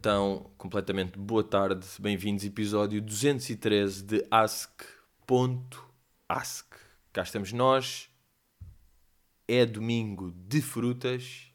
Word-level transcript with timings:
Então, 0.00 0.50
completamente 0.56 1.18
boa 1.18 1.44
tarde, 1.44 1.86
bem-vindos, 1.98 2.42
episódio 2.42 3.02
213 3.02 4.02
de 4.02 4.26
Ask.ask. 4.30 4.74
Cá 7.12 7.22
estamos 7.22 7.52
nós, 7.52 8.08
é 9.46 9.66
domingo 9.66 10.32
de 10.34 10.62
frutas 10.62 11.52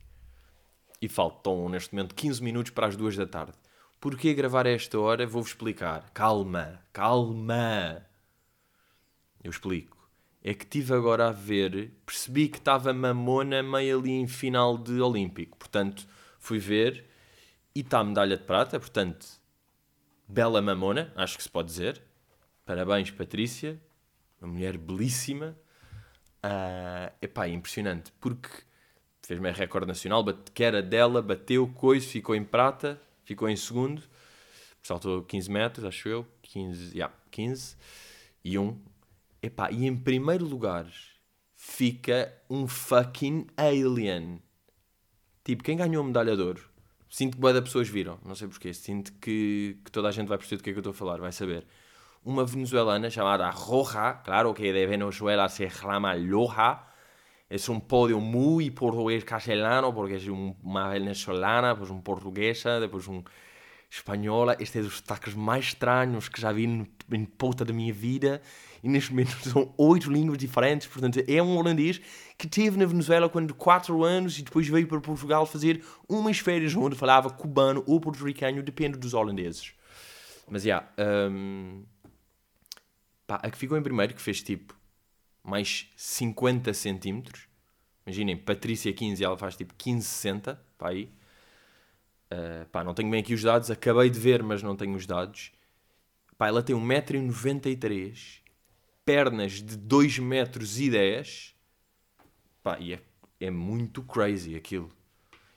e 1.01 1.09
faltam 1.09 1.67
neste 1.69 1.95
momento 1.95 2.13
15 2.13 2.43
minutos 2.43 2.71
para 2.71 2.85
as 2.85 2.95
2 2.95 3.17
da 3.17 3.25
tarde. 3.25 3.57
Porquê 3.99 4.31
gravar 4.35 4.67
a 4.67 4.69
esta 4.69 4.99
hora? 4.99 5.25
Vou-vos 5.25 5.49
explicar. 5.49 6.11
Calma, 6.13 6.83
calma. 6.93 8.05
Eu 9.43 9.49
explico. 9.49 10.07
É 10.43 10.53
que 10.53 10.67
tive 10.67 10.93
agora 10.93 11.29
a 11.29 11.31
ver, 11.31 11.93
percebi 12.05 12.47
que 12.47 12.59
estava 12.59 12.93
mamona 12.93 13.63
meio 13.63 13.97
ali 13.97 14.11
em 14.11 14.27
final 14.27 14.77
de 14.77 15.01
Olímpico. 15.01 15.57
Portanto, 15.57 16.07
fui 16.37 16.59
ver 16.59 17.14
e 17.75 17.81
está 17.81 17.99
a 17.99 18.03
medalha 18.03 18.37
de 18.37 18.43
prata. 18.43 18.79
Portanto, 18.79 19.27
bela 20.27 20.61
mamona, 20.61 21.11
acho 21.15 21.37
que 21.37 21.43
se 21.43 21.49
pode 21.49 21.67
dizer. 21.67 22.01
Parabéns, 22.65 23.11
Patrícia. 23.11 23.79
Uma 24.41 24.53
mulher 24.53 24.77
belíssima. 24.77 25.57
Uh, 26.43 27.13
epá, 27.21 27.47
impressionante. 27.49 28.11
Porque 28.19 28.49
fez 29.21 29.39
meio 29.39 29.53
recorde 29.53 29.87
nacional, 29.87 30.23
que 30.53 30.63
era 30.63 30.81
dela, 30.81 31.21
bateu, 31.21 31.67
coisa, 31.67 32.07
ficou 32.07 32.35
em 32.35 32.43
prata, 32.43 32.99
ficou 33.23 33.49
em 33.49 33.55
segundo. 33.55 34.01
Saltou 34.81 35.23
15 35.23 35.51
metros, 35.51 35.85
acho 35.85 36.07
eu. 36.07 36.27
15, 36.43 36.95
yeah, 36.95 37.13
15 37.31 37.75
e 38.43 38.57
1. 38.57 38.79
Epá, 39.41 39.71
e 39.71 39.85
em 39.85 39.95
primeiro 39.95 40.45
lugar 40.45 40.87
fica 41.55 42.33
um 42.49 42.67
fucking 42.67 43.47
alien. 43.57 44.41
Tipo, 45.43 45.63
quem 45.63 45.77
ganhou 45.77 46.03
a 46.03 46.07
medalha 46.07 46.35
de 46.35 46.41
ouro? 46.41 46.74
Sinto 47.09 47.35
que 47.35 47.41
boa 47.41 47.61
pessoas 47.61 47.87
viram, 47.87 48.19
não 48.25 48.35
sei 48.35 48.47
porquê. 48.47 48.73
Sinto 48.73 49.13
que, 49.13 49.77
que 49.83 49.91
toda 49.91 50.09
a 50.09 50.11
gente 50.11 50.27
vai 50.27 50.37
perceber 50.37 50.57
do 50.57 50.63
que 50.63 50.69
é 50.69 50.73
que 50.73 50.79
eu 50.79 50.81
estou 50.81 50.91
a 50.91 50.93
falar, 50.93 51.17
vai 51.17 51.31
saber. 51.31 51.65
Uma 52.23 52.43
venezuelana 52.43 53.09
chamada 53.09 53.49
Roja, 53.51 54.13
claro 54.23 54.53
que 54.53 54.73
de 54.73 54.87
Venezuela 54.87 55.47
se 55.47 55.69
chama 55.69 56.13
Loja, 56.13 56.81
é 57.49 57.71
um 57.71 57.79
pódio 57.79 58.19
muito 58.19 58.73
português 58.73 59.23
castelhano, 59.23 59.93
porque 59.93 60.15
é 60.15 60.31
uma 60.63 60.89
venezuelana, 60.89 61.73
depois 61.73 61.91
um 61.91 62.01
portuguesa, 62.01 62.79
depois 62.79 63.07
um 63.07 63.23
espanhola. 63.89 64.57
Este 64.59 64.79
é 64.79 64.81
dos 64.81 64.97
sotaques 64.97 65.35
mais 65.35 65.65
estranhos 65.65 66.27
que 66.27 66.41
já 66.41 66.51
vi 66.51 66.65
em 66.65 67.25
puta 67.25 67.63
da 67.63 67.71
minha 67.71 67.93
vida 67.93 68.41
e 68.85 68.87
neste 68.87 69.09
momento 69.09 69.31
são 69.49 69.73
oito 69.79 70.11
línguas 70.11 70.37
diferentes. 70.37 70.85
Portanto, 70.85 71.19
é 71.27 71.41
um 71.41 71.57
holandês 71.57 71.99
que 72.37 72.47
teve 72.47 72.77
na 72.77 72.85
Venezuela 72.85 73.27
quando 73.27 73.55
quatro 73.55 74.03
anos 74.03 74.37
e 74.37 74.43
depois 74.43 74.67
veio 74.67 74.87
para 74.87 75.01
Portugal 75.01 75.43
fazer 75.47 75.83
umas 76.07 76.37
férias 76.37 76.75
onde 76.75 76.95
falava 76.95 77.31
cubano 77.31 77.83
ou 77.87 77.99
porto-ricano, 77.99 78.61
depende 78.61 78.95
dos 78.99 79.15
holandeses. 79.15 79.73
Mas, 80.47 80.61
já, 80.61 80.87
yeah, 80.99 81.31
um, 81.31 81.83
pá, 83.25 83.39
a 83.41 83.49
que 83.49 83.57
ficou 83.57 83.75
em 83.75 83.81
primeiro, 83.81 84.13
que 84.13 84.21
fez 84.21 84.43
tipo 84.43 84.77
mais 85.43 85.89
50 85.97 86.71
centímetros. 86.75 87.47
Imaginem, 88.05 88.37
Patrícia 88.37 88.93
15, 88.93 89.23
ela 89.23 89.35
faz 89.35 89.55
tipo 89.55 89.73
15, 89.75 90.05
60, 90.05 90.61
pá 90.77 90.89
aí. 90.89 91.11
Uh, 92.31 92.67
pá, 92.71 92.83
não 92.83 92.93
tenho 92.93 93.09
bem 93.09 93.21
aqui 93.21 93.33
os 93.33 93.41
dados, 93.41 93.71
acabei 93.71 94.11
de 94.11 94.19
ver, 94.19 94.43
mas 94.43 94.61
não 94.61 94.75
tenho 94.75 94.95
os 94.95 95.07
dados. 95.07 95.51
Pá, 96.37 96.49
ela 96.49 96.61
tem 96.61 96.75
1,93m 96.75 98.44
pernas 99.05 99.61
de 99.61 99.77
2 99.77 100.19
metros 100.19 100.79
e 100.79 100.89
10. 100.89 101.55
Pá, 102.61 102.79
e 102.79 102.93
é, 102.93 103.01
é 103.39 103.51
muito 103.51 104.01
crazy 104.03 104.55
aquilo. 104.55 104.91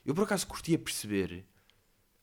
Eu 0.05 0.15
por 0.15 0.25
acaso 0.25 0.47
curtia 0.47 0.79
perceber. 0.79 1.45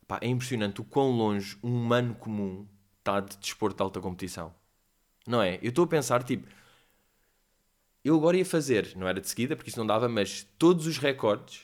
Pá, 0.08 0.20
é 0.22 0.28
impressionante 0.28 0.80
o 0.80 0.84
quão 0.84 1.10
longe 1.12 1.58
um 1.64 1.76
humano 1.76 2.14
comum 2.16 2.68
está 3.00 3.20
de 3.20 3.38
desporto 3.38 3.78
de 3.78 3.84
alta 3.84 4.00
competição. 4.00 4.54
Não 5.28 5.42
é? 5.42 5.56
Eu 5.62 5.70
estou 5.70 5.86
a 5.86 5.88
pensar, 5.88 6.24
tipo, 6.24 6.48
eu 8.04 8.16
agora 8.16 8.38
ia 8.38 8.46
fazer, 8.46 8.96
não 8.96 9.08
era 9.08 9.20
de 9.20 9.28
seguida, 9.28 9.56
porque 9.56 9.72
isso 9.72 9.80
não 9.80 9.88
dava, 9.88 10.08
mas 10.08 10.48
todos 10.60 10.86
os 10.86 11.00
recordes, 11.00 11.64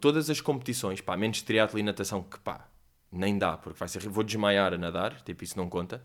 todas 0.00 0.30
as 0.30 0.40
competições, 0.40 1.00
pá, 1.00 1.16
menos 1.16 1.42
triatlo 1.42 1.80
e 1.80 1.82
natação, 1.82 2.22
que 2.22 2.38
pá, 2.38 2.68
nem 3.10 3.36
dá, 3.36 3.56
porque 3.56 3.76
vai 3.78 3.88
ser, 3.88 4.08
vou 4.08 4.22
desmaiar 4.22 4.72
a 4.72 4.78
nadar, 4.78 5.20
tipo, 5.22 5.42
isso 5.42 5.56
não 5.56 5.68
conta. 5.68 6.00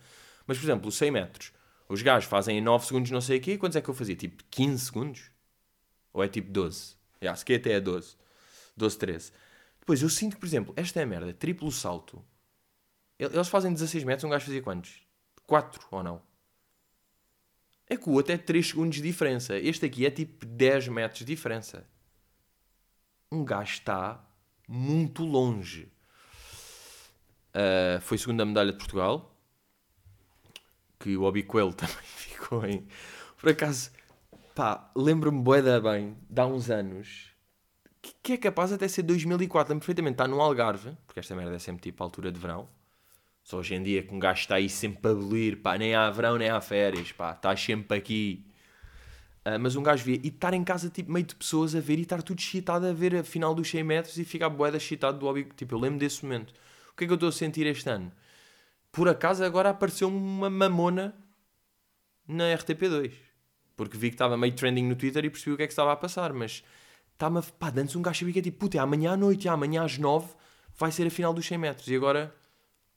Mas, 0.47 0.57
por 0.57 0.65
exemplo, 0.65 0.87
os 0.87 0.95
100 0.95 1.11
metros, 1.11 1.53
os 1.87 2.01
gajos 2.01 2.27
fazem 2.27 2.57
em 2.57 2.61
9 2.61 2.85
segundos 2.85 3.11
não 3.11 3.21
sei 3.21 3.37
o 3.37 3.41
quê. 3.41 3.57
Quantos 3.57 3.75
é 3.75 3.81
que 3.81 3.89
eu 3.89 3.93
fazia? 3.93 4.15
Tipo 4.15 4.43
15 4.49 4.85
segundos? 4.85 5.31
Ou 6.13 6.23
é 6.23 6.27
tipo 6.27 6.51
12? 6.51 6.95
Yeah, 7.21 7.35
se 7.37 7.53
até 7.53 7.73
é 7.73 7.79
12. 7.79 8.15
12, 8.75 8.97
13. 8.97 9.31
Depois 9.79 10.01
eu 10.01 10.09
sinto 10.09 10.33
que, 10.33 10.39
por 10.39 10.47
exemplo, 10.47 10.73
esta 10.75 10.99
é 10.99 11.03
a 11.03 11.05
merda. 11.05 11.33
Triplo 11.33 11.71
salto. 11.71 12.23
Eles 13.19 13.47
fazem 13.47 13.71
16 13.71 14.03
metros, 14.03 14.23
um 14.23 14.29
gajo 14.29 14.45
fazia 14.45 14.61
quantos? 14.61 15.01
4 15.45 15.87
ou 15.91 16.03
não? 16.03 16.21
É 17.87 17.95
que 17.95 18.09
o 18.09 18.13
outro 18.13 18.33
é 18.33 18.37
3 18.37 18.67
segundos 18.67 18.97
de 18.97 19.03
diferença. 19.03 19.57
Este 19.57 19.85
aqui 19.85 20.05
é 20.05 20.11
tipo 20.11 20.45
10 20.45 20.87
metros 20.87 21.19
de 21.19 21.25
diferença. 21.25 21.87
Um 23.31 23.45
gajo 23.45 23.73
está 23.73 24.25
muito 24.67 25.23
longe. 25.23 25.91
Uh, 27.53 28.01
foi 28.01 28.17
segunda 28.17 28.43
medalha 28.43 28.71
de 28.71 28.77
Portugal 28.77 29.34
que 31.05 31.15
o 31.15 31.21
Obi 31.21 31.43
Coelho 31.43 31.71
também 31.77 31.95
ficou 32.03 32.65
em. 32.65 32.83
Por 33.39 33.51
acaso, 33.51 33.91
pá, 34.55 34.89
lembro-me 34.95 35.39
boeda 35.39 35.79
bem, 35.79 36.17
de 36.27 36.41
há 36.41 36.47
uns 36.47 36.71
anos, 36.71 37.29
que, 38.01 38.15
que 38.23 38.33
é 38.33 38.37
capaz 38.37 38.73
até 38.73 38.87
ser 38.87 39.03
2004, 39.03 39.71
lembro 39.71 39.81
perfeitamente, 39.81 40.15
está 40.15 40.27
no 40.27 40.41
Algarve, 40.41 40.97
porque 41.05 41.19
esta 41.19 41.35
merda 41.35 41.55
é 41.55 41.59
sempre 41.59 41.83
tipo 41.83 42.03
altura 42.03 42.31
de 42.31 42.39
verão. 42.39 42.67
Só 43.43 43.57
hoje 43.57 43.75
em 43.75 43.83
dia 43.83 44.01
que 44.01 44.15
um 44.15 44.17
gajo 44.17 44.41
está 44.41 44.55
aí 44.55 44.67
sempre 44.67 45.07
a 45.07 45.11
abolir, 45.11 45.61
pá, 45.61 45.77
nem 45.77 45.93
há 45.93 46.09
verão 46.09 46.39
nem 46.39 46.49
há 46.49 46.59
férias, 46.59 47.11
pá, 47.11 47.33
estás 47.33 47.61
sempre 47.61 47.95
aqui. 47.95 48.43
Uh, 49.45 49.59
mas 49.59 49.75
um 49.75 49.83
gajo 49.83 50.03
via 50.03 50.19
e 50.23 50.29
estar 50.29 50.55
em 50.55 50.63
casa 50.63 50.89
tipo 50.89 51.11
meio 51.11 51.27
de 51.27 51.35
pessoas 51.35 51.75
a 51.75 51.79
ver 51.79 51.99
e 51.99 52.01
estar 52.01 52.23
tudo 52.23 52.39
excitado 52.39 52.87
a 52.87 52.93
ver 52.93 53.15
a 53.15 53.23
final 53.23 53.53
dos 53.53 53.69
100 53.69 53.83
metros 53.83 54.17
e 54.17 54.25
ficar 54.25 54.49
boeda 54.49 54.77
excitado 54.77 55.19
do 55.19 55.27
Obi. 55.27 55.43
Tipo, 55.55 55.75
eu 55.75 55.79
lembro 55.79 55.99
desse 55.99 56.25
momento. 56.25 56.51
O 56.91 56.97
que 56.97 57.03
é 57.03 57.07
que 57.07 57.13
eu 57.13 57.15
estou 57.15 57.29
a 57.29 57.31
sentir 57.31 57.67
este 57.67 57.87
ano? 57.87 58.11
Por 58.95 59.09
acaso 59.09 59.43
agora 59.43 59.71
apareceu 59.71 60.07
uma 60.07 60.49
mamona 60.49 61.13
na 62.25 62.45
RTP2. 62.45 63.11
Porque 63.75 63.97
vi 63.97 64.07
que 64.07 64.15
estava 64.15 64.37
meio 64.37 64.55
trending 64.55 64.83
no 64.83 64.95
Twitter 64.95 65.25
e 65.25 65.29
percebi 65.29 65.51
o 65.51 65.57
que 65.57 65.63
é 65.63 65.67
que 65.67 65.73
estava 65.73 65.91
a 65.91 65.97
passar. 65.97 66.31
Mas 66.31 66.63
estava, 67.11 67.41
pá, 67.43 67.73
antes 67.75 67.93
um 67.97 68.01
gajo 68.01 68.31
que 68.31 68.39
é 68.39 68.41
tipo, 68.41 68.57
puta, 68.57 68.77
é 68.77 68.79
amanhã 68.79 69.11
à 69.11 69.17
noite, 69.17 69.49
é 69.49 69.51
amanhã 69.51 69.83
às 69.83 69.97
9 69.97 70.33
vai 70.77 70.93
ser 70.93 71.05
a 71.05 71.09
final 71.09 71.33
dos 71.33 71.45
100 71.45 71.57
metros. 71.57 71.87
E 71.89 71.95
agora 71.95 72.33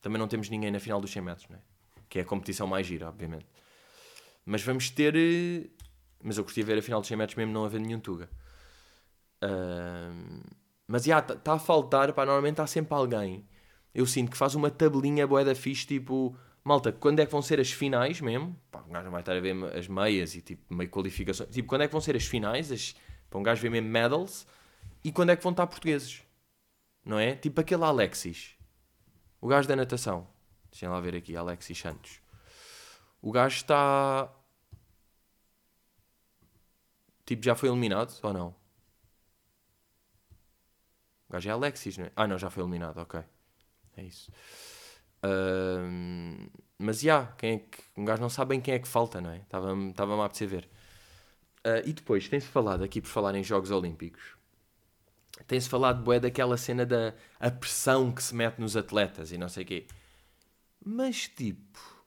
também 0.01 0.21
não 0.21 0.29
temos 0.29 0.49
ninguém 0.49 0.71
na 0.71 0.79
final 0.79 1.01
dos 1.01 1.11
100 1.11 1.21
metros, 1.21 1.49
não 1.49 1.57
é? 1.57 1.61
Que 2.09 2.21
é 2.21 2.23
a 2.23 2.25
competição 2.25 2.69
mais 2.69 2.87
gira, 2.87 3.09
obviamente. 3.09 3.47
Mas 4.47 4.63
vamos 4.63 4.91
ter. 4.91 5.17
Eh, 5.17 5.69
mas 6.23 6.39
eu 6.39 6.45
curti 6.45 6.63
ver 6.63 6.79
a 6.79 6.83
final 6.83 7.01
dos 7.01 7.09
100 7.09 7.17
metros 7.17 7.37
mesmo 7.37 7.53
não 7.53 7.65
haver 7.65 7.81
nenhum 7.81 7.99
Tuga. 7.99 8.31
Uh... 9.43 10.43
Mas 10.87 11.05
já, 11.05 11.19
está 11.19 11.35
tá 11.35 11.55
a 11.55 11.59
faltar, 11.59 12.13
pá, 12.13 12.25
normalmente 12.25 12.61
há 12.61 12.67
sempre 12.69 12.95
alguém 12.95 13.45
eu 13.95 14.07
sinto 14.07 14.31
que 14.31 14.37
faz 14.37 14.55
uma 14.55 14.71
tabelinha 14.71 15.27
boa 15.27 15.45
da 15.45 15.55
fixe, 15.55 15.87
tipo, 15.87 16.37
malta, 16.63 16.93
quando 16.93 17.21
é 17.21 17.27
que 17.27 17.33
vão 17.33 17.43
ser 17.43 17.59
as 17.61 17.71
finais 17.71 18.21
mesmo? 18.21 18.57
Pá, 18.71 18.83
um 18.87 18.93
gajo 18.93 19.11
vai 19.11 19.21
estar 19.21 19.37
a 19.37 19.41
ver 19.41 19.55
as 19.77 19.89
meias 19.89 20.35
e 20.35 20.43
tipo, 20.43 20.75
meio 20.75 20.91
qualificações. 20.91 21.51
Tipo, 21.51 21.69
quando 21.69 21.83
é 21.83 21.87
que 21.87 21.93
vão 21.93 22.01
ser 22.01 22.15
as 22.17 22.27
finais? 22.27 22.71
As, 22.71 22.95
para 23.31 23.39
um 23.39 23.43
gajo 23.43 23.63
ver 23.63 23.71
mesmo 23.71 23.89
medals. 23.89 24.47
E 25.03 25.13
quando 25.13 25.31
é 25.31 25.37
que 25.37 25.43
vão 25.43 25.53
estar 25.53 25.67
portugueses? 25.67 26.23
Não 27.05 27.19
é? 27.19 27.35
Tipo 27.35 27.61
aquele 27.61 27.85
Alexis. 27.85 28.57
O 29.41 29.49
gajo 29.49 29.69
da 29.69 29.77
natação. 29.77 30.29
Deixem 30.71 30.89
lá 30.89 31.01
ver 31.01 31.15
aqui, 31.17 31.37
Alexis 31.37 31.79
Santos. 31.79 32.21
O 33.23 33.33
gajo 33.33 33.57
está. 33.57 34.33
Tipo, 37.25 37.45
já 37.45 37.55
foi 37.55 37.69
eliminado 37.69 38.15
ou 38.23 38.33
não? 38.33 38.49
O 41.29 41.33
gajo 41.33 41.49
é 41.49 41.53
Alexis, 41.53 41.99
não 41.99 42.07
é? 42.07 42.13
Ah, 42.17 42.27
não, 42.27 42.39
já 42.39 42.51
foi 42.51 42.63
eliminado, 42.63 42.99
ok. 42.99 43.23
É 43.99 44.05
isso. 44.05 44.31
Uh, 45.25 46.51
mas 46.79 47.01
já, 47.01 47.15
yeah, 47.15 47.33
quem 47.37 47.55
é 47.55 47.59
que, 47.59 47.79
um 47.97 48.05
gajo 48.05 48.23
não 48.23 48.31
sabe 48.31 48.51
bem 48.51 48.61
quem 48.61 48.75
é 48.75 48.79
que 48.79 48.87
falta, 48.87 49.21
não 49.21 49.31
é? 49.31 49.39
Estava-me 49.39 49.93
a 49.99 50.25
apetecer 50.25 50.49
ver. 50.49 50.69
Uh, 51.67 51.83
e 51.85 51.93
depois, 51.93 52.29
tem-se 52.29 52.47
falado 52.47 52.85
aqui 52.85 53.01
por 53.01 53.09
falar 53.09 53.35
em 53.35 53.43
Jogos 53.43 53.73
Olímpicos, 53.73 54.37
tem-se 55.47 55.69
falado, 55.69 56.03
bué, 56.03 56.21
daquela 56.21 56.57
cena 56.57 56.87
da 56.87 57.13
a 57.41 57.51
pressão 57.51 58.13
que 58.13 58.23
se 58.23 58.35
mete 58.35 58.59
nos 58.59 58.77
atletas 58.77 59.33
e 59.33 59.39
não 59.39 59.49
sei 59.49 59.65
o 59.65 59.67
quê. 59.67 59.87
Mas, 60.85 61.29
tipo, 61.29 62.05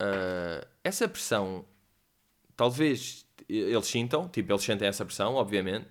uh, 0.00 0.66
essa 0.82 1.06
pressão, 1.06 1.66
talvez 2.56 3.26
eles 3.46 3.86
sintam, 3.86 4.28
tipo, 4.28 4.50
eles 4.50 4.62
sentem 4.62 4.88
essa 4.88 5.04
pressão, 5.04 5.34
obviamente, 5.34 5.88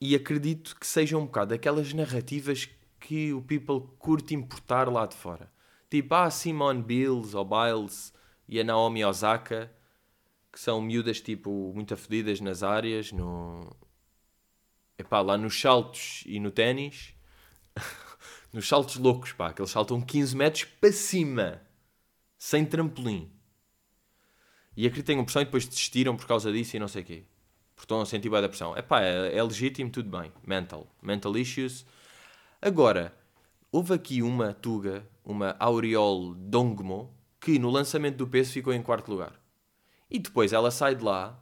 e 0.00 0.14
acredito 0.14 0.76
que 0.78 0.86
seja 0.86 1.16
um 1.16 1.26
bocado 1.26 1.54
aquelas 1.54 1.92
narrativas 1.92 2.68
que 3.00 3.32
o 3.32 3.42
people 3.42 3.88
curte 3.98 4.34
importar 4.34 4.88
lá 4.88 5.06
de 5.06 5.16
fora. 5.16 5.50
Tipo, 5.90 6.14
ah, 6.14 6.30
Simone 6.30 6.82
Biles 6.82 7.34
ou 7.34 7.44
Biles 7.44 8.12
e 8.48 8.60
a 8.60 8.64
Naomi 8.64 9.04
Osaka, 9.04 9.72
que 10.52 10.60
são 10.60 10.80
miúdas, 10.80 11.20
tipo, 11.20 11.72
muito 11.74 11.94
afedidas 11.94 12.40
nas 12.40 12.62
áreas, 12.62 13.12
no... 13.12 13.74
Epá, 14.98 15.20
lá 15.20 15.38
nos 15.38 15.58
saltos 15.58 16.24
e 16.26 16.40
no 16.40 16.50
ténis. 16.50 17.14
Nos 18.50 18.66
saltos 18.66 18.96
loucos, 18.96 19.32
pá, 19.32 19.52
que 19.52 19.60
eles 19.60 19.70
saltam 19.70 20.00
15 20.00 20.34
metros 20.34 20.64
para 20.64 20.90
cima, 20.90 21.60
sem 22.38 22.64
trampolim. 22.64 23.30
E 24.74 24.86
acredito 24.86 25.04
que 25.04 25.12
tenham 25.12 25.24
pressão 25.24 25.42
e 25.42 25.44
depois 25.44 25.66
desistiram 25.66 26.16
por 26.16 26.26
causa 26.26 26.50
disso 26.50 26.74
e 26.74 26.78
não 26.78 26.88
sei 26.88 27.02
o 27.02 27.04
quê. 27.04 27.24
Porque 27.74 27.84
estão 27.84 28.00
a 28.00 28.06
sentir 28.06 28.30
bem 28.30 28.40
da 28.40 28.48
pressão. 28.48 28.76
Epá, 28.76 29.02
é, 29.02 29.36
é 29.36 29.42
legítimo, 29.42 29.90
tudo 29.90 30.08
bem. 30.08 30.32
Mental. 30.46 30.86
Mental 31.02 31.36
issues. 31.36 31.84
Agora, 32.60 33.14
houve 33.70 33.94
aqui 33.94 34.20
uma 34.20 34.52
Tuga, 34.52 35.08
uma 35.24 35.54
Aureole 35.60 36.34
Dongmo, 36.36 37.14
que 37.40 37.56
no 37.56 37.70
lançamento 37.70 38.16
do 38.16 38.26
peso 38.26 38.52
ficou 38.52 38.72
em 38.72 38.82
quarto 38.82 39.12
lugar. 39.12 39.40
E 40.10 40.18
depois 40.18 40.52
ela 40.52 40.70
sai 40.72 40.96
de 40.96 41.04
lá, 41.04 41.38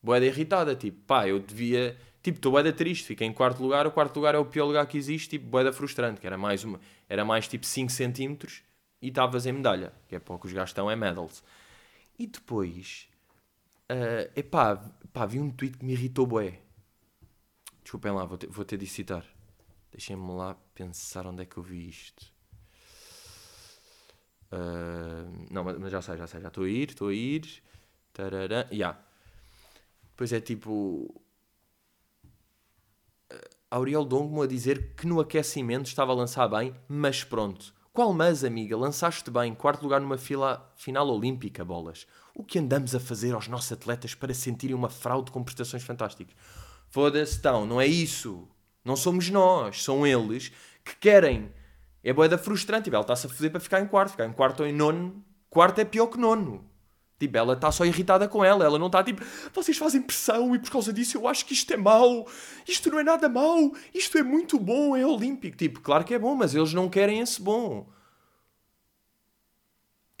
boeda 0.00 0.24
irritada, 0.26 0.74
tipo, 0.76 1.00
pá, 1.02 1.26
eu 1.26 1.40
devia... 1.40 1.98
Tipo, 2.22 2.36
estou 2.36 2.52
boeda 2.52 2.72
triste, 2.72 3.06
fiquei 3.06 3.26
em 3.26 3.32
quarto 3.32 3.62
lugar, 3.62 3.86
o 3.86 3.90
quarto 3.90 4.14
lugar 4.16 4.34
é 4.34 4.38
o 4.38 4.44
pior 4.44 4.66
lugar 4.66 4.86
que 4.86 4.98
existe, 4.98 5.30
tipo, 5.30 5.46
boeda 5.46 5.72
frustrante, 5.72 6.20
que 6.20 6.26
era 6.26 6.36
mais, 6.36 6.62
uma, 6.62 6.78
era 7.08 7.24
mais 7.24 7.48
tipo 7.48 7.64
5 7.64 7.90
centímetros 7.90 8.62
e 9.00 9.08
estavas 9.08 9.46
em 9.46 9.52
medalha, 9.52 9.92
que 10.06 10.14
é 10.14 10.18
para 10.18 10.34
o 10.34 10.38
que 10.38 10.46
os 10.46 10.52
gajos 10.52 10.70
estão, 10.70 10.90
é 10.90 10.94
medals. 10.94 11.42
E 12.18 12.26
depois, 12.26 13.08
uh, 13.90 14.30
epá, 14.36 14.76
pá, 15.12 15.24
vi 15.24 15.40
um 15.40 15.50
tweet 15.50 15.78
que 15.78 15.84
me 15.84 15.94
irritou 15.94 16.26
bué. 16.26 16.60
Desculpem 17.82 18.12
lá, 18.12 18.26
vou 18.26 18.38
vou 18.50 18.64
ter 18.66 18.76
de 18.76 18.86
citar. 18.86 19.24
Deixem-me 19.90 20.32
lá 20.32 20.54
pensar 20.74 21.26
onde 21.26 21.42
é 21.42 21.46
que 21.46 21.56
eu 21.56 21.62
vi 21.62 21.88
isto. 21.88 22.32
Uh, 24.52 25.46
não, 25.50 25.64
mas 25.64 25.92
já 25.92 26.02
sei, 26.02 26.16
já 26.16 26.26
sei, 26.26 26.40
já 26.40 26.48
estou 26.48 26.64
a 26.64 26.68
ir, 26.68 26.90
estou 26.90 27.08
a 27.08 27.14
ir. 27.14 27.62
Tarará, 28.12 28.66
yeah. 28.70 28.98
Depois 30.10 30.32
é 30.32 30.40
tipo. 30.40 31.22
Auriel 33.70 34.04
Dongmo 34.04 34.42
a 34.42 34.48
dizer 34.48 34.94
que 34.96 35.06
no 35.06 35.20
aquecimento 35.20 35.86
estava 35.86 36.10
a 36.10 36.14
lançar 36.14 36.48
bem, 36.48 36.74
mas 36.88 37.22
pronto. 37.22 37.72
Qual 37.92 38.12
mas, 38.12 38.42
amiga? 38.42 38.76
Lançaste 38.76 39.30
bem, 39.30 39.54
quarto 39.54 39.82
lugar 39.82 40.00
numa 40.00 40.18
fila, 40.18 40.72
final 40.76 41.08
olímpica, 41.08 41.64
bolas. 41.64 42.06
O 42.34 42.42
que 42.42 42.58
andamos 42.58 42.94
a 42.94 43.00
fazer 43.00 43.32
aos 43.32 43.46
nossos 43.46 43.70
atletas 43.70 44.14
para 44.14 44.34
sentirem 44.34 44.74
uma 44.74 44.88
fraude 44.88 45.30
com 45.30 45.44
prestações 45.44 45.84
fantásticas? 45.84 46.34
Foda-se, 46.88 47.38
então, 47.38 47.64
não 47.64 47.80
é 47.80 47.86
isso. 47.86 48.48
Não 48.84 48.96
somos 48.96 49.28
nós, 49.30 49.82
são 49.82 50.06
eles 50.06 50.50
que 50.84 50.96
querem. 50.96 51.52
É 52.02 52.12
boeda 52.12 52.38
frustrante. 52.38 52.84
Tipo, 52.84 52.96
ela 52.96 53.04
está-se 53.04 53.26
a 53.26 53.30
foder 53.30 53.50
para 53.50 53.60
ficar 53.60 53.80
em 53.80 53.86
quarto. 53.86 54.12
Ficar 54.12 54.26
em 54.26 54.32
quarto 54.32 54.60
ou 54.60 54.66
em 54.66 54.72
nono. 54.72 55.24
Quarto 55.48 55.80
é 55.80 55.84
pior 55.84 56.06
que 56.06 56.18
nono. 56.18 56.64
Tipo, 57.18 57.36
ela 57.36 57.52
está 57.52 57.70
só 57.70 57.84
irritada 57.84 58.26
com 58.26 58.42
ela. 58.42 58.64
Ela 58.64 58.78
não 58.78 58.86
está 58.86 59.04
tipo, 59.04 59.22
vocês 59.52 59.76
fazem 59.76 60.00
pressão 60.00 60.54
e 60.54 60.58
por 60.58 60.70
causa 60.70 60.92
disso 60.92 61.18
eu 61.18 61.28
acho 61.28 61.44
que 61.44 61.52
isto 61.52 61.70
é 61.72 61.76
mau. 61.76 62.26
Isto 62.66 62.90
não 62.90 62.98
é 62.98 63.04
nada 63.04 63.28
mau. 63.28 63.72
Isto 63.94 64.16
é 64.16 64.22
muito 64.22 64.58
bom, 64.58 64.96
é 64.96 65.04
olímpico. 65.04 65.56
Tipo, 65.56 65.80
claro 65.80 66.04
que 66.04 66.14
é 66.14 66.18
bom, 66.18 66.34
mas 66.34 66.54
eles 66.54 66.72
não 66.72 66.88
querem 66.88 67.20
esse 67.20 67.40
bom. 67.40 67.86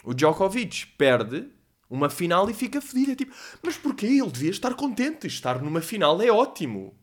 O 0.04 0.12
Djokovic 0.12 0.86
perde 0.98 1.48
uma 1.88 2.10
final 2.10 2.48
e 2.50 2.54
fica 2.54 2.82
fedido. 2.82 3.12
É 3.12 3.16
tipo, 3.16 3.34
mas 3.62 3.78
porquê? 3.78 4.06
Ele 4.06 4.30
devia 4.30 4.50
estar 4.50 4.74
contente. 4.74 5.26
Estar 5.26 5.62
numa 5.62 5.80
final 5.80 6.20
é 6.20 6.30
ótimo. 6.30 6.94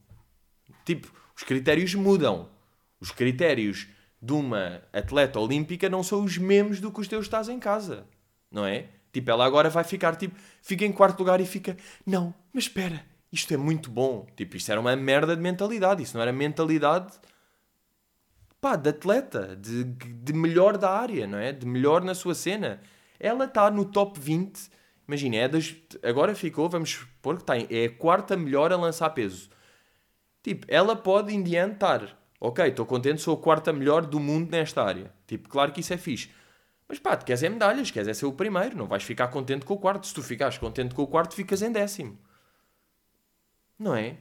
Tipo, 0.86 1.12
os 1.38 1.44
critérios 1.44 1.94
mudam. 1.94 2.50
Os 3.00 3.12
critérios 3.12 3.88
de 4.20 4.34
uma 4.34 4.82
atleta 4.92 5.40
olímpica 5.40 5.88
não 5.88 6.02
são 6.02 6.24
os 6.24 6.36
mesmos 6.40 6.80
do 6.80 6.92
que 6.92 7.00
os 7.00 7.08
teus 7.08 7.28
estás 7.28 7.48
em 7.48 7.60
casa. 7.60 8.08
Não 8.52 8.66
é? 8.66 8.88
Tipo, 9.14 9.30
ela 9.30 9.46
agora 9.46 9.70
vai 9.70 9.84
ficar, 9.84 10.16
tipo, 10.16 10.36
fica 10.64 10.84
em 10.84 10.92
quarto 10.92 11.20
lugar 11.20 11.40
e 11.40 11.46
fica, 11.46 11.78
não, 12.04 12.34
mas 12.52 12.64
espera, 12.64 13.06
isto 13.32 13.54
é 13.54 13.58
muito 13.58 13.92
bom. 13.92 14.26
Tipo, 14.36 14.58
isto 14.58 14.72
era 14.72 14.82
uma 14.82 14.96
merda 14.96 15.36
de 15.36 15.42
mentalidade. 15.42 16.02
Isso 16.02 16.18
não 16.18 16.24
era 16.24 16.34
mentalidade, 16.34 17.14
pá, 18.60 18.76
de 18.76 18.90
atleta, 18.90 19.56
de, 19.56 19.84
de 19.84 20.34
melhor 20.34 20.76
da 20.76 20.90
área, 20.90 21.28
não 21.28 21.38
é? 21.38 21.52
De 21.52 21.68
melhor 21.68 22.04
na 22.04 22.16
sua 22.16 22.34
cena. 22.34 22.82
Ela 23.20 23.46
está 23.46 23.70
no 23.70 23.86
top 23.86 24.20
20, 24.20 24.72
imagina, 25.08 25.36
é 25.38 25.48
das, 25.48 25.76
agora 26.02 26.34
ficou, 26.34 26.68
vamos 26.68 26.90
supor 26.90 27.36
que 27.36 27.44
está, 27.44 27.58
é 27.58 27.86
a 27.86 27.92
quarta 27.92 28.36
melhor 28.36 28.74
a 28.74 28.76
lançar 28.76 29.12
peso. 29.12 29.50
Tipo, 30.44 30.66
ela 30.70 30.96
pode 30.96 31.34
em 31.34 31.44
diante 31.44 31.74
estar, 31.74 32.18
ok, 32.40 32.68
estou 32.68 32.86
contente, 32.86 33.22
sou 33.22 33.36
a 33.36 33.42
quarta 33.42 33.74
melhor 33.74 34.06
do 34.06 34.20
mundo 34.20 34.50
nesta 34.52 34.84
área. 34.84 35.14
Tipo, 35.26 35.50
claro 35.50 35.72
que 35.72 35.82
isso 35.82 35.94
é 35.94 35.98
fixe. 35.98 36.30
Mas 36.88 37.00
pá, 37.00 37.18
tu 37.18 37.26
queres 37.26 37.44
é 37.44 37.50
medalhas, 37.50 37.92
queres 37.92 38.08
é 38.08 38.14
ser 38.14 38.26
o 38.26 38.34
primeiro, 38.34 38.78
não 38.78 38.88
vais 38.88 39.04
ficar 39.04 39.28
contente 39.28 39.66
com 39.66 39.74
o 39.74 39.78
quarto. 39.78 40.08
Se 40.08 40.14
tu 40.14 40.24
ficares 40.24 40.58
contente 40.58 40.96
com 40.96 41.04
o 41.04 41.08
quarto, 41.08 41.36
ficas 41.36 41.62
em 41.62 41.72
décimo. 41.72 42.18
Não 43.78 43.94
é? 43.94 44.18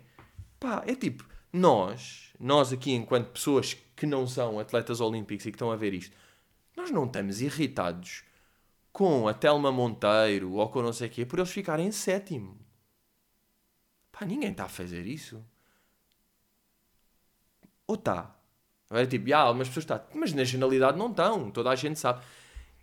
Pá, 0.59 0.83
é 0.87 0.95
tipo, 0.95 1.25
nós, 1.53 2.33
nós 2.41 2.73
aqui 2.73 2.93
enquanto 2.93 3.31
pessoas 3.31 3.75
que 3.95 4.07
não 4.07 4.27
são 4.27 4.59
atletas 4.59 5.01
olímpicos 5.01 5.47
e 5.47 5.51
que 5.51 5.57
estão 5.57 5.71
a 5.71 5.77
ver 5.77 5.95
isto, 5.95 6.15
nós 6.77 6.91
não 6.91 7.07
estamos 7.07 7.41
irritados 7.41 8.25
com 8.93 9.29
a 9.29 9.35
Telma 9.35 9.71
Monteiro 9.71 10.53
ou 10.53 10.69
com 10.69 10.83
não 10.83 10.93
sei 10.93 11.09
o 11.09 11.11
quê 11.11 11.25
por 11.25 11.39
eles 11.39 11.51
ficarem 11.51 11.87
em 11.87 11.93
sétimo. 11.93 12.59
Pá, 14.11 14.25
ninguém 14.27 14.51
está 14.51 14.65
a 14.65 14.69
fazer 14.69 15.07
isso. 15.07 15.45
Ou 17.87 17.95
está? 17.95 18.35
É 18.91 19.05
tipo, 19.05 19.33
ah, 19.35 19.39
algumas 19.39 19.69
pessoas 19.69 19.85
estão. 19.85 20.01
Mas 20.15 20.33
na 20.33 20.45
generalidade 20.45 20.99
não 20.99 21.11
estão. 21.11 21.51
Toda 21.51 21.71
a 21.71 21.75
gente 21.75 21.99
sabe. 21.99 22.23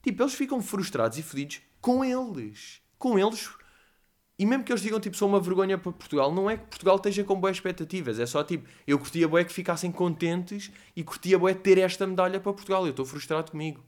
Tipo, 0.02 0.24
eles 0.24 0.34
ficam 0.34 0.62
frustrados 0.62 1.18
e 1.18 1.24
fodidos 1.24 1.62
com 1.80 2.04
eles. 2.04 2.82
Com 2.98 3.18
eles. 3.18 3.50
E 4.38 4.46
mesmo 4.46 4.64
que 4.64 4.72
eles 4.72 4.82
digam, 4.82 5.00
tipo, 5.00 5.16
sou 5.16 5.30
uma 5.30 5.40
vergonha 5.40 5.78
para 5.78 5.92
Portugal, 5.92 6.34
não 6.34 6.50
é 6.50 6.58
que 6.58 6.66
Portugal 6.66 6.96
esteja 6.96 7.24
com 7.24 7.40
boas 7.40 7.56
expectativas. 7.56 8.20
É 8.20 8.26
só, 8.26 8.44
tipo, 8.44 8.68
eu 8.86 8.98
curtia 8.98 9.28
boé 9.28 9.44
que 9.44 9.54
ficassem 9.54 9.92
contentes 9.92 10.72
e 10.96 11.04
curtia 11.04 11.38
boé 11.38 11.54
ter 11.54 11.78
esta 11.78 12.06
medalha 12.06 12.40
para 12.40 12.52
Portugal. 12.52 12.86
Eu 12.86 12.92
estou 12.92 13.06
frustrado 13.06 13.52
comigo. 13.52 13.84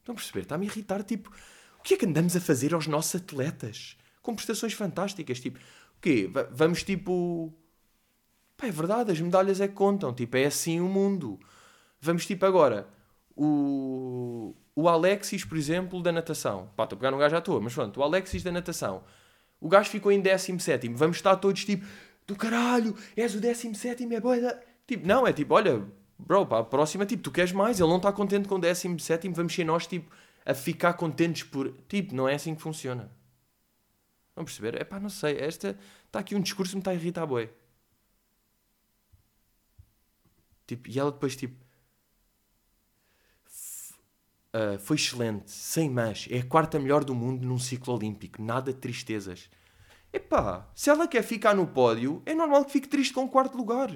Estão 0.00 0.12
a 0.12 0.16
perceber? 0.16 0.40
Está-me 0.40 0.66
a 0.66 0.70
irritar, 0.70 1.02
tipo, 1.02 1.30
o 1.78 1.82
que 1.82 1.94
é 1.94 1.96
que 1.96 2.04
andamos 2.04 2.36
a 2.36 2.40
fazer 2.40 2.74
aos 2.74 2.86
nossos 2.86 3.14
atletas? 3.14 3.96
Com 4.20 4.34
prestações 4.34 4.72
fantásticas, 4.72 5.40
tipo, 5.40 5.58
o 5.58 6.00
quê? 6.00 6.28
V 6.32 6.48
vamos, 6.50 6.82
tipo 6.82 7.52
Pá, 8.56 8.66
é 8.66 8.70
verdade, 8.70 9.12
as 9.12 9.20
medalhas 9.20 9.60
é 9.60 9.68
que 9.68 9.74
contam. 9.74 10.14
Tipo, 10.14 10.36
é 10.36 10.46
assim 10.46 10.80
o 10.80 10.86
mundo. 10.86 11.38
Vamos, 12.00 12.26
tipo, 12.26 12.44
agora. 12.46 12.88
O, 13.36 14.54
o 14.74 14.88
Alexis, 14.88 15.44
por 15.44 15.58
exemplo, 15.58 16.02
da 16.02 16.10
natação. 16.10 16.70
Pá, 16.76 16.84
estou 16.84 16.96
a 16.96 17.00
pegar 17.00 17.14
um 17.14 17.18
gajo 17.18 17.36
à 17.36 17.40
toa, 17.40 17.60
mas 17.60 17.74
pronto. 17.74 18.00
O 18.00 18.02
Alexis 18.02 18.42
da 18.42 18.50
natação. 18.50 19.04
O 19.60 19.68
gajo 19.68 19.90
ficou 19.90 20.10
em 20.10 20.20
17. 20.20 20.88
Vamos 20.88 21.16
estar 21.16 21.36
todos 21.36 21.64
tipo, 21.64 21.84
do 22.26 22.34
caralho, 22.34 22.96
és 23.16 23.34
o 23.34 23.40
17, 23.40 24.12
é 24.14 24.20
boa. 24.20 24.36
Tipo, 24.86 25.06
não, 25.06 25.26
é 25.26 25.32
tipo, 25.32 25.54
olha, 25.54 25.82
bro, 26.18 26.42
a 26.54 26.64
próxima, 26.64 27.06
tipo, 27.06 27.22
tu 27.22 27.30
queres 27.30 27.52
mais. 27.52 27.80
Ele 27.80 27.88
não 27.88 27.96
está 27.98 28.12
contente 28.12 28.48
com 28.48 28.56
o 28.56 28.60
17. 28.60 29.28
Vamos 29.30 29.54
ser 29.54 29.64
nós, 29.64 29.86
tipo, 29.86 30.10
a 30.44 30.54
ficar 30.54 30.94
contentes 30.94 31.44
por. 31.44 31.72
Tipo, 31.88 32.14
não 32.14 32.28
é 32.28 32.34
assim 32.34 32.54
que 32.54 32.62
funciona. 32.62 33.10
Vamos 34.34 34.52
perceber? 34.52 34.80
É 34.80 34.84
pá, 34.84 35.00
não 35.00 35.08
sei. 35.08 35.38
Esta. 35.38 35.78
Está 36.06 36.20
aqui 36.20 36.34
um 36.34 36.40
discurso 36.40 36.72
que 36.72 36.76
me 36.76 36.80
está 36.80 36.90
a 36.90 36.94
irritar, 36.94 37.26
boi. 37.26 37.50
Tipo, 40.66 40.88
e 40.90 40.98
ela 40.98 41.12
depois, 41.12 41.36
tipo. 41.36 41.64
Uh, 44.54 44.78
foi 44.78 44.96
excelente, 44.96 45.50
sem 45.50 45.90
mais. 45.90 46.26
É 46.30 46.38
a 46.38 46.44
quarta 46.44 46.78
melhor 46.78 47.04
do 47.04 47.14
mundo 47.14 47.46
num 47.46 47.58
ciclo 47.58 47.94
olímpico. 47.94 48.42
Nada 48.42 48.72
de 48.72 48.78
tristezas. 48.78 49.50
Epá, 50.12 50.66
se 50.74 50.88
ela 50.88 51.06
quer 51.06 51.22
ficar 51.22 51.54
no 51.54 51.66
pódio, 51.66 52.22
é 52.24 52.34
normal 52.34 52.64
que 52.64 52.72
fique 52.72 52.88
triste 52.88 53.12
com 53.12 53.24
o 53.24 53.28
quarto 53.28 53.56
lugar. 53.56 53.90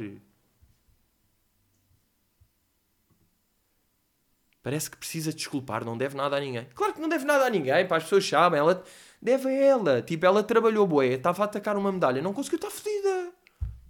Parece 4.62 4.90
que 4.90 4.96
precisa 4.98 5.32
desculpar, 5.32 5.84
não 5.84 5.96
deve 5.96 6.14
nada 6.16 6.36
a 6.36 6.40
ninguém. 6.40 6.68
Claro 6.74 6.92
que 6.92 7.00
não 7.00 7.08
deve 7.08 7.24
nada 7.24 7.46
a 7.46 7.50
ninguém, 7.50 7.72
as 7.72 8.02
pessoas 8.02 8.28
sabem. 8.28 8.60
Ela 8.60 8.84
deve 9.20 9.48
a 9.48 9.52
ela. 9.52 10.02
Tipo, 10.02 10.26
ela 10.26 10.42
trabalhou 10.42 10.86
bué, 10.86 11.14
estava 11.14 11.42
a 11.42 11.46
atacar 11.46 11.76
uma 11.76 11.90
medalha, 11.90 12.20
não 12.20 12.34
conseguiu, 12.34 12.56
está 12.56 12.70
fodida. 12.70 13.32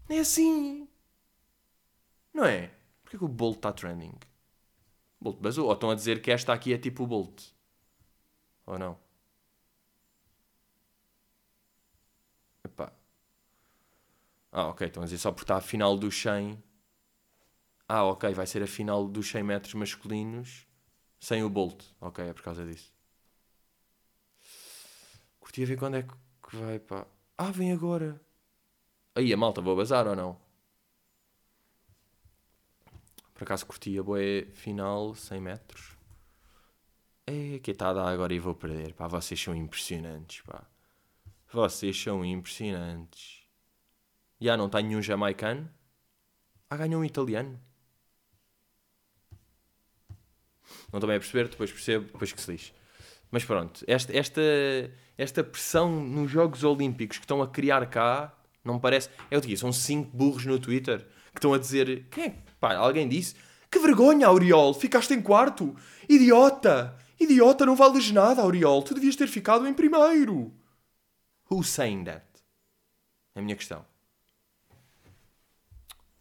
É 0.08 0.18
assim. 0.20 0.88
Não 2.40 2.46
é? 2.46 2.70
Porquê 3.02 3.18
que 3.18 3.24
o 3.24 3.28
Bolt 3.28 3.56
está 3.56 3.70
trending? 3.70 4.18
Bolt 5.20 5.38
basou. 5.42 5.66
Ou 5.66 5.74
estão 5.74 5.90
a 5.90 5.94
dizer 5.94 6.22
que 6.22 6.30
esta 6.30 6.54
aqui 6.54 6.72
é 6.72 6.78
tipo 6.78 7.04
o 7.04 7.06
Bolt? 7.06 7.48
Ou 8.64 8.78
não? 8.78 8.98
Epá. 12.64 12.90
Ah, 14.50 14.68
ok. 14.68 14.86
Estão 14.86 15.02
a 15.02 15.06
dizer 15.06 15.18
só 15.18 15.30
porque 15.30 15.44
está 15.44 15.56
a 15.58 15.60
final 15.60 15.98
dos 15.98 16.14
100. 16.18 16.62
Ah, 17.86 18.04
ok. 18.04 18.32
Vai 18.32 18.46
ser 18.46 18.62
a 18.62 18.66
final 18.66 19.06
dos 19.06 19.28
100 19.28 19.42
metros 19.42 19.74
masculinos 19.74 20.66
sem 21.20 21.44
o 21.44 21.50
Bolt. 21.50 21.84
Ok, 22.00 22.26
é 22.26 22.32
por 22.32 22.42
causa 22.42 22.64
disso. 22.64 22.90
Curti 25.38 25.62
a 25.62 25.66
ver 25.66 25.78
quando 25.78 25.96
é 25.98 26.02
que 26.04 26.56
vai, 26.56 26.78
pá. 26.78 27.06
Ah, 27.36 27.50
vem 27.50 27.70
agora. 27.70 28.18
Aí, 29.14 29.30
a 29.30 29.36
malta, 29.36 29.60
vou 29.60 29.76
bazar 29.76 30.06
ou 30.06 30.16
não? 30.16 30.49
Por 33.40 33.44
acaso 33.44 33.64
curti 33.64 33.98
a 33.98 34.02
boé 34.02 34.48
final 34.52 35.14
100 35.14 35.40
metros. 35.40 35.96
É, 37.26 37.58
que 37.60 37.70
está 37.70 37.88
a 37.88 37.94
dar 37.94 38.08
agora 38.08 38.34
e 38.34 38.38
vou 38.38 38.54
perder. 38.54 38.92
Pá, 38.92 39.08
vocês 39.08 39.42
são 39.42 39.56
impressionantes, 39.56 40.42
pá. 40.42 40.62
Vocês 41.50 41.98
são 41.98 42.22
impressionantes. 42.22 43.40
Já 44.38 44.58
não 44.58 44.68
tenho 44.68 44.88
nenhum 44.88 45.00
jamaicano. 45.00 45.70
Ah, 46.68 46.76
ganhou 46.76 47.00
um 47.00 47.04
italiano. 47.04 47.58
Não 50.92 50.98
estou 50.98 51.08
bem 51.08 51.16
a 51.16 51.20
perceber, 51.20 51.48
depois 51.48 51.72
percebo, 51.72 52.12
depois 52.12 52.32
que 52.32 52.42
se 52.42 52.52
lixe. 52.52 52.74
Mas 53.30 53.42
pronto, 53.42 53.82
esta, 53.86 54.14
esta, 54.14 54.42
esta 55.16 55.42
pressão 55.42 55.90
nos 55.90 56.30
Jogos 56.30 56.62
Olímpicos 56.62 57.16
que 57.16 57.24
estão 57.24 57.40
a 57.40 57.48
criar 57.48 57.88
cá, 57.88 58.38
não 58.62 58.74
me 58.74 58.80
parece. 58.80 59.08
É 59.30 59.38
o 59.38 59.40
que 59.40 59.56
são 59.56 59.72
cinco 59.72 60.14
burros 60.14 60.44
no 60.44 60.58
Twitter 60.58 61.08
que 61.32 61.38
estão 61.38 61.54
a 61.54 61.58
dizer. 61.58 62.06
Quem 62.10 62.24
é? 62.24 62.36
Pá, 62.60 62.74
alguém 62.76 63.08
disse. 63.08 63.34
Que 63.70 63.78
vergonha, 63.78 64.26
Auriol, 64.26 64.74
ficaste 64.74 65.14
em 65.14 65.22
quarto. 65.22 65.76
Idiota! 66.08 66.98
Idiota, 67.18 67.66
não 67.66 67.76
vales 67.76 68.10
nada, 68.10 68.42
Auriol. 68.42 68.82
Tu 68.82 68.94
devias 68.94 69.14
ter 69.14 69.28
ficado 69.28 69.66
em 69.66 69.74
primeiro. 69.74 70.52
Who's 71.50 71.68
saying 71.68 72.04
that? 72.04 72.26
É 73.34 73.40
a 73.40 73.42
minha 73.42 73.56
questão. 73.56 73.84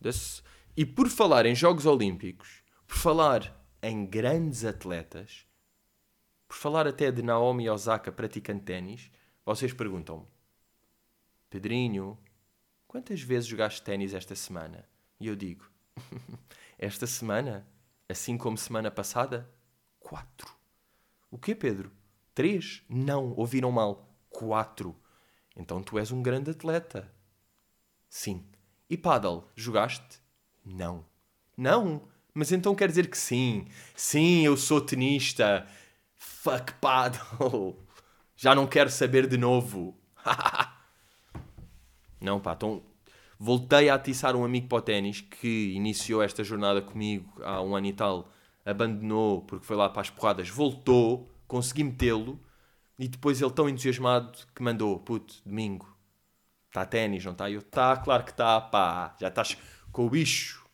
This... 0.01 0.43
E 0.75 0.85
por 0.85 1.09
falar 1.09 1.45
em 1.45 1.55
Jogos 1.55 1.85
Olímpicos, 1.85 2.63
por 2.87 2.97
falar 2.97 3.55
em 3.81 4.05
grandes 4.05 4.63
atletas, 4.63 5.45
por 6.47 6.55
falar 6.55 6.87
até 6.87 7.11
de 7.11 7.21
Naomi 7.21 7.69
Osaka 7.69 8.11
praticando 8.11 8.63
ténis, 8.63 9.11
vocês 9.45 9.73
perguntam-me: 9.73 10.25
Pedrinho, 11.49 12.17
quantas 12.87 13.21
vezes 13.21 13.47
jogaste 13.47 13.81
ténis 13.81 14.13
esta 14.13 14.35
semana? 14.35 14.87
E 15.19 15.27
eu 15.27 15.35
digo: 15.35 15.69
Esta 16.77 17.05
semana, 17.05 17.67
assim 18.07 18.37
como 18.37 18.57
semana 18.57 18.89
passada, 18.89 19.49
quatro. 19.99 20.55
O 21.29 21.37
quê, 21.37 21.53
Pedro? 21.53 21.91
Três? 22.33 22.83
Não, 22.89 23.33
ouviram 23.35 23.71
mal. 23.71 24.15
Quatro. 24.29 24.95
Então 25.55 25.83
tu 25.83 25.99
és 25.99 26.11
um 26.11 26.21
grande 26.21 26.51
atleta. 26.51 27.11
Sim. 28.09 28.45
E 28.89 28.97
paddle, 28.97 29.47
jogaste? 29.55 30.21
Não. 30.65 31.05
Não? 31.55 32.07
Mas 32.33 32.51
então 32.51 32.73
quer 32.73 32.87
dizer 32.87 33.09
que 33.09 33.17
sim. 33.17 33.67
Sim, 33.95 34.45
eu 34.45 34.55
sou 34.55 34.79
tenista. 34.79 35.67
Fuck 36.15 36.73
paddle. 36.75 37.77
Já 38.35 38.55
não 38.55 38.65
quero 38.65 38.89
saber 38.89 39.27
de 39.27 39.37
novo. 39.37 39.99
não, 42.21 42.39
pá, 42.39 42.53
então 42.53 42.81
voltei 43.39 43.89
a 43.89 43.95
atiçar 43.95 44.35
um 44.35 44.43
amigo 44.43 44.67
para 44.67 44.77
o 44.79 44.81
ténis 44.81 45.21
que 45.21 45.71
iniciou 45.73 46.21
esta 46.21 46.43
jornada 46.43 46.81
comigo 46.81 47.41
há 47.41 47.61
um 47.61 47.75
ano 47.75 47.87
e 47.87 47.93
tal. 47.93 48.29
Abandonou 48.65 49.41
porque 49.43 49.65
foi 49.65 49.77
lá 49.77 49.89
para 49.89 50.01
as 50.01 50.09
porradas. 50.09 50.49
Voltou, 50.49 51.31
consegui 51.47 51.85
metê-lo. 51.85 52.39
E 52.99 53.07
depois 53.07 53.41
ele 53.41 53.51
tão 53.51 53.69
entusiasmado 53.69 54.37
que 54.53 54.61
mandou, 54.61 54.99
puto, 54.99 55.35
domingo, 55.45 55.87
está 56.67 56.85
ténis, 56.85 57.23
não 57.23 57.31
está? 57.31 57.49
Eu, 57.49 57.61
tá, 57.61 57.95
claro 57.95 58.25
que 58.25 58.31
está, 58.31 58.59
pá, 58.59 59.15
já 59.17 59.29
estás 59.29 59.57
com 59.89 60.05
o 60.05 60.09
bicho. 60.09 60.67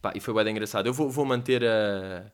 Pá, 0.00 0.12
e 0.14 0.20
foi 0.20 0.32
bem 0.32 0.50
engraçado. 0.50 0.86
Eu 0.86 0.94
vou, 0.94 1.10
vou 1.10 1.26
manter 1.26 1.62
a, 1.64 2.32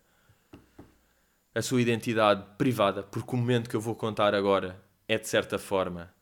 a 1.57 1.61
sua 1.61 1.83
identidade 1.83 2.45
privada, 2.57 3.03
porque 3.03 3.35
o 3.35 3.37
momento 3.37 3.69
que 3.69 3.75
eu 3.75 3.81
vou 3.81 3.97
contar 3.97 4.33
agora 4.33 4.81
é 5.09 5.19
de 5.19 5.27
certa 5.29 5.59
forma, 5.59 6.14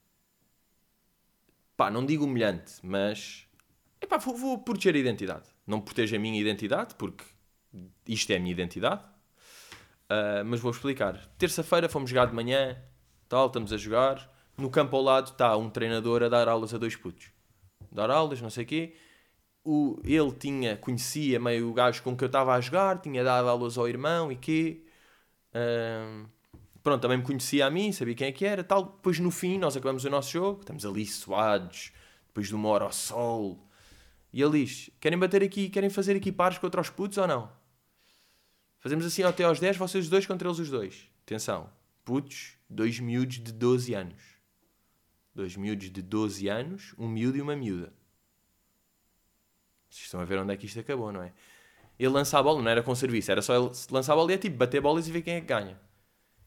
pá, 1.76 1.90
não 1.90 2.04
digo 2.04 2.24
humilhante, 2.24 2.74
mas 2.82 3.46
epá, 4.00 4.16
vou, 4.18 4.36
vou 4.36 4.58
proteger 4.58 4.94
a 4.94 4.98
identidade. 4.98 5.48
Não 5.66 5.80
protejo 5.80 6.16
a 6.16 6.18
minha 6.18 6.40
identidade, 6.40 6.94
porque 6.96 7.24
isto 8.06 8.30
é 8.32 8.36
a 8.36 8.40
minha 8.40 8.52
identidade. 8.52 9.02
Uh, 10.04 10.44
mas 10.44 10.60
vou 10.60 10.70
explicar. 10.70 11.26
Terça-feira 11.38 11.88
fomos 11.88 12.10
jogar 12.10 12.26
de 12.26 12.34
manhã, 12.34 12.76
tal, 13.28 13.46
estamos 13.46 13.72
a 13.72 13.76
jogar. 13.76 14.30
No 14.58 14.68
campo 14.68 14.96
ao 14.96 15.02
lado 15.02 15.30
está 15.30 15.56
um 15.56 15.70
treinador 15.70 16.22
a 16.22 16.28
dar 16.28 16.48
aulas 16.48 16.74
a 16.74 16.78
dois 16.78 16.96
putos. 16.96 17.30
Dar 17.90 18.10
aulas, 18.10 18.40
não 18.40 18.50
sei 18.50 18.64
o 18.64 18.66
quê 18.66 18.94
o, 19.64 20.00
ele 20.04 20.32
tinha, 20.32 20.76
conhecia 20.76 21.38
meio 21.38 21.70
o 21.70 21.74
gajo 21.74 22.02
com 22.02 22.16
que 22.16 22.24
eu 22.24 22.26
estava 22.26 22.54
a 22.54 22.60
jogar, 22.60 23.00
tinha 23.00 23.22
dado 23.22 23.48
aulas 23.48 23.78
ao 23.78 23.88
irmão 23.88 24.32
e 24.32 24.36
quê. 24.36 24.84
Um, 25.54 26.26
pronto, 26.82 27.00
também 27.00 27.18
me 27.18 27.24
conhecia 27.24 27.66
a 27.66 27.70
mim, 27.70 27.92
sabia 27.92 28.14
quem 28.14 28.28
é 28.28 28.32
que 28.32 28.44
era, 28.44 28.64
tal. 28.64 28.84
Depois 28.84 29.18
no 29.18 29.30
fim 29.30 29.58
nós 29.58 29.76
acabamos 29.76 30.04
o 30.04 30.10
nosso 30.10 30.30
jogo, 30.30 30.60
estamos 30.60 30.84
ali 30.84 31.06
suados, 31.06 31.92
depois 32.26 32.48
de 32.48 32.54
uma 32.54 32.68
hora 32.68 32.84
ao 32.84 32.92
sol. 32.92 33.68
E 34.32 34.42
ele 34.42 34.64
diz: 34.64 34.90
Querem 35.00 35.18
bater 35.18 35.42
aqui, 35.42 35.68
querem 35.68 35.90
fazer 35.90 36.16
aqui 36.16 36.32
pares 36.32 36.58
contra 36.58 36.80
os 36.80 36.90
putos 36.90 37.18
ou 37.18 37.26
não? 37.26 37.50
Fazemos 38.80 39.04
assim 39.04 39.22
até 39.22 39.44
aos 39.44 39.60
10, 39.60 39.76
vocês 39.76 40.08
dois 40.08 40.26
contra 40.26 40.48
eles 40.48 40.58
os 40.58 40.68
dois. 40.68 41.08
Atenção, 41.22 41.70
putos, 42.04 42.54
dois 42.68 42.98
miúdos 42.98 43.38
de 43.38 43.52
12 43.52 43.94
anos. 43.94 44.20
Dois 45.34 45.56
miúdos 45.56 45.90
de 45.90 46.02
12 46.02 46.48
anos, 46.48 46.94
um 46.98 47.06
miúdo 47.06 47.38
e 47.38 47.40
uma 47.40 47.54
miúda. 47.54 47.92
Vocês 49.88 50.06
estão 50.06 50.20
a 50.20 50.24
ver 50.24 50.38
onde 50.38 50.52
é 50.52 50.56
que 50.56 50.66
isto 50.66 50.80
acabou, 50.80 51.12
não 51.12 51.22
é? 51.22 51.32
Ele 51.98 52.08
lança 52.08 52.38
a 52.38 52.42
bola, 52.42 52.60
não 52.60 52.70
era 52.70 52.82
com 52.82 52.94
serviço, 52.94 53.30
era 53.30 53.40
só 53.40 53.54
ele 53.54 53.70
lançar 53.90 54.14
a 54.14 54.16
bola 54.16 54.32
e 54.32 54.34
é 54.34 54.38
tipo 54.38 54.56
bater 54.56 54.80
bolas 54.80 55.06
e 55.06 55.12
ver 55.12 55.22
quem 55.22 55.34
é 55.34 55.40
que 55.40 55.46
ganha. 55.46 55.78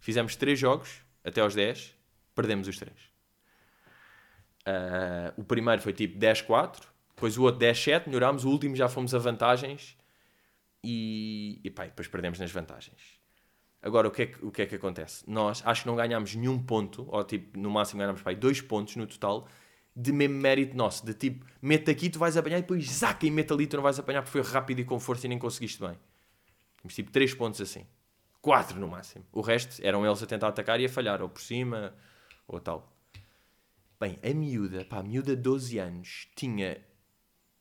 Fizemos 0.06 0.36
3 0.36 0.60
jogos, 0.60 1.02
até 1.24 1.42
aos 1.42 1.56
10, 1.56 1.96
perdemos 2.36 2.68
os 2.68 2.78
3. 2.78 2.92
Uh, 2.92 3.02
ah, 4.68 5.34
o 5.36 5.44
primeiro 5.44 5.82
foi 5.82 5.94
tipo 5.94 6.20
10-4, 6.20 6.84
depois 7.16 7.36
o 7.40 7.42
outro 7.42 7.60
10-7, 7.60 8.06
melhorámos, 8.06 8.46
o 8.46 8.52
último 8.52 8.76
já 8.76 8.88
fomos 8.88 9.16
a 9.16 9.18
vantagens 9.18 9.98
e, 10.84 11.60
e 11.64 11.72
pá, 11.72 11.86
depois 11.86 12.08
perdemos 12.08 12.38
nas 12.38 12.52
vantagens. 12.52 13.20
Agora, 13.82 14.08
o 14.08 14.12
que, 14.12 14.22
é 14.22 14.26
que, 14.28 14.46
o 14.46 14.52
que 14.52 14.62
é 14.62 14.68
que 14.68 14.76
acontece? 14.76 15.24
Nós 15.28 15.64
acho 15.66 15.82
que 15.82 15.88
não 15.88 15.96
ganhámos 15.96 16.36
nenhum 16.36 16.62
ponto, 16.62 17.08
ou 17.10 17.24
tipo, 17.24 17.58
no 17.58 17.72
máximo 17.72 18.00
ganhámos 18.00 18.22
pá, 18.22 18.32
dois 18.32 18.62
pontos 18.62 18.96
no 18.98 19.08
total, 19.08 19.48
de 19.96 20.14
mesmo 20.14 20.36
mérito 20.36 20.78
nosso, 20.78 21.04
de 21.04 21.16
tipo, 21.16 21.48
mete 21.60 21.90
aqui, 21.90 22.12
tu 22.12 22.20
vais 22.20 22.38
apanhar 22.38 22.60
e 22.60 22.62
depois 22.62 22.88
zaca 22.92 23.26
e 23.26 23.32
mete 23.32 23.52
ali, 23.52 23.66
tu 23.66 23.76
não 23.76 23.82
vais 23.82 23.98
apanhar 23.98 24.22
porque 24.22 24.40
foi 24.40 24.54
rápido 24.54 24.82
e 24.82 24.86
com 24.86 25.00
força 25.00 25.26
e 25.26 25.30
nem 25.30 25.40
conseguiste 25.40 25.80
bem. 25.82 25.98
Temos 26.80 26.94
tipo 26.94 27.10
3 27.10 27.34
pontos 27.34 27.60
assim. 27.60 27.88
4 28.46 28.80
no 28.80 28.88
máximo. 28.88 29.26
O 29.32 29.42
resto 29.42 29.84
eram 29.84 30.06
eles 30.06 30.22
a 30.22 30.28
tentar 30.28 30.50
atacar 30.50 30.80
e 30.80 30.86
a 30.86 30.90
falhar, 30.90 31.20
ou 31.20 31.28
por 31.28 31.42
cima, 31.42 31.96
ou 32.48 32.60
tal. 32.60 32.96
Bem, 34.00 34.20
a 34.24 34.32
miúda, 34.36 34.86
pá, 34.86 35.00
a 35.00 35.04
miúda 35.04 35.36
de 35.36 35.42
12 35.42 35.80
anos, 35.80 36.28
tinha 36.36 36.80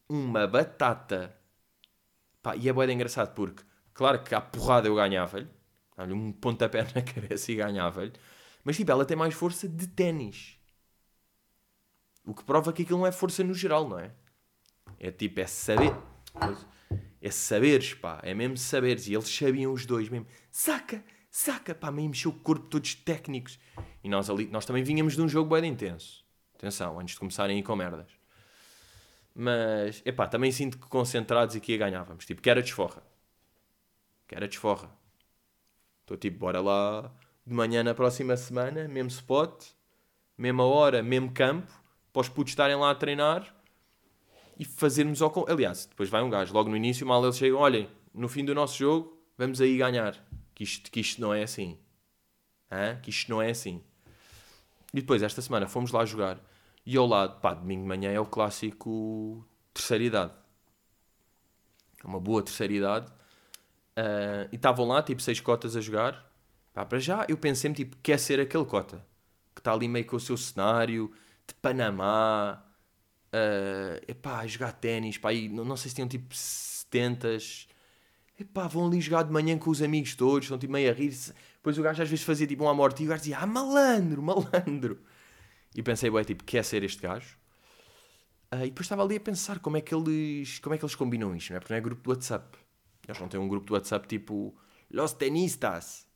uma 0.07 0.47
batata. 0.47 1.35
Pá, 2.43 2.55
e 2.55 2.69
é 2.69 2.73
boeda 2.75 2.93
engraçado 2.93 3.35
porque, 3.35 3.63
claro 3.95 4.23
que 4.23 4.35
à 4.35 4.43
porrada 4.43 4.87
eu 4.87 4.95
ganhava-lhe, 4.95 5.49
um 5.97 6.31
pontapé 6.33 6.83
na 6.95 7.01
cabeça 7.01 7.51
e 7.51 7.55
ganhava-lhe, 7.55 8.13
mas 8.63 8.77
tipo, 8.77 8.93
ela 8.93 9.07
tem 9.07 9.17
mais 9.17 9.33
força 9.33 9.67
de 9.67 9.87
ténis. 9.87 10.59
O 12.27 12.35
que 12.35 12.45
prova 12.45 12.75
que 12.75 12.83
aquilo 12.83 12.99
não 12.99 13.07
é 13.07 13.13
força 13.13 13.43
no 13.43 13.55
geral, 13.55 13.89
não 13.89 13.99
é? 13.99 14.11
É 15.01 15.11
tipo, 15.11 15.41
é 15.41 15.47
saber. 15.47 15.97
É 17.25 17.31
saberes, 17.31 17.95
pá. 17.95 18.21
É 18.23 18.35
mesmo 18.35 18.59
saberes. 18.59 19.09
E 19.09 19.15
eles 19.15 19.35
sabiam 19.35 19.73
os 19.73 19.87
dois 19.87 20.11
mesmo. 20.11 20.27
Saca, 20.51 21.03
saca, 21.31 21.75
pá. 21.75 21.91
Meio 21.91 22.11
mexeu 22.11 22.31
o 22.31 22.35
corpo 22.35 22.67
todos 22.67 22.95
técnicos. 22.95 23.59
E 24.03 24.11
nós 24.11 24.29
ali, 24.29 24.47
nós 24.49 24.67
também 24.67 24.85
vínhamos 24.85 25.15
de 25.15 25.23
um 25.23 25.29
jogo 25.29 25.55
bem 25.59 25.71
intenso. 25.71 26.23
Atenção, 26.55 27.01
antes 27.01 27.15
de 27.15 27.19
começarem 27.19 27.57
a 27.57 27.59
ir 27.59 27.63
com 27.63 27.75
merdas. 27.75 28.09
Mas, 29.35 30.03
epá, 30.05 30.27
também 30.27 30.53
sinto 30.53 30.77
que 30.77 30.87
concentrados 30.87 31.57
aqui 31.57 31.79
ganhávamos. 31.79 32.27
Tipo, 32.27 32.43
que 32.43 32.51
era 32.51 32.61
desforra. 32.61 33.03
Que 34.29 34.35
era 34.35 34.47
desforra. 34.47 34.91
Estou 36.03 36.19
tipo, 36.19 36.39
bora 36.39 36.61
lá 36.61 37.11
de 37.47 37.55
manhã 37.55 37.83
na 37.83 37.95
próxima 37.95 38.37
semana, 38.37 38.87
mesmo 38.87 39.09
spot, 39.09 39.65
mesma 40.37 40.67
hora, 40.67 41.03
mesmo 41.03 41.33
campo 41.33 41.73
para 42.13 42.21
os 42.21 42.29
putos 42.29 42.53
estarem 42.53 42.77
lá 42.77 42.91
a 42.91 42.95
treinar 42.95 43.54
e 44.59 44.65
fazermos 44.65 45.21
ao. 45.23 45.33
Aliás, 45.49 45.87
depois 45.87 46.09
vai 46.09 46.23
um 46.23 46.31
gajo, 46.31 46.53
logo 46.53 46.69
no 46.69 46.77
início, 46.77 47.07
mal 47.07 47.23
eles 47.23 47.37
chegam, 47.37 47.59
olhem, 47.59 47.89
no 48.13 48.29
fim 48.29 48.45
do 48.45 48.55
nosso 48.55 48.79
jogo, 48.79 49.19
vamos 49.37 49.61
aí 49.61 49.77
ganhar. 49.77 50.15
Que 50.55 50.63
isto, 50.63 50.91
que 50.91 51.01
isto 51.01 51.21
não 51.21 51.35
é 51.35 51.43
assim. 51.43 51.79
Hã? 52.71 52.97
Que 53.03 53.11
isto 53.11 53.31
não 53.31 53.43
é 53.43 53.51
assim. 53.51 53.83
E 54.93 55.01
depois, 55.01 55.23
esta 55.23 55.43
semana, 55.43 55.67
fomos 55.67 55.91
lá 55.91 56.05
jogar. 56.05 56.39
E 56.87 56.97
ao 56.97 57.07
lado, 57.07 57.41
pá, 57.41 57.55
domingo 57.55 57.83
de 57.83 57.89
manhã 57.89 58.13
é 58.13 58.21
o 58.21 58.27
clássico 58.27 59.45
terceira 59.73 60.05
idade. 60.05 60.33
É 62.03 62.07
uma 62.07 62.21
boa 62.21 62.43
terceira 62.43 62.73
idade. 62.73 63.11
Uh, 63.97 64.49
e 64.53 64.57
estavam 64.57 64.87
lá, 64.87 65.03
tipo, 65.03 65.21
seis 65.21 65.41
cotas 65.41 65.77
a 65.77 65.81
jogar. 65.81 66.31
Pá, 66.73 66.85
para 66.85 66.99
já, 66.99 67.27
eu 67.29 67.37
pensei-me, 67.37 67.75
tipo, 67.75 67.97
quer 68.03 68.19
ser 68.19 68.39
aquele 68.39 68.65
cota. 68.65 69.05
Que 69.55 69.61
está 69.61 69.73
ali 69.73 69.89
meio 69.89 70.07
com 70.07 70.17
o 70.17 70.21
seu 70.21 70.37
cenário, 70.37 71.13
de 71.47 71.55
Panamá, 71.55 72.63
uh, 73.35 74.05
epá, 74.07 74.41
a 74.41 74.47
jogar 74.47 74.73
ténis, 74.73 75.21
não, 75.51 75.65
não, 75.65 75.77
sei 75.77 75.89
se 75.89 75.97
tinham 75.97 76.09
tipo 76.09 76.35
70 76.35 77.37
epá, 78.39 78.67
vão 78.69 78.87
ali 78.87 79.01
jogar 79.01 79.25
de 79.25 79.33
manhã 79.33 79.59
com 79.59 79.71
os 79.71 79.83
amigos 79.83 80.15
todos, 80.15 80.45
estão 80.45 80.59
tipo 80.59 80.73
meio 80.73 80.91
a 80.91 80.95
rir. 80.95 81.15
Depois 81.57 81.79
o 81.79 81.83
gajo 81.83 82.03
às 82.03 82.09
vezes 82.09 82.25
fazia 82.25 82.47
tipo 82.47 82.65
um 82.65 82.69
amorte 82.69 83.03
e 83.03 83.07
o 83.07 83.09
gajo 83.09 83.23
dizia, 83.23 83.39
ah, 83.39 83.47
malandro, 83.47 84.23
malandro. 84.23 85.01
E 85.75 85.83
pensei, 85.83 86.09
ué, 86.11 86.23
tipo, 86.25 86.45
quer 86.45 86.65
ser 86.65 86.85
este 86.85 87.03
gajo? 87.03 87.37
Uh, 88.53 88.65
e 88.65 88.69
depois 88.69 88.87
estava 88.87 89.03
ali 89.03 89.17
a 89.17 89.21
pensar 89.21 89.59
como 89.59 89.77
é 89.77 89.81
que 89.81 89.93
eles, 89.93 90.61
como 90.61 90.75
é 90.75 90.79
que 90.79 90.85
eles 90.85 90.95
combinam 90.95 91.35
isto, 91.35 91.51
não 91.51 91.57
é? 91.57 91.61
Porque 91.61 91.73
não 91.73 91.79
é 91.79 91.81
grupo 91.81 92.03
do 92.03 92.11
WhatsApp. 92.11 92.59
Eles 93.07 93.21
não 93.21 93.29
têm 93.29 93.41
um 93.41 93.49
grupo 93.49 93.67
do 93.67 93.75
WhatsApp 93.75 94.07
tipo 94.07 94.55
Los 94.91 95.13
Tenistas. 95.13 96.07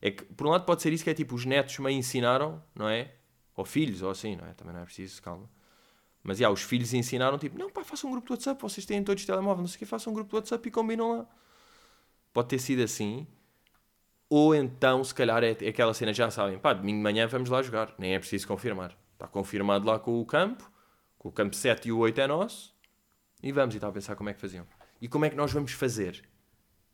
É 0.00 0.10
que, 0.10 0.24
por 0.24 0.46
um 0.46 0.50
lado, 0.50 0.64
pode 0.64 0.82
ser 0.82 0.92
isso 0.92 1.02
que 1.02 1.10
é 1.10 1.14
tipo 1.14 1.34
os 1.34 1.44
netos 1.44 1.78
me 1.78 1.90
ensinaram, 1.92 2.62
não 2.74 2.88
é? 2.88 3.14
Ou 3.56 3.64
filhos, 3.64 4.02
ou 4.02 4.10
assim, 4.10 4.36
não 4.36 4.46
é? 4.46 4.52
Também 4.52 4.74
não 4.74 4.82
é 4.82 4.84
preciso, 4.84 5.20
calma. 5.22 5.48
Mas, 6.22 6.38
já, 6.38 6.50
os 6.50 6.62
filhos 6.62 6.92
ensinaram, 6.92 7.38
tipo, 7.38 7.58
não, 7.58 7.70
pá, 7.70 7.84
façam 7.84 8.10
um 8.10 8.12
grupo 8.12 8.26
de 8.26 8.32
WhatsApp, 8.32 8.60
vocês 8.60 8.84
têm 8.84 9.02
todos 9.02 9.24
telemóvel, 9.24 9.62
não 9.62 9.68
sei 9.68 9.76
o 9.76 9.78
que, 9.78 9.86
façam 9.86 10.12
um 10.12 10.14
grupo 10.14 10.30
de 10.30 10.36
WhatsApp 10.36 10.68
e 10.68 10.70
combinam 10.70 11.18
lá. 11.18 11.26
pode 12.32 12.48
ter 12.48 12.58
sido 12.58 12.82
assim. 12.82 13.26
Ou 14.28 14.54
então, 14.54 15.02
se 15.02 15.14
calhar, 15.14 15.42
é, 15.42 15.56
é 15.60 15.68
aquela 15.68 15.94
cena, 15.94 16.12
já 16.12 16.30
sabem, 16.30 16.58
pá, 16.58 16.74
domingo 16.74 16.98
de 16.98 17.02
manhã 17.02 17.26
vamos 17.26 17.48
lá 17.48 17.62
jogar. 17.62 17.94
Nem 17.98 18.14
é 18.14 18.18
preciso 18.18 18.46
confirmar. 18.46 18.96
Está 19.14 19.26
confirmado 19.26 19.86
lá 19.86 19.98
com 19.98 20.20
o 20.20 20.26
campo, 20.26 20.70
com 21.18 21.28
o 21.28 21.32
campo 21.32 21.56
7 21.56 21.88
e 21.88 21.92
o 21.92 21.98
8 21.98 22.20
é 22.20 22.26
nosso. 22.26 22.74
E 23.42 23.50
vamos, 23.52 23.74
e 23.74 23.78
a 23.82 23.92
pensar 23.92 24.16
como 24.16 24.28
é 24.28 24.34
que 24.34 24.40
faziam. 24.40 24.66
E 25.00 25.08
como 25.08 25.24
é 25.24 25.30
que 25.30 25.36
nós 25.36 25.52
vamos 25.52 25.72
fazer? 25.72 26.28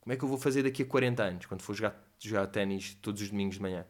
Como 0.01 0.13
é 0.13 0.17
que 0.17 0.25
eu 0.25 0.29
vou 0.29 0.39
fazer 0.39 0.63
daqui 0.63 0.83
a 0.83 0.87
40 0.87 1.23
anos, 1.23 1.47
quando 1.47 1.63
for 1.63 1.75
jogar, 1.75 1.99
jogar 2.19 2.47
ténis 2.49 2.95
todos 3.01 3.23
os 3.23 3.31
domingos 3.31 3.57
de 3.57 3.63
manhã? 3.63 3.87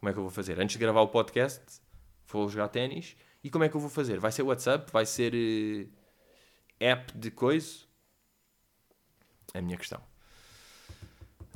Como 0.00 0.08
é 0.08 0.12
que 0.12 0.18
eu 0.18 0.22
vou 0.22 0.30
fazer? 0.30 0.58
Antes 0.58 0.74
de 0.74 0.78
gravar 0.78 1.02
o 1.02 1.08
podcast, 1.08 1.62
vou 2.26 2.48
jogar 2.48 2.68
ténis. 2.68 3.16
E 3.42 3.50
como 3.50 3.64
é 3.64 3.68
que 3.68 3.76
eu 3.76 3.80
vou 3.80 3.90
fazer? 3.90 4.18
Vai 4.18 4.32
ser 4.32 4.42
WhatsApp? 4.42 4.90
Vai 4.92 5.06
ser 5.06 5.34
uh, 5.34 5.88
app 6.80 7.16
de 7.16 7.30
coisa? 7.30 7.86
É 9.54 9.58
a 9.58 9.62
minha 9.62 9.76
questão. 9.76 10.00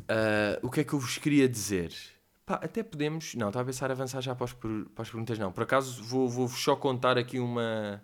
Uh, 0.03 0.67
o 0.67 0.71
que 0.71 0.81
é 0.81 0.85
que 0.85 0.93
eu 0.93 0.99
vos 0.99 1.19
queria 1.19 1.49
dizer? 1.49 1.95
Pá, 2.45 2.55
até 2.55 2.83
podemos. 2.83 3.35
Não, 3.35 3.49
estava 3.49 3.63
a 3.63 3.67
pensar 3.67 3.91
avançar 3.91 4.21
já 4.21 4.35
para, 4.35 4.45
os, 4.45 4.53
para 4.53 5.03
as 5.03 5.11
perguntas, 5.11 5.39
não. 5.39 5.53
Por 5.53 5.63
acaso 5.63 6.03
vou, 6.03 6.29
vou 6.29 6.49
só 6.49 6.77
contar 6.77 7.17
aqui 7.19 7.39
uma. 7.39 8.03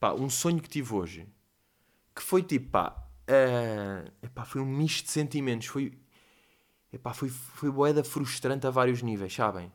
Pá, 0.00 0.12
um 0.12 0.28
sonho 0.28 0.60
que 0.60 0.68
tive 0.68 0.94
hoje. 0.94 1.28
Que 2.14 2.22
foi 2.22 2.42
tipo, 2.42 2.70
pá. 2.70 2.96
Uh, 3.28 4.10
epá, 4.26 4.44
foi 4.44 4.60
um 4.60 4.66
misto 4.66 5.06
de 5.06 5.12
sentimentos. 5.12 5.68
Foi. 5.68 5.98
Epá, 6.92 7.14
foi, 7.14 7.28
foi 7.28 7.70
boeda 7.70 8.04
frustrante 8.04 8.66
a 8.66 8.70
vários 8.70 9.00
níveis, 9.02 9.32
sabem? 9.32 9.72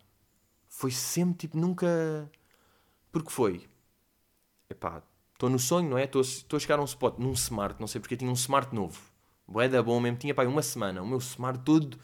Foi 0.67 0.91
sempre 0.91 1.37
tipo, 1.37 1.57
nunca. 1.57 2.29
Porque 3.17 3.31
foi. 3.31 3.67
Epá, 4.69 5.01
estou 5.33 5.49
no 5.49 5.59
sonho, 5.59 5.89
não 5.89 5.97
é? 5.97 6.03
Estou 6.03 6.57
a 6.57 6.59
chegar 6.59 6.79
a 6.79 6.81
um 6.81 6.85
spot, 6.85 7.17
num 7.17 7.33
smart, 7.33 7.79
não 7.79 7.87
sei 7.87 7.99
porque 8.01 8.17
tinha 8.17 8.29
um 8.29 8.35
smart 8.35 8.73
novo. 8.75 8.99
Boeda 9.47 9.81
bom 9.81 9.99
mesmo, 9.99 10.17
tinha 10.17 10.35
pá, 10.35 10.43
uma 10.43 10.61
semana. 10.61 11.01
O 11.01 11.07
meu 11.07 11.19
smart 11.19 11.59
todo 11.63 11.97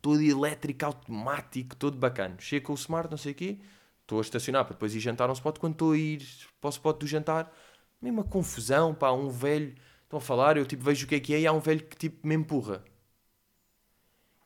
todo 0.00 0.22
elétrico, 0.22 0.84
automático, 0.86 1.76
todo 1.76 1.96
bacana. 1.96 2.36
Chego 2.38 2.66
com 2.66 2.72
o 2.72 2.76
smart, 2.76 3.10
não 3.10 3.18
sei 3.18 3.32
o 3.32 3.34
quê, 3.34 3.58
estou 4.02 4.18
a 4.18 4.22
estacionar 4.22 4.64
para 4.64 4.74
depois 4.74 4.94
ir 4.94 5.00
jantar 5.00 5.28
a 5.28 5.32
um 5.32 5.34
spot. 5.34 5.58
Quando 5.58 5.74
estou 5.74 5.92
a 5.92 5.98
ir 5.98 6.26
para 6.60 6.68
o 6.68 6.70
spot 6.70 6.98
do 7.00 7.06
jantar, 7.06 7.52
mesmo 8.00 8.18
uma 8.18 8.24
confusão, 8.24 8.94
pá, 8.94 9.12
um 9.12 9.28
velho, 9.28 9.74
estão 10.04 10.18
a 10.18 10.20
falar, 10.20 10.56
eu 10.56 10.66
tipo 10.66 10.84
vejo 10.84 11.06
o 11.06 11.08
que 11.08 11.14
é 11.16 11.20
que 11.20 11.34
é 11.34 11.40
e 11.40 11.46
há 11.46 11.52
um 11.52 11.60
velho 11.60 11.84
que 11.84 11.96
tipo 11.96 12.26
me 12.26 12.34
empurra. 12.34 12.84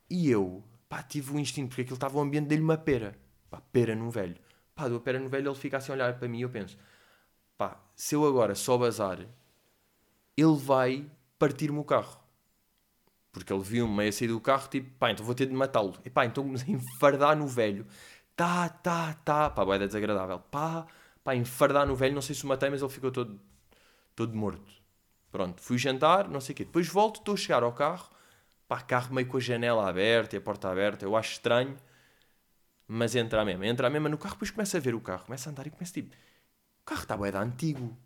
E 0.08 0.30
eu, 0.30 0.62
pá, 0.88 1.02
tive 1.02 1.32
o 1.32 1.36
um 1.36 1.38
instinto, 1.38 1.68
porque 1.68 1.82
aquilo 1.82 1.96
estava 1.96 2.18
o 2.18 2.20
ambiente 2.20 2.46
dele 2.46 2.62
uma 2.62 2.76
pera. 2.76 3.16
Pá, 3.50 3.60
pera 3.72 3.94
num 3.94 4.10
velho. 4.10 4.36
Pá, 4.82 4.88
dou 4.88 4.98
a 4.98 5.00
pera 5.00 5.20
no 5.20 5.28
velho, 5.28 5.48
ele 5.48 5.54
fica 5.54 5.76
assim 5.76 5.92
a 5.92 5.94
olhar 5.94 6.18
para 6.18 6.26
mim 6.26 6.40
e 6.40 6.42
eu 6.42 6.50
penso, 6.50 6.76
pá, 7.56 7.80
se 7.94 8.16
eu 8.16 8.26
agora 8.26 8.52
só 8.56 8.76
bazar, 8.76 9.20
ele 10.36 10.56
vai 10.56 11.06
partir-me 11.38 11.78
o 11.78 11.84
carro. 11.84 12.20
Porque 13.30 13.52
ele 13.52 13.62
viu-me 13.62 13.94
meio 13.94 14.08
a 14.08 14.12
sair 14.12 14.26
do 14.26 14.40
carro, 14.40 14.68
tipo, 14.68 14.90
pá, 14.98 15.12
então 15.12 15.24
vou 15.24 15.36
ter 15.36 15.46
de 15.46 15.54
matá-lo. 15.54 15.94
E 16.04 16.10
pá, 16.10 16.26
então 16.26 16.42
comecei 16.42 16.74
enfardar 16.74 17.36
no 17.36 17.46
velho. 17.46 17.86
Tá, 18.34 18.68
tá, 18.68 19.14
tá. 19.24 19.50
Pá, 19.50 19.64
boeda 19.64 19.86
desagradável. 19.86 20.40
Pá, 20.50 20.84
pá, 21.22 21.36
enfardar 21.36 21.86
no 21.86 21.94
velho. 21.94 22.12
Não 22.12 22.22
sei 22.22 22.34
se 22.34 22.44
o 22.44 22.48
matei, 22.48 22.68
mas 22.68 22.82
ele 22.82 22.90
ficou 22.90 23.12
todo, 23.12 23.40
todo 24.16 24.34
morto. 24.34 24.72
Pronto, 25.30 25.62
fui 25.62 25.78
jantar, 25.78 26.28
não 26.28 26.40
sei 26.40 26.54
o 26.54 26.56
quê. 26.56 26.64
Depois 26.64 26.88
volto, 26.88 27.18
estou 27.20 27.34
a 27.34 27.36
chegar 27.36 27.62
ao 27.62 27.72
carro. 27.72 28.10
Pá, 28.66 28.80
carro 28.80 29.14
meio 29.14 29.28
com 29.28 29.36
a 29.36 29.40
janela 29.40 29.88
aberta 29.88 30.34
e 30.34 30.38
a 30.38 30.42
porta 30.42 30.68
aberta. 30.68 31.04
Eu 31.04 31.14
acho 31.16 31.32
estranho, 31.32 31.76
mas 32.94 33.16
entra 33.16 33.42
mesmo. 33.42 33.64
Entra 33.64 33.88
mesmo 33.88 34.08
no 34.08 34.18
carro, 34.18 34.34
depois 34.34 34.50
começa 34.50 34.76
a 34.76 34.80
ver 34.80 34.94
o 34.94 35.00
carro. 35.00 35.24
Começa 35.24 35.48
a 35.48 35.50
andar 35.50 35.66
e 35.66 35.70
começa 35.70 35.92
tipo... 35.94 36.14
O 36.14 36.84
carro 36.84 37.02
está 37.02 37.16
boeda 37.16 37.40
antigo. 37.40 37.96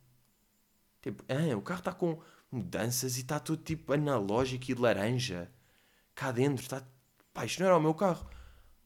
Tipo, 1.03 1.25
ah, 1.29 1.57
o 1.57 1.63
carro 1.63 1.81
está 1.81 1.93
com 1.93 2.21
mudanças 2.53 3.17
e 3.17 3.23
está 3.23 3.41
tudo 3.41 3.65
tipo 3.65 3.93
analógico 3.93 4.71
e 4.71 4.75
laranja. 4.75 5.51
Cá 6.15 6.31
dentro 6.31 6.63
está. 6.63 6.85
Pá, 7.35 7.45
isto 7.45 7.59
não 7.59 7.67
era 7.67 7.77
o 7.77 7.81
meu 7.81 7.95
carro. 7.95 8.29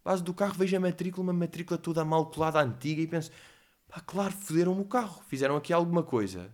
Base 0.02 0.22
do 0.22 0.32
carro, 0.32 0.54
vejo 0.54 0.74
a 0.74 0.80
matrícula, 0.80 1.22
uma 1.22 1.32
matrícula 1.34 1.76
toda 1.76 2.02
mal 2.02 2.30
colada, 2.30 2.62
antiga, 2.62 3.02
e 3.02 3.06
penso: 3.06 3.30
pá, 3.86 4.00
claro, 4.00 4.32
foderam-me 4.32 4.80
o 4.80 4.86
carro. 4.86 5.22
Fizeram 5.28 5.56
aqui 5.56 5.70
alguma 5.70 6.02
coisa. 6.02 6.50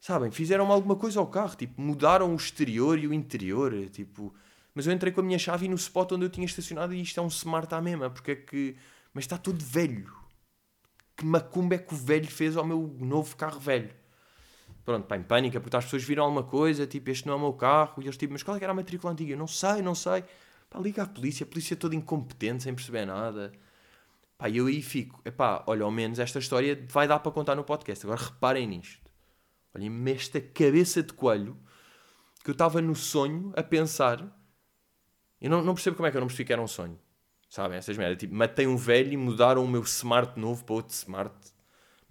Sabem? 0.00 0.32
Fizeram 0.32 0.72
alguma 0.72 0.96
coisa 0.96 1.20
ao 1.20 1.26
carro. 1.28 1.54
Tipo, 1.54 1.80
mudaram 1.80 2.32
o 2.32 2.36
exterior 2.36 2.98
e 2.98 3.06
o 3.06 3.14
interior. 3.14 3.72
Tipo. 3.90 4.34
Mas 4.74 4.86
eu 4.86 4.92
entrei 4.92 5.12
com 5.12 5.20
a 5.20 5.24
minha 5.24 5.38
chave 5.38 5.66
e 5.66 5.68
no 5.68 5.76
spot 5.76 6.12
onde 6.12 6.24
eu 6.24 6.30
tinha 6.30 6.46
estacionado 6.46 6.94
e 6.94 7.02
isto 7.02 7.18
é 7.20 7.22
um 7.22 7.28
smart 7.28 7.74
à 7.74 7.80
mesma. 7.80 8.10
Porque 8.10 8.30
é 8.32 8.36
que. 8.36 8.76
Mas 9.12 9.24
está 9.24 9.36
todo 9.36 9.62
velho. 9.62 10.12
Que 11.16 11.24
macumba 11.24 11.74
é 11.74 11.78
que 11.78 11.94
o 11.94 11.96
velho 11.96 12.26
fez 12.26 12.56
ao 12.56 12.64
meu 12.64 12.96
novo 12.98 13.36
carro 13.36 13.60
velho? 13.60 13.90
pronto, 14.84 15.06
pá, 15.06 15.16
em 15.16 15.22
pânico, 15.22 15.60
porque 15.60 15.76
as 15.76 15.84
pessoas 15.84 16.02
viram 16.02 16.24
alguma 16.24 16.42
coisa, 16.42 16.86
tipo, 16.86 17.10
este 17.10 17.26
não 17.26 17.34
é 17.34 17.36
o 17.36 17.40
meu 17.40 17.52
carro, 17.52 18.02
e 18.02 18.04
eles 18.04 18.16
tipo, 18.16 18.32
mas 18.32 18.42
qual 18.42 18.56
é 18.56 18.58
que 18.58 18.64
era 18.64 18.72
a 18.72 18.76
matrícula 18.76 19.12
antiga? 19.12 19.32
Eu 19.32 19.38
não 19.38 19.46
sei, 19.46 19.82
não 19.82 19.94
sei. 19.94 20.24
Pá, 20.68 20.78
liga 20.78 21.02
à 21.02 21.06
polícia, 21.06 21.44
a 21.44 21.46
polícia 21.46 21.74
é 21.74 21.76
toda 21.76 21.94
incompetente, 21.94 22.64
sem 22.64 22.74
perceber 22.74 23.06
nada. 23.06 23.52
Pá, 24.38 24.50
eu 24.50 24.66
aí 24.66 24.82
fico, 24.82 25.20
epá, 25.24 25.62
olha, 25.66 25.84
ao 25.84 25.90
menos 25.90 26.18
esta 26.18 26.38
história 26.38 26.84
vai 26.88 27.06
dar 27.06 27.20
para 27.20 27.32
contar 27.32 27.54
no 27.54 27.64
podcast. 27.64 28.04
Agora 28.04 28.20
reparem 28.20 28.66
nisto. 28.66 29.00
Olhem-me 29.74 30.12
esta 30.12 30.40
cabeça 30.40 31.02
de 31.02 31.12
coelho 31.12 31.56
que 32.42 32.50
eu 32.50 32.52
estava 32.52 32.82
no 32.82 32.94
sonho 32.94 33.52
a 33.56 33.62
pensar. 33.62 34.18
Eu 35.42 35.50
não, 35.50 35.62
não 35.62 35.74
percebo 35.74 35.96
como 35.96 36.06
é 36.06 36.10
que 36.10 36.16
eu 36.16 36.20
não 36.20 36.28
percebi 36.28 36.46
que 36.46 36.52
era 36.54 36.62
um 36.62 36.68
sonho. 36.68 36.98
Sabem, 37.50 37.76
essas 37.76 37.98
merdas. 37.98 38.16
Tipo, 38.16 38.34
matei 38.34 38.66
um 38.66 38.76
velho 38.76 39.12
e 39.12 39.16
mudaram 39.16 39.62
o 39.62 39.68
meu 39.68 39.82
smart 39.82 40.40
novo 40.40 40.64
para 40.64 40.76
outro 40.76 40.94
smart 40.94 41.34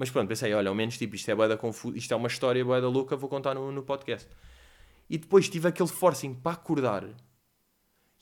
mas 0.01 0.09
pronto, 0.09 0.27
pensei, 0.27 0.51
olha, 0.51 0.67
ao 0.67 0.73
menos 0.73 0.97
tipo, 0.97 1.15
isto 1.15 1.29
é 1.29 1.35
boeda 1.35 1.55
confuso, 1.55 1.95
isto 1.95 2.11
é 2.11 2.17
uma 2.17 2.27
história 2.27 2.65
boeda 2.65 2.89
louca, 2.89 3.15
vou 3.15 3.29
contar 3.29 3.53
no, 3.53 3.71
no 3.71 3.83
podcast. 3.83 4.27
E 5.07 5.15
depois 5.15 5.47
tive 5.47 5.67
aquele 5.67 5.89
forcing 5.89 6.33
para 6.33 6.53
acordar. 6.53 7.07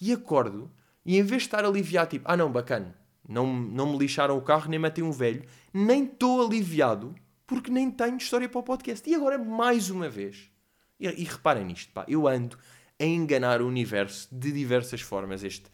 E 0.01 0.11
acordo, 0.11 0.69
e 1.05 1.17
em 1.17 1.23
vez 1.23 1.43
de 1.43 1.47
estar 1.47 1.63
aliviado, 1.63 2.09
tipo, 2.09 2.25
ah 2.27 2.35
não, 2.35 2.51
bacana, 2.51 2.93
não, 3.25 3.47
não 3.47 3.93
me 3.93 3.97
lixaram 3.97 4.37
o 4.37 4.41
carro, 4.41 4.69
nem 4.69 4.77
matei 4.77 5.01
um 5.01 5.11
velho, 5.11 5.45
nem 5.73 6.03
estou 6.03 6.45
aliviado, 6.45 7.15
porque 7.47 7.71
nem 7.71 7.89
tenho 7.89 8.17
história 8.17 8.49
para 8.49 8.59
o 8.59 8.63
podcast. 8.63 9.09
E 9.09 9.15
agora, 9.15 9.37
mais 9.37 9.89
uma 9.89 10.09
vez, 10.09 10.51
e, 10.99 11.07
e 11.07 11.23
reparem 11.23 11.63
nisto, 11.63 11.93
pá, 11.93 12.03
eu 12.09 12.27
ando 12.27 12.57
a 12.99 13.05
enganar 13.05 13.61
o 13.61 13.67
universo 13.67 14.27
de 14.31 14.51
diversas 14.51 15.01
formas. 15.01 15.43
Este, 15.43 15.65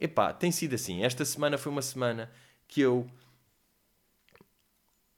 epá, 0.00 0.32
tem 0.32 0.52
sido 0.52 0.74
assim. 0.74 1.02
Esta 1.02 1.24
semana 1.24 1.58
foi 1.58 1.72
uma 1.72 1.82
semana 1.82 2.30
que 2.68 2.80
eu 2.80 3.10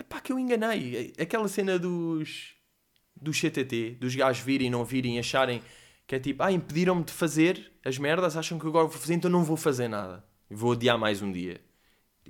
pá, 0.08 0.20
que 0.20 0.32
eu 0.32 0.38
enganei. 0.38 1.12
Aquela 1.18 1.48
cena 1.48 1.78
dos, 1.78 2.54
dos 3.14 3.38
CTT, 3.38 3.96
dos 4.00 4.14
gajos 4.14 4.42
virem 4.44 4.70
não 4.70 4.84
virem, 4.84 5.18
acharem 5.18 5.62
que 6.06 6.16
é 6.16 6.18
tipo, 6.18 6.42
ah, 6.42 6.52
impediram-me 6.52 7.04
de 7.04 7.12
fazer 7.12 7.72
as 7.84 7.96
merdas, 7.96 8.36
acham 8.36 8.58
que 8.58 8.66
agora 8.66 8.86
vou 8.86 8.98
fazer, 8.98 9.14
então 9.14 9.30
não 9.30 9.44
vou 9.44 9.56
fazer 9.56 9.88
nada. 9.88 10.24
Vou 10.50 10.72
adiar 10.72 10.98
mais 10.98 11.22
um 11.22 11.32
dia. 11.32 11.60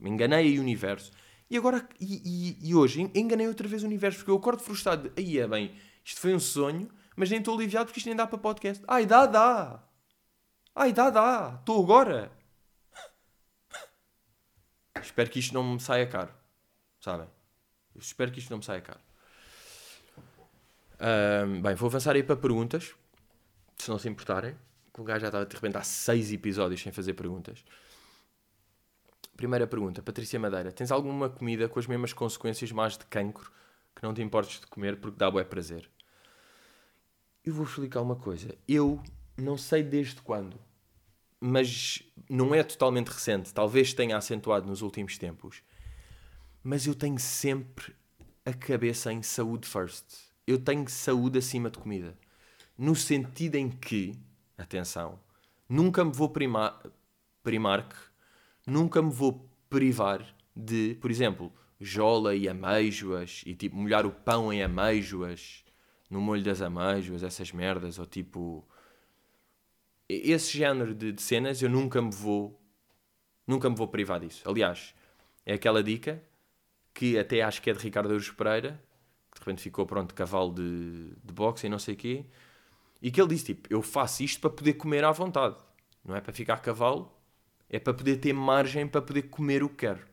Me 0.00 0.08
enganei 0.11 0.58
o 0.58 0.62
universo. 0.62 1.11
E 1.50 1.56
agora, 1.56 1.87
e, 2.00 2.56
e, 2.61 2.68
e, 2.68 2.74
hoje, 2.74 3.11
enganei 3.14 3.46
outra 3.48 3.66
vez 3.66 3.82
o 3.82 3.87
universo, 3.87 4.18
porque 4.18 4.30
eu 4.30 4.37
acordo 4.37 4.62
frustrado. 4.62 5.12
Aí 5.16 5.38
é 5.38 5.46
bem, 5.48 5.72
isto 6.04 6.20
foi 6.20 6.32
um 6.35 6.38
sonho, 6.38 6.88
mas 7.16 7.31
nem 7.31 7.38
estou 7.38 7.55
aliviado 7.55 7.87
porque 7.87 7.98
isto 7.98 8.07
nem 8.07 8.16
dá 8.16 8.27
para 8.27 8.38
podcast. 8.38 8.83
Ai, 8.88 9.07
dá, 9.07 9.27
dá. 9.27 9.83
Ai, 10.75 10.92
dá, 10.92 11.11
dá. 11.11 11.57
Estou 11.61 11.83
agora. 11.83 12.33
Espero 15.01 15.31
que 15.31 15.38
isto 15.38 15.53
não 15.53 15.64
me 15.64 15.81
saia 15.81 16.07
caro. 16.07 16.33
Sabem? 17.01 17.29
Espero 17.96 18.31
que 18.31 18.38
isto 18.38 18.51
não 18.51 18.59
me 18.59 18.64
saia 18.64 18.81
caro. 18.81 19.01
Um, 21.01 21.61
bem, 21.61 21.75
vou 21.75 21.88
avançar 21.88 22.14
aí 22.14 22.22
para 22.22 22.37
perguntas, 22.37 22.94
se 23.77 23.90
não 23.90 23.98
se 23.98 24.09
importarem. 24.09 24.57
O 24.96 25.03
gajo 25.03 25.20
já 25.20 25.29
estava 25.29 25.46
de 25.46 25.55
repente 25.55 25.77
há 25.77 25.83
seis 25.83 26.33
episódios 26.33 26.81
sem 26.81 26.92
fazer 26.92 27.14
perguntas. 27.14 27.64
Primeira 29.37 29.66
pergunta, 29.66 30.03
Patrícia 30.03 30.38
Madeira: 30.38 30.70
Tens 30.70 30.92
alguma 30.92 31.29
comida 31.29 31.68
com 31.68 31.79
as 31.79 31.87
mesmas 31.87 32.12
consequências 32.12 32.70
mais 32.70 32.96
de 32.96 33.05
cancro 33.07 33.51
que 33.96 34.03
não 34.03 34.14
te 34.14 34.22
importes 34.22 34.61
de 34.61 34.66
comer 34.66 35.01
porque 35.01 35.18
dá 35.18 35.31
bué 35.31 35.42
prazer? 35.42 35.90
Eu 37.44 37.55
vou 37.55 37.64
explicar 37.64 38.00
uma 38.00 38.16
coisa. 38.16 38.57
Eu 38.68 39.02
não 39.37 39.57
sei 39.57 39.83
desde 39.83 40.20
quando, 40.22 40.57
mas 41.40 42.02
não 42.28 42.55
é 42.55 42.62
totalmente 42.62 43.09
recente. 43.09 43.52
Talvez 43.52 43.92
tenha 43.92 44.16
acentuado 44.16 44.66
nos 44.66 44.83
últimos 44.83 45.18
tempos 45.18 45.62
mas 46.62 46.87
eu 46.87 46.94
tenho 46.94 47.18
sempre 47.18 47.94
a 48.44 48.52
cabeça 48.52 49.12
em 49.12 49.22
saúde 49.22 49.66
first. 49.66 50.05
Eu 50.46 50.59
tenho 50.59 50.88
saúde 50.88 51.38
acima 51.38 51.70
de 51.70 51.78
comida. 51.78 52.16
No 52.78 52.94
sentido 52.94 53.57
em 53.57 53.68
que, 53.68 54.14
atenção, 54.57 55.18
nunca 55.68 56.05
me 56.05 56.12
vou 56.12 56.28
primar, 56.28 56.81
primar 57.42 57.88
nunca 58.66 59.02
me 59.02 59.11
vou 59.11 59.48
privar 59.68 60.24
de, 60.55 60.96
por 61.00 61.11
exemplo, 61.11 61.52
jola 61.81 62.35
e 62.35 62.48
ameijoas 62.48 63.42
e 63.44 63.55
tipo 63.55 63.76
molhar 63.76 64.07
o 64.07 64.11
pão 64.11 64.52
em 64.52 64.62
ameijoas, 64.62 65.64
no 66.12 66.20
molho 66.20 66.44
das 66.44 66.61
ameijoas, 66.61 67.22
essas 67.22 67.51
merdas, 67.53 67.98
ou 67.98 68.05
tipo. 68.05 68.62
Esse 70.09 70.59
género 70.59 70.94
de, 70.94 71.11
de 71.11 71.22
cenas 71.22 71.62
eu 71.62 71.70
nunca 71.70 72.03
me 72.03 72.12
vou. 72.12 72.61
Nunca 73.46 73.68
me 73.70 73.75
vou 73.75 73.88
privar 73.88 74.20
disso. 74.20 74.46
Aliás, 74.48 74.94
é 75.46 75.55
aquela 75.55 75.83
dica 75.83 76.22
que 76.92 77.18
até 77.18 77.40
acho 77.40 77.62
que 77.62 77.70
é 77.70 77.72
de 77.72 77.79
Ricardo 77.79 78.11
Aruz 78.11 78.31
Pereira, 78.31 78.81
que 79.31 79.40
de 79.40 79.40
repente 79.40 79.62
ficou 79.62 79.87
pronto 79.87 80.14
cavalo 80.14 80.53
de, 80.53 81.14
de 81.25 81.33
boxe 81.33 81.66
e 81.66 81.70
não 81.70 81.79
sei 81.79 81.94
o 81.94 81.96
quê. 81.96 82.27
E 83.01 83.11
que 83.11 83.20
ele 83.20 83.31
disse, 83.31 83.46
tipo, 83.46 83.72
eu 83.72 83.81
faço 83.81 84.22
isto 84.22 84.40
para 84.40 84.51
poder 84.51 84.75
comer 84.75 85.03
à 85.05 85.11
vontade. 85.11 85.57
Não 86.05 86.14
é 86.14 86.20
para 86.20 86.33
ficar 86.33 86.59
cavalo, 86.59 87.11
é 87.70 87.79
para 87.79 87.94
poder 87.94 88.18
ter 88.18 88.35
margem 88.35 88.87
para 88.87 89.01
poder 89.01 89.22
comer 89.22 89.62
o 89.62 89.68
que 89.70 89.77
quero. 89.77 90.07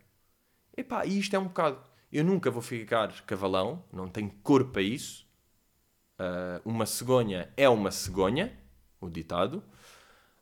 Epá, 0.77 1.05
e 1.05 1.19
isto 1.19 1.35
é 1.35 1.39
um 1.39 1.47
bocado. 1.47 1.83
Eu 2.11 2.23
nunca 2.23 2.49
vou 2.49 2.61
ficar 2.61 3.11
cavalão, 3.23 3.83
não 3.91 4.07
tenho 4.07 4.31
cor 4.41 4.71
para 4.71 4.81
isso. 4.81 5.28
Uh, 6.19 6.61
uma 6.65 6.85
cegonha 6.85 7.49
é 7.55 7.69
uma 7.69 7.91
cegonha, 7.91 8.51
o 8.99 9.09
ditado. 9.09 9.63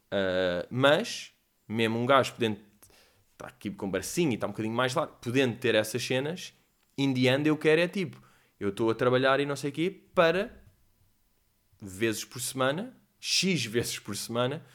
Uh, 0.08 0.66
mas, 0.72 1.32
mesmo 1.68 2.00
um 2.00 2.06
gajo 2.06 2.34
podendo 2.34 2.60
estar 3.34 3.48
aqui 3.48 3.70
com 3.70 3.90
bracinho 3.90 4.32
e 4.32 4.36
estar 4.36 4.48
um 4.48 4.52
bocadinho 4.52 4.74
mais 4.74 4.96
largo, 4.96 5.16
podendo 5.22 5.56
ter 5.58 5.76
essas 5.76 6.04
cenas, 6.04 6.54
in 6.98 7.14
eu 7.46 7.56
quero 7.56 7.82
é 7.82 7.88
tipo, 7.88 8.22
eu 8.60 8.70
estou 8.70 8.90
a 8.90 8.96
trabalhar 8.96 9.40
e 9.40 9.46
não 9.46 9.56
sei 9.56 9.70
o 9.70 9.74
quê 9.74 9.92
para 10.16 10.52
vezes 11.80 12.26
por 12.26 12.42
semana, 12.42 12.96
X 13.20 13.66
vezes 13.66 14.00
por 14.00 14.16
semana, 14.16 14.66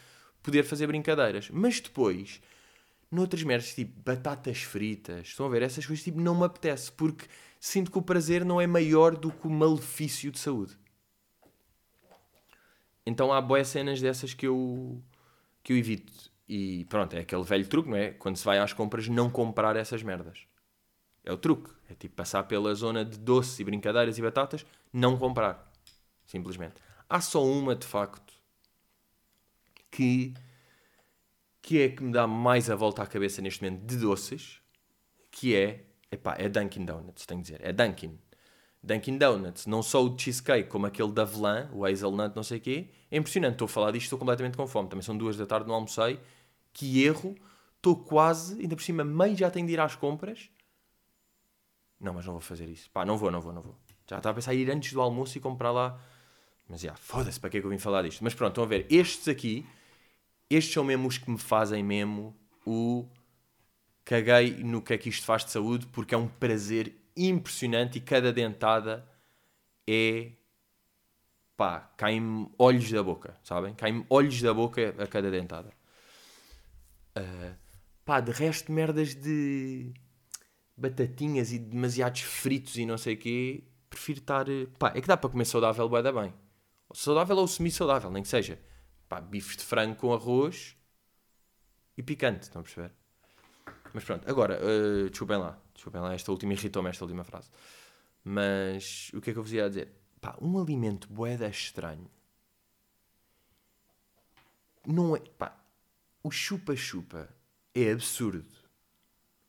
poder 0.41 0.63
fazer 0.63 0.87
brincadeiras. 0.87 1.49
Mas 1.49 1.81
depois, 1.81 2.41
noutras 3.11 3.43
merdas, 3.43 3.75
tipo 3.75 3.99
batatas 4.01 4.61
fritas, 4.61 5.27
estão 5.27 5.45
a 5.45 5.49
ver? 5.49 5.63
Essas 5.63 5.85
coisas, 5.85 6.03
tipo, 6.03 6.21
não 6.21 6.35
me 6.35 6.45
apetece, 6.45 6.91
porque 6.91 7.25
sinto 7.59 7.91
que 7.91 7.97
o 7.97 8.01
prazer 8.01 8.45
não 8.45 8.61
é 8.61 8.67
maior 8.67 9.17
do 9.17 9.31
que 9.31 9.47
o 9.47 9.49
malefício 9.49 10.31
de 10.31 10.39
saúde. 10.39 10.77
Então 13.05 13.33
há 13.33 13.41
boas 13.41 13.67
cenas 13.67 14.01
dessas 14.01 14.33
que 14.33 14.47
eu, 14.47 15.01
que 15.61 15.73
eu 15.73 15.77
evito. 15.77 16.31
E 16.47 16.85
pronto, 16.85 17.15
é 17.15 17.19
aquele 17.19 17.43
velho 17.43 17.67
truque, 17.67 17.89
não 17.89 17.97
é? 17.97 18.11
Quando 18.11 18.37
se 18.37 18.45
vai 18.45 18.59
às 18.59 18.73
compras, 18.73 19.07
não 19.07 19.29
comprar 19.29 19.75
essas 19.75 20.03
merdas. 20.03 20.45
É 21.23 21.31
o 21.31 21.37
truque. 21.37 21.71
É 21.89 21.95
tipo 21.95 22.15
passar 22.15 22.43
pela 22.43 22.73
zona 22.73 23.05
de 23.05 23.17
doces 23.17 23.59
e 23.59 23.63
brincadeiras 23.63 24.17
e 24.17 24.21
batatas, 24.21 24.65
não 24.91 25.17
comprar. 25.17 25.71
Simplesmente. 26.25 26.75
Há 27.09 27.21
só 27.21 27.45
uma, 27.45 27.75
de 27.75 27.85
facto, 27.85 28.33
que, 29.91 30.33
que 31.61 31.81
é 31.81 31.89
que 31.89 32.03
me 32.03 32.11
dá 32.11 32.25
mais 32.25 32.69
a 32.69 32.75
volta 32.75 33.03
à 33.03 33.07
cabeça 33.07 33.41
neste 33.41 33.63
momento 33.63 33.85
de 33.85 33.97
doces, 33.97 34.61
que 35.29 35.55
é, 35.55 35.85
epá, 36.11 36.35
é 36.37 36.49
Dunkin' 36.49 36.85
Donuts, 36.85 37.25
tenho 37.25 37.41
que 37.41 37.51
dizer. 37.51 37.61
É 37.63 37.71
Dunkin'. 37.71 38.17
Dunkin' 38.83 39.17
Donuts, 39.17 39.65
não 39.65 39.81
só 39.81 40.03
o 40.03 40.17
cheesecake, 40.17 40.67
como 40.67 40.85
aquele 40.85 41.11
da 41.13 41.21
Avelã, 41.21 41.69
o 41.71 41.85
hazelnut, 41.85 42.35
não 42.35 42.43
sei 42.43 42.57
o 42.57 42.61
quê. 42.61 42.89
É 43.09 43.17
impressionante, 43.17 43.53
estou 43.53 43.65
a 43.65 43.69
falar 43.69 43.91
disto, 43.91 44.05
estou 44.05 44.19
completamente 44.19 44.57
com 44.57 44.67
fome. 44.67 44.89
Também 44.89 45.01
são 45.01 45.17
duas 45.17 45.37
da 45.37 45.45
tarde, 45.45 45.67
não 45.67 45.75
almocei. 45.75 46.19
Que 46.73 47.03
erro. 47.03 47.33
Estou 47.77 47.95
quase, 47.95 48.61
ainda 48.61 48.75
por 48.75 48.81
cima, 48.81 49.03
meio 49.03 49.37
já 49.37 49.49
tenho 49.49 49.65
de 49.65 49.73
ir 49.73 49.79
às 49.79 49.95
compras. 49.95 50.49
Não, 51.99 52.13
mas 52.13 52.25
não 52.25 52.33
vou 52.33 52.41
fazer 52.41 52.67
isso. 52.67 52.89
Pá, 52.91 53.05
não 53.05 53.17
vou, 53.17 53.31
não 53.31 53.39
vou, 53.39 53.53
não 53.53 53.61
vou. 53.61 53.77
Já 54.09 54.17
estava 54.17 54.31
a 54.31 54.35
pensar 54.35 54.53
em 54.53 54.59
ir 54.59 54.71
antes 54.71 54.91
do 54.91 55.01
almoço 55.01 55.37
e 55.37 55.41
comprar 55.41 55.71
lá. 55.71 55.97
Mas 56.67 56.81
já, 56.81 56.95
foda-se, 56.95 57.39
para 57.39 57.49
que 57.49 57.57
é 57.57 57.59
que 57.61 57.65
eu 57.65 57.69
vim 57.71 57.77
falar 57.77 58.03
disto? 58.03 58.21
Mas 58.21 58.33
pronto, 58.33 58.51
estão 58.51 58.63
a 58.63 58.67
ver. 58.67 58.85
Estes 58.89 59.27
aqui, 59.29 59.65
estes 60.49 60.73
são 60.73 60.83
mesmo 60.83 61.07
os 61.07 61.17
que 61.17 61.29
me 61.29 61.37
fazem 61.37 61.83
mesmo 61.83 62.35
o 62.65 63.07
caguei 64.03 64.63
no 64.63 64.81
que 64.81 64.93
é 64.93 64.97
que 64.97 65.07
isto 65.07 65.25
faz 65.25 65.45
de 65.45 65.51
saúde, 65.51 65.87
porque 65.87 66.13
é 66.13 66.17
um 66.17 66.27
prazer 66.27 67.02
impressionante 67.15 67.97
e 67.97 68.01
cada 68.01 68.31
dentada 68.31 69.07
é 69.87 70.31
pá, 71.55 71.79
caem-me 71.97 72.49
olhos 72.57 72.91
da 72.91 73.03
boca, 73.03 73.37
sabem? 73.43 73.73
Caem-me 73.73 74.05
olhos 74.09 74.41
da 74.41 74.53
boca 74.53 74.95
a 74.97 75.07
cada 75.07 75.29
dentada. 75.29 75.71
Uh, 77.17 77.55
pá, 78.03 78.19
de 78.19 78.31
resto, 78.31 78.71
merdas 78.71 79.13
de 79.15 79.93
batatinhas 80.75 81.51
e 81.51 81.59
demasiados 81.59 82.21
fritos 82.21 82.75
e 82.77 82.85
não 82.85 82.97
sei 82.97 83.13
o 83.15 83.17
quê, 83.17 83.63
prefiro 83.89 84.19
estar. 84.19 84.45
Pá, 84.79 84.91
é 84.95 85.01
que 85.01 85.07
dá 85.07 85.15
para 85.15 85.29
comer 85.29 85.45
saudável, 85.45 85.87
vai 85.87 86.01
dar 86.01 86.11
bem. 86.11 86.33
Saudável 86.93 87.37
ou 87.37 87.47
semi-saudável, 87.47 88.11
nem 88.11 88.23
que 88.23 88.29
seja. 88.29 88.59
Pá, 89.07 89.21
bifes 89.21 89.57
de 89.57 89.63
frango 89.63 89.95
com 89.95 90.13
arroz 90.13 90.75
e 91.97 92.03
picante, 92.03 92.43
estão 92.43 92.61
a 92.61 92.63
perceber? 92.63 92.91
Mas 93.93 94.03
pronto, 94.03 94.29
agora, 94.29 94.59
uh, 94.59 95.09
desculpem 95.09 95.37
lá. 95.37 95.62
Desculpem 95.73 96.01
lá, 96.01 96.13
esta 96.13 96.31
última 96.31 96.53
irritou-me, 96.53 96.89
esta 96.89 97.03
última 97.03 97.23
frase. 97.23 97.49
Mas 98.23 99.11
o 99.13 99.19
que 99.19 99.29
é 99.29 99.33
que 99.33 99.39
eu 99.39 99.43
vos 99.43 99.51
ia 99.51 99.67
dizer? 99.67 99.91
Pá, 100.21 100.37
um 100.41 100.57
alimento 100.59 101.07
boeda 101.09 101.47
estranho. 101.47 102.09
Não 104.85 105.15
é. 105.15 105.19
Pá, 105.37 105.57
o 106.23 106.31
chupa-chupa 106.31 107.29
é 107.73 107.91
absurdo. 107.91 108.45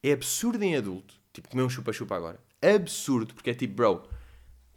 É 0.03 0.13
absurdo 0.13 0.63
em 0.63 0.77
adulto. 0.77 1.15
Tipo, 1.33 1.49
comer 1.49 1.63
um 1.63 1.71
chupa-chupa 1.71 2.17
agora. 2.17 2.41
Absurdo, 2.61 3.35
porque 3.35 3.51
é 3.51 3.55
tipo, 3.55 3.75
bro, 3.75 4.09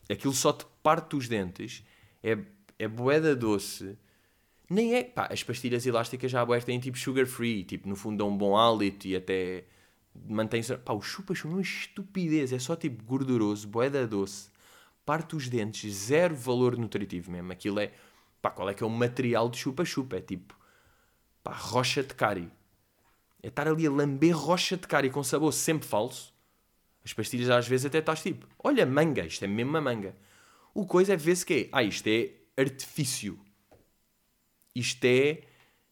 aquilo 0.10 0.34
só 0.34 0.54
te 0.54 0.66
parte 0.84 1.16
os 1.16 1.28
dentes. 1.28 1.84
É, 2.22 2.38
é 2.78 2.88
boeda 2.88 3.36
doce. 3.36 3.98
Nem 4.70 4.96
é. 4.96 5.04
Pá, 5.04 5.28
as 5.32 5.44
pastilhas 5.44 5.86
elásticas 5.86 6.30
já 6.30 6.46
boas 6.46 6.64
têm 6.64 6.80
tipo 6.80 6.98
sugar 6.98 7.26
free. 7.26 7.64
Tipo, 7.64 7.88
no 7.90 7.96
fundo 7.96 8.18
dão 8.18 8.30
um 8.30 8.38
bom 8.38 8.56
hálito 8.56 9.08
e 9.08 9.16
até 9.16 9.66
mantém-se. 10.28 10.78
Pá, 10.78 10.94
o 10.94 11.02
chupa-chupa 11.02 11.54
é 11.54 11.56
uma 11.56 11.62
estupidez. 11.62 12.54
É 12.54 12.60
só 12.60 12.76
tipo 12.76 13.04
gorduroso, 13.04 13.68
boeda 13.68 14.08
doce. 14.08 14.50
Parte 15.06 15.36
os 15.36 15.48
dentes, 15.48 15.94
zero 15.94 16.36
valor 16.36 16.78
nutritivo 16.78 17.32
mesmo. 17.32 17.52
Aquilo 17.52 17.80
é. 17.80 17.94
Pá, 18.42 18.52
qual 18.52 18.70
é 18.70 18.74
que 18.74 18.84
é 18.84 18.86
o 18.88 18.90
material 18.90 19.50
de 19.50 19.58
chupa-chupa? 19.58 20.18
É 20.18 20.22
tipo. 20.22 20.58
Pá, 21.44 21.54
rocha 21.54 22.04
de 22.04 22.14
cárie. 22.14 22.50
É 23.42 23.48
estar 23.48 23.68
ali 23.68 23.86
a 23.86 23.92
lamber 23.92 24.36
rocha 24.36 24.76
de 24.76 24.88
cárie 24.88 25.10
com 25.10 25.24
sabor 25.24 25.54
sempre 25.54 25.88
falso. 25.88 26.34
As 27.06 27.14
pastilhas 27.14 27.50
às 27.50 27.68
vezes 27.68 27.86
até 27.86 28.00
estás 28.00 28.22
tipo, 28.22 28.46
olha, 28.62 28.86
manga, 28.86 29.26
isto 29.26 29.46
é 29.46 29.48
mesmo 29.48 29.70
uma 29.70 29.80
manga. 29.80 30.14
O 30.74 30.86
coisa 30.86 31.14
é 31.14 31.16
ver-se 31.16 31.46
que 31.46 31.54
é, 31.54 31.70
ah, 31.72 31.84
isto 31.84 32.08
é 32.08 32.32
artifício. 32.58 33.40
Isto 34.76 35.06
é 35.06 35.44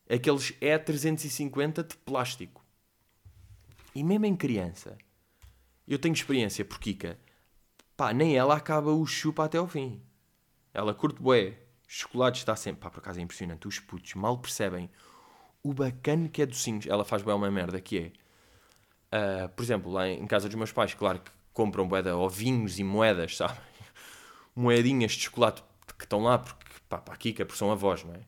aqueles 0.10 0.52
E350 0.60 1.88
de 1.88 1.96
plástico. 1.98 2.65
E 3.96 4.04
mesmo 4.04 4.26
em 4.26 4.36
criança, 4.36 4.98
eu 5.88 5.98
tenho 5.98 6.14
experiência 6.14 6.66
por 6.66 6.80
Kika, 6.80 7.18
pá, 7.96 8.12
nem 8.12 8.36
ela 8.36 8.54
acaba 8.54 8.92
o 8.92 9.06
chupa 9.06 9.46
até 9.46 9.58
ao 9.58 9.70
fim. 9.70 10.02
Ela 10.74 10.94
curte 10.94 11.22
bué, 11.22 11.58
chocolate 11.88 12.40
está 12.40 12.58
sempre, 12.58 12.82
pá, 12.82 12.90
por 12.90 13.00
acaso 13.00 13.20
é 13.20 13.22
impressionante, 13.22 13.66
os 13.66 13.80
putos 13.80 14.14
mal 14.16 14.38
percebem 14.38 14.90
o 15.64 15.74
bacana 15.74 16.28
que 16.28 16.42
é 16.42 16.46
docinhos. 16.46 16.86
Ela 16.86 17.06
faz 17.06 17.24
bem 17.24 17.34
uma 17.34 17.50
merda 17.50 17.80
que 17.80 18.12
é, 19.12 19.46
uh, 19.46 19.50
por 19.50 19.64
exemplo, 19.64 19.90
lá 19.90 20.10
em 20.10 20.28
casa 20.28 20.50
dos 20.50 20.56
meus 20.56 20.74
pais, 20.74 20.94
claro 20.94 21.22
que 21.22 21.32
compram 21.54 21.88
boeda 21.88 22.18
ovinhos 22.18 22.78
e 22.78 22.84
moedas, 22.84 23.38
sabe? 23.38 23.58
Moedinhas 24.54 25.14
de 25.14 25.22
chocolate 25.22 25.64
que 25.98 26.04
estão 26.04 26.22
lá 26.22 26.38
porque, 26.38 26.66
pá, 26.90 27.02
a 27.08 27.16
Kika, 27.16 27.46
porque 27.46 27.58
são 27.58 27.72
avós, 27.72 28.04
não 28.04 28.14
é? 28.14 28.20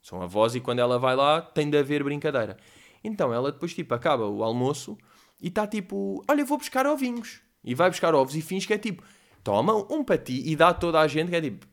São 0.00 0.22
avós 0.22 0.54
e 0.54 0.60
quando 0.60 0.78
ela 0.78 0.98
vai 0.98 1.14
lá 1.14 1.42
tem 1.42 1.68
de 1.68 1.76
haver 1.76 2.02
brincadeira. 2.02 2.56
Então 3.04 3.34
ela 3.34 3.52
depois, 3.52 3.74
tipo, 3.74 3.94
acaba 3.94 4.26
o 4.26 4.42
almoço 4.42 4.96
e 5.40 5.48
está 5.48 5.66
tipo, 5.66 6.24
olha, 6.28 6.44
vou 6.44 6.58
buscar 6.58 6.86
ovinhos. 6.86 7.40
E 7.62 7.74
vai 7.74 7.90
buscar 7.90 8.14
ovos 8.14 8.34
e 8.34 8.42
fins 8.42 8.66
que 8.66 8.72
é 8.72 8.78
tipo, 8.78 9.02
toma 9.42 9.74
um 9.92 10.02
para 10.02 10.18
ti 10.18 10.42
e 10.46 10.56
dá 10.56 10.68
a 10.68 10.74
toda 10.74 11.00
a 11.00 11.06
gente 11.06 11.30
que 11.30 11.36
é 11.36 11.40
tipo, 11.40 11.66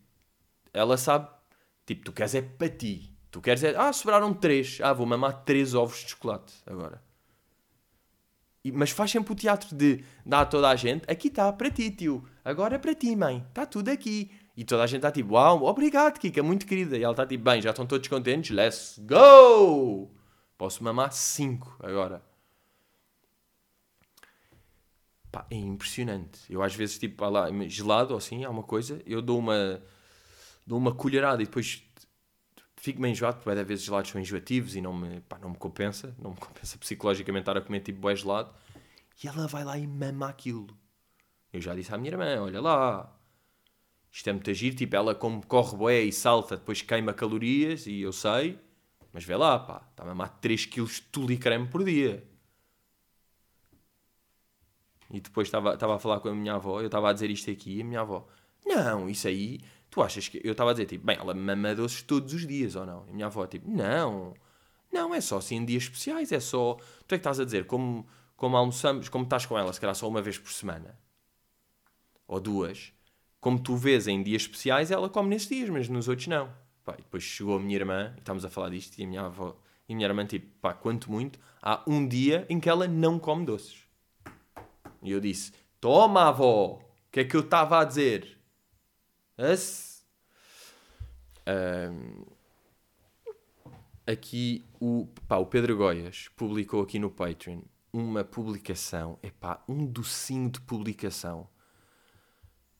ela 0.73 0.97
sabe, 0.97 1.30
tipo, 1.86 2.03
tu 2.06 2.12
queres 2.12 2.36
é 2.36 2.41
para 2.41 2.69
ti. 2.69 3.13
Tu 3.32 3.41
queres 3.41 3.63
é, 3.63 3.75
ah, 3.75 3.91
sobraram 3.91 4.34
três. 4.34 4.80
Ah, 4.82 4.93
vou 4.93 5.06
mamar 5.06 5.43
três 5.43 5.73
ovos 5.73 5.99
de 5.99 6.12
chocolate 6.12 6.53
agora. 6.65 7.01
E, 8.63 8.71
mas 8.71 8.89
faz 8.89 9.12
sempre 9.12 9.32
o 9.32 9.36
teatro 9.36 9.75
de 9.75 10.03
dar 10.25 10.41
a 10.41 10.45
toda 10.45 10.69
a 10.69 10.75
gente, 10.75 11.10
aqui 11.10 11.27
está, 11.27 11.51
para 11.53 11.69
ti, 11.69 11.89
tio. 11.91 12.23
Agora 12.43 12.75
é 12.75 12.77
para 12.77 12.93
ti, 12.93 13.15
mãe. 13.15 13.45
Está 13.47 13.65
tudo 13.65 13.89
aqui. 13.89 14.32
E 14.56 14.63
toda 14.63 14.84
a 14.84 14.88
gente 14.88 14.97
está 14.97 15.12
tipo, 15.12 15.36
uau, 15.36 15.63
obrigado, 15.65 16.19
Kika, 16.19 16.41
muito 16.41 16.65
querida. 16.65 16.97
E 16.97 17.03
ela 17.03 17.13
está 17.13 17.25
tipo, 17.25 17.43
bem, 17.43 17.62
já 17.62 17.69
estão 17.69 17.86
todos 17.86 18.08
contentes, 18.08 18.56
let's 18.56 18.99
go! 18.99 20.12
Posso 20.58 20.84
mamar 20.84 21.13
cinco 21.13 21.77
agora. 21.80 22.26
Pá, 25.38 25.45
é 25.52 25.56
impressionante. 25.56 26.39
Eu 26.50 26.63
às 26.63 26.73
vezes, 26.73 26.97
tipo, 26.97 27.23
lá, 27.30 27.47
gelado 27.67 28.13
ou 28.13 28.17
assim, 28.17 28.43
há 28.43 28.50
uma 28.50 28.63
coisa, 28.63 29.00
eu 29.06 29.21
dou 29.21 29.38
uma, 29.38 29.80
dou 30.65 30.80
uma 30.80 30.91
colherada 30.91 31.43
e 31.43 31.45
depois 31.45 31.84
fico 32.76 33.00
meio 33.00 33.12
enjoado, 33.12 33.38
porque 33.38 33.60
às 33.60 33.67
vezes 33.67 33.86
gelados 33.86 34.10
são 34.10 34.19
enjoativos 34.19 34.76
e 34.76 34.82
não 34.82 34.93
me, 34.93 35.21
pá, 35.21 35.38
não 35.38 35.52
me 35.52 35.58
compensa, 35.58 36.15
não 36.17 36.32
me 36.32 36.38
compensa 36.41 36.76
psicologicamente 36.80 37.43
estar 37.43 37.56
a 37.56 37.62
comer 37.62 37.82
tipo 37.82 38.00
bué 38.00 38.15
gelado. 38.15 38.52
E 39.23 39.28
ela 39.28 39.45
vai 39.47 39.63
lá 39.63 39.78
e 39.78 39.86
mama 39.86 40.28
aquilo. 40.28 40.76
Eu 41.54 41.62
já 41.62 41.76
disse 41.76 41.93
à 41.93 42.00
minha 42.00 42.10
irmã, 42.10 42.41
olha 42.41 42.60
lá, 42.60 43.15
isto 44.12 44.28
é 44.28 44.34
muito 44.34 44.50
agir, 44.50 44.73
tipo, 44.73 44.95
ela 44.95 45.13
como 45.13 45.45
corre 45.45 45.78
bué 45.78 46.02
e 46.02 46.12
salta, 46.12 46.58
depois 46.58 46.82
queima 46.82 47.13
calorias, 47.13 47.86
e 47.86 48.02
eu 48.02 48.12
sei, 48.12 48.58
mas 49.13 49.23
vê 49.23 49.36
lá, 49.36 49.60
pá, 49.60 49.88
está 49.91 50.02
a 50.02 50.08
mamar 50.08 50.39
3 50.41 50.65
kg 50.65 50.84
de 50.84 51.02
tulicreme 51.04 51.67
por 51.67 51.84
dia. 51.84 52.28
E 55.09 55.21
depois 55.21 55.47
estava 55.47 55.95
a 55.95 55.99
falar 55.99 56.19
com 56.19 56.29
a 56.29 56.35
minha 56.35 56.55
avó, 56.55 56.81
eu 56.81 56.87
estava 56.87 57.09
a 57.09 57.13
dizer 57.13 57.29
isto 57.29 57.49
aqui, 57.49 57.77
e 57.77 57.81
a 57.81 57.85
minha 57.85 58.01
avó, 58.01 58.27
não, 58.65 59.09
isso 59.09 59.27
aí 59.27 59.59
Tu 59.89 60.01
achas 60.01 60.27
que. 60.27 60.41
Eu 60.43 60.51
estava 60.51 60.71
a 60.71 60.73
dizer, 60.73 60.85
tipo, 60.85 61.05
bem, 61.05 61.17
ela 61.17 61.33
mama 61.33 61.73
doces 61.73 62.01
todos 62.01 62.33
os 62.33 62.45
dias 62.45 62.75
ou 62.75 62.85
não? 62.85 63.05
E 63.07 63.09
a 63.09 63.13
minha 63.13 63.25
avó, 63.27 63.45
tipo, 63.47 63.69
não. 63.69 64.33
Não, 64.91 65.13
é 65.13 65.21
só 65.21 65.37
assim 65.37 65.55
em 65.57 65.65
dias 65.65 65.83
especiais, 65.83 66.31
é 66.31 66.39
só. 66.39 66.77
Tu 67.07 67.15
é 67.15 67.17
que 67.17 67.21
estás 67.21 67.39
a 67.39 67.45
dizer, 67.45 67.65
como, 67.65 68.05
como 68.35 68.55
almoçamos, 68.57 69.09
como 69.09 69.23
estás 69.23 69.45
com 69.45 69.57
ela, 69.57 69.71
se 69.71 69.79
calhar 69.79 69.95
só 69.95 70.07
uma 70.07 70.21
vez 70.21 70.37
por 70.37 70.51
semana. 70.51 70.97
Ou 72.27 72.39
duas. 72.39 72.93
Como 73.39 73.59
tu 73.59 73.75
vês 73.75 74.07
em 74.07 74.21
dias 74.21 74.43
especiais, 74.43 74.91
ela 74.91 75.09
come 75.09 75.29
nesses 75.29 75.47
dias, 75.47 75.69
mas 75.69 75.87
nos 75.87 76.07
outros 76.07 76.27
não. 76.27 76.51
Pá, 76.83 76.93
e 76.93 77.01
depois 77.01 77.23
chegou 77.23 77.55
a 77.57 77.59
minha 77.59 77.75
irmã, 77.75 78.13
e 78.15 78.19
estávamos 78.19 78.43
a 78.45 78.49
falar 78.49 78.69
disto, 78.69 78.97
e 78.99 79.03
a 79.03 79.07
minha 79.07 79.21
avó, 79.21 79.57
e 79.87 79.93
a 79.93 79.95
minha 79.95 80.07
irmã, 80.07 80.25
tipo, 80.25 80.47
pá, 80.59 80.73
quanto 80.73 81.11
muito, 81.11 81.39
há 81.61 81.81
um 81.87 82.07
dia 82.07 82.45
em 82.49 82.59
que 82.59 82.69
ela 82.69 82.87
não 82.87 83.19
come 83.19 83.45
doces. 83.45 83.87
E 85.01 85.12
eu 85.12 85.19
disse, 85.19 85.51
toma, 85.79 86.29
avó, 86.29 86.79
o 86.79 87.12
que 87.12 87.21
é 87.21 87.23
que 87.23 87.36
eu 87.36 87.41
estava 87.41 87.79
a 87.79 87.83
dizer? 87.83 88.38
As... 89.38 90.05
Ahm, 91.45 92.25
aqui 94.05 94.65
o, 94.79 95.07
pá, 95.27 95.38
o 95.38 95.45
Pedro 95.45 95.77
Goias 95.77 96.29
publicou 96.36 96.81
aqui 96.81 96.97
no 96.97 97.12
Patreon 97.12 97.62
uma 97.91 98.23
publicação, 98.23 99.19
epá, 99.23 99.63
um 99.67 99.86
docinho 99.86 100.49
de 100.49 100.62
publicação, 100.62 101.47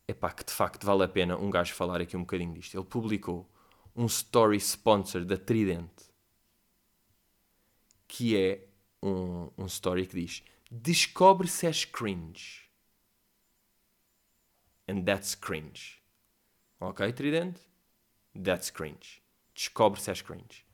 epá, 0.08 0.32
que 0.32 0.44
de 0.44 0.54
facto 0.54 0.86
vale 0.86 1.04
a 1.04 1.08
pena 1.08 1.38
um 1.38 1.50
gajo 1.50 1.74
falar 1.74 2.02
aqui 2.02 2.16
um 2.16 2.22
bocadinho 2.22 2.54
disto. 2.54 2.76
Ele 2.76 2.86
publicou 2.86 3.50
um 3.96 4.06
story 4.06 4.58
sponsor 4.58 5.26
da 5.26 5.38
Trident, 5.38 5.90
que 8.08 8.38
é 8.38 8.68
um, 9.02 9.50
um 9.58 9.66
story 9.66 10.06
que 10.06 10.16
diz 10.16 10.44
Descobre 10.72 11.48
se 11.48 11.66
és 11.66 11.86
cringe. 11.86 12.68
And 14.88 15.04
that's 15.04 15.36
cringe. 15.36 16.02
Ok, 16.80 17.12
Trident? 17.14 17.58
That's 18.34 18.70
cringe. 18.70 19.22
Descobre 19.56 20.00
se 20.00 20.10
és 20.12 20.22
cringe. 20.22 20.66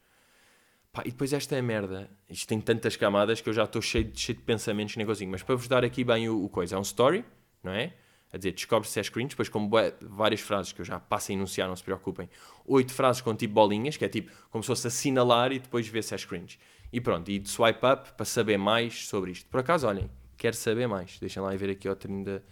Pá, 0.91 1.01
e 1.05 1.11
depois 1.11 1.33
esta 1.33 1.55
é 1.55 1.61
merda. 1.61 2.09
Isto 2.29 2.47
tem 2.47 2.61
tantas 2.61 2.95
camadas 2.95 3.41
que 3.41 3.49
eu 3.49 3.53
já 3.53 3.63
estou 3.63 3.81
cheio, 3.81 4.11
cheio 4.15 4.37
de 4.37 4.43
pensamentos 4.43 4.95
nem 4.95 5.05
consigo. 5.05 5.31
Mas 5.31 5.41
para 5.41 5.55
vos 5.55 5.67
dar 5.67 5.83
aqui 5.83 6.03
bem 6.03 6.29
o, 6.29 6.43
o 6.43 6.49
coisa, 6.49 6.75
é 6.75 6.79
um 6.79 6.83
story, 6.83 7.25
não 7.63 7.71
é? 7.71 7.93
A 8.31 8.37
dizer, 8.37 8.51
descobre 8.51 8.87
se 8.87 8.99
és 8.99 9.09
cringe, 9.09 9.29
depois 9.29 9.49
com 9.49 9.67
bué- 9.67 9.95
várias 10.01 10.41
frases 10.41 10.71
que 10.71 10.81
eu 10.81 10.85
já 10.85 10.99
passo 10.99 11.31
a 11.31 11.35
enunciar, 11.35 11.67
não 11.67 11.75
se 11.75 11.83
preocupem. 11.83 12.29
Oito 12.65 12.91
frases 12.93 13.21
com 13.21 13.35
tipo 13.35 13.53
bolinhas, 13.53 13.95
que 13.97 14.05
é 14.05 14.09
tipo 14.09 14.31
como 14.49 14.63
se 14.63 14.67
fosse 14.67 14.87
assinalar 14.87 15.51
e 15.51 15.59
depois 15.59 15.87
ver 15.87 16.03
se 16.03 16.13
és 16.13 16.25
cringe. 16.25 16.59
E 16.93 17.01
pronto, 17.01 17.31
e 17.31 17.39
de 17.39 17.49
swipe 17.49 17.83
up 17.83 18.13
para 18.13 18.23
saber 18.23 18.55
mais 18.55 19.07
sobre 19.07 19.31
isto. 19.31 19.49
Por 19.49 19.59
acaso, 19.59 19.87
olhem, 19.87 20.11
quero 20.37 20.55
saber 20.55 20.85
mais. 20.85 21.17
Deixem 21.17 21.41
lá 21.41 21.49
ver 21.55 21.71
aqui 21.71 21.87
ao 21.87 21.95
Trinda, 21.95 22.45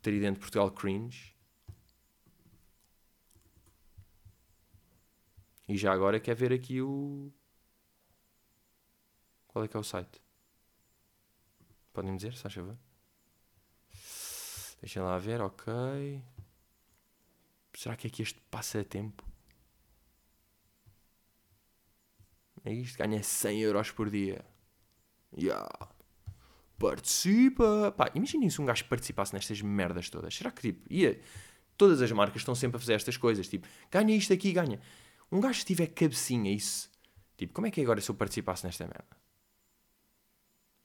Tridente 0.00 0.38
Portugal 0.38 0.70
Cringe. 0.70 1.36
E 5.68 5.76
já 5.76 5.92
agora 5.92 6.20
quer 6.20 6.36
ver 6.36 6.52
aqui 6.52 6.80
o. 6.80 7.32
Qual 9.48 9.64
é 9.64 9.68
que 9.68 9.76
é 9.76 9.80
o 9.80 9.82
site? 9.82 10.22
Podem 11.92 12.14
dizer, 12.14 12.36
se 12.36 12.48
favor? 12.48 12.78
Deixem 14.80 15.02
lá 15.02 15.18
ver, 15.18 15.40
ok. 15.40 16.22
Será 17.74 17.96
que 17.96 18.06
é 18.06 18.10
que 18.10 18.22
este 18.22 18.40
passatempo? 18.42 19.27
É 22.64 22.72
isto, 22.72 22.98
ganha 22.98 23.22
100 23.22 23.60
euros 23.60 23.90
por 23.90 24.10
dia. 24.10 24.44
Yeah. 25.36 25.68
Participa! 26.78 27.92
Pá, 27.96 28.10
imaginem 28.14 28.48
se 28.50 28.60
um 28.60 28.64
gajo 28.64 28.84
participasse 28.86 29.34
nestas 29.34 29.60
merdas 29.60 30.08
todas. 30.08 30.34
Será 30.34 30.50
que 30.50 30.62
tipo, 30.62 30.92
ia. 30.92 31.20
Todas 31.76 32.02
as 32.02 32.10
marcas 32.10 32.40
estão 32.42 32.54
sempre 32.54 32.76
a 32.76 32.80
fazer 32.80 32.94
estas 32.94 33.16
coisas. 33.16 33.48
Tipo, 33.48 33.66
ganha 33.90 34.14
isto 34.14 34.32
aqui, 34.32 34.52
ganha. 34.52 34.80
Um 35.30 35.40
gajo 35.40 35.64
tiver 35.64 35.88
cabecinha, 35.88 36.52
isso. 36.52 36.90
Tipo, 37.36 37.52
como 37.52 37.66
é 37.66 37.70
que 37.70 37.80
é 37.80 37.84
agora 37.84 38.00
se 38.00 38.10
eu 38.10 38.14
participasse 38.14 38.64
nesta 38.64 38.84
merda? 38.84 39.16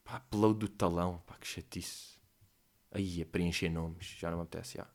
Pá, 0.03 0.17
upload 0.17 0.59
do 0.59 0.67
talão, 0.67 1.23
pá, 1.25 1.35
que 1.39 1.47
chatice. 1.47 2.17
Aí, 2.91 3.21
a 3.21 3.25
preencher 3.25 3.69
nomes, 3.69 4.05
já 4.19 4.29
não 4.29 4.37
me 4.37 4.43
apetece, 4.43 4.77
já. 4.77 4.87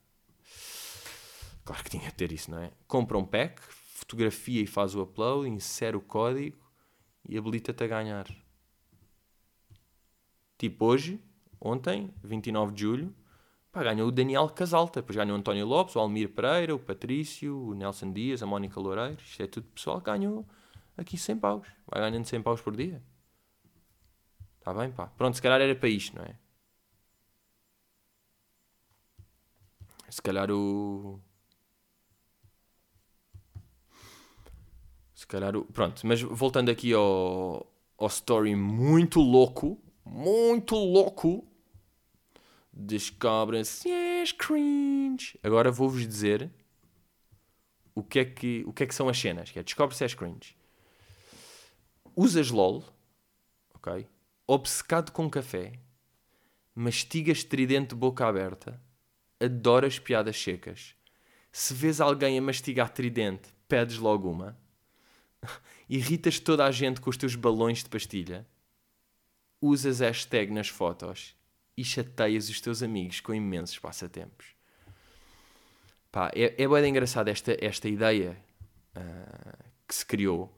Claro 1.64 1.82
que 1.82 1.90
tinha 1.90 2.08
de 2.08 2.14
ter 2.14 2.30
isso, 2.30 2.50
não 2.50 2.58
é? 2.62 2.70
Compra 2.86 3.18
um 3.18 3.24
pack, 3.24 3.60
fotografia 3.60 4.62
e 4.62 4.66
faz 4.66 4.94
o 4.94 5.02
upload, 5.02 5.48
insere 5.48 5.96
o 5.96 6.00
código 6.00 6.67
e 7.26 7.38
habilita-te 7.38 7.84
a 7.84 7.86
ganhar. 7.86 8.26
Tipo 10.58 10.86
hoje, 10.86 11.20
ontem, 11.60 12.12
29 12.22 12.72
de 12.72 12.80
julho, 12.82 13.14
pá, 13.72 13.82
ganhou 13.82 14.08
o 14.08 14.12
Daniel 14.12 14.48
Casalta, 14.48 15.00
depois 15.00 15.16
ganhou 15.16 15.36
o 15.36 15.38
António 15.38 15.66
Lopes, 15.66 15.96
o 15.96 16.00
Almir 16.00 16.30
Pereira, 16.30 16.74
o 16.74 16.78
Patrício, 16.78 17.56
o 17.56 17.74
Nelson 17.74 18.12
Dias, 18.12 18.42
a 18.42 18.46
Mónica 18.46 18.80
Loureiro, 18.80 19.20
isto 19.22 19.42
é 19.42 19.46
tudo 19.46 19.68
pessoal 19.68 20.00
que 20.00 20.06
ganhou 20.06 20.44
aqui 20.96 21.16
100 21.16 21.38
paus. 21.38 21.68
Vai 21.86 22.00
ganhando 22.00 22.26
100 22.26 22.42
paus 22.42 22.60
por 22.60 22.76
dia. 22.76 23.02
Está 24.58 24.74
bem, 24.74 24.90
pá. 24.90 25.06
Pronto, 25.06 25.34
se 25.34 25.40
calhar 25.40 25.60
era 25.60 25.74
para 25.74 25.88
isto, 25.88 26.16
não 26.16 26.24
é? 26.24 26.36
Se 30.10 30.20
calhar 30.20 30.50
o. 30.50 31.20
calhar. 35.28 35.52
Pronto, 35.72 36.06
mas 36.06 36.20
voltando 36.22 36.70
aqui 36.70 36.92
ao, 36.92 37.70
ao 37.96 38.06
story 38.08 38.54
muito 38.56 39.20
louco, 39.20 39.80
muito 40.04 40.74
louco. 40.74 41.46
Descobrem-se 42.72 43.90
és 43.90 44.32
cringe. 44.32 45.38
Agora 45.42 45.70
vou-vos 45.70 46.06
dizer 46.06 46.50
o 47.94 48.02
que, 48.02 48.20
é 48.20 48.24
que, 48.24 48.64
o 48.66 48.72
que 48.72 48.84
é 48.84 48.86
que 48.86 48.94
são 48.94 49.08
as 49.08 49.18
cenas. 49.18 49.50
Que 49.50 49.58
é 49.58 49.62
descobre-se 49.62 50.04
és 50.04 50.14
cringe. 50.14 50.56
Usas 52.14 52.50
LOL, 52.50 52.84
ok? 53.74 54.06
Obcecado 54.46 55.12
com 55.12 55.28
café, 55.28 55.72
mastigas 56.74 57.44
tridente 57.44 57.90
de 57.90 57.94
boca 57.96 58.26
aberta, 58.26 58.80
adoras 59.40 59.98
piadas 59.98 60.40
secas. 60.40 60.94
Se 61.52 61.74
vês 61.74 62.00
alguém 62.00 62.38
a 62.38 62.42
mastigar 62.42 62.90
tridente, 62.90 63.48
pedes 63.66 63.98
logo 63.98 64.30
uma. 64.30 64.56
Irritas 65.88 66.38
toda 66.38 66.64
a 66.64 66.70
gente 66.70 67.00
com 67.00 67.10
os 67.10 67.16
teus 67.16 67.34
balões 67.34 67.82
de 67.82 67.88
pastilha. 67.88 68.46
Usas 69.60 70.00
hashtag 70.00 70.52
nas 70.52 70.68
fotos 70.68 71.34
e 71.76 71.84
chateias 71.84 72.48
os 72.48 72.60
teus 72.60 72.82
amigos 72.82 73.20
com 73.20 73.34
imensos 73.34 73.78
passatempos. 73.78 74.46
Pá, 76.10 76.30
é, 76.34 76.54
é 76.62 76.68
bem 76.68 76.90
engraçado 76.90 77.28
esta, 77.28 77.56
esta 77.60 77.88
ideia 77.88 78.36
ah, 78.94 79.58
que 79.86 79.94
se 79.94 80.04
criou 80.04 80.52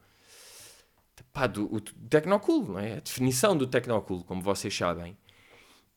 pá, 1.32 1.46
do, 1.46 1.72
o 1.72 1.80
Tecnocool, 1.80 2.72
não 2.72 2.78
é? 2.78 2.94
A 2.94 3.00
definição 3.00 3.56
do 3.56 3.66
Tecnocool, 3.66 4.24
como 4.24 4.42
vocês 4.42 4.74
sabem. 4.74 5.16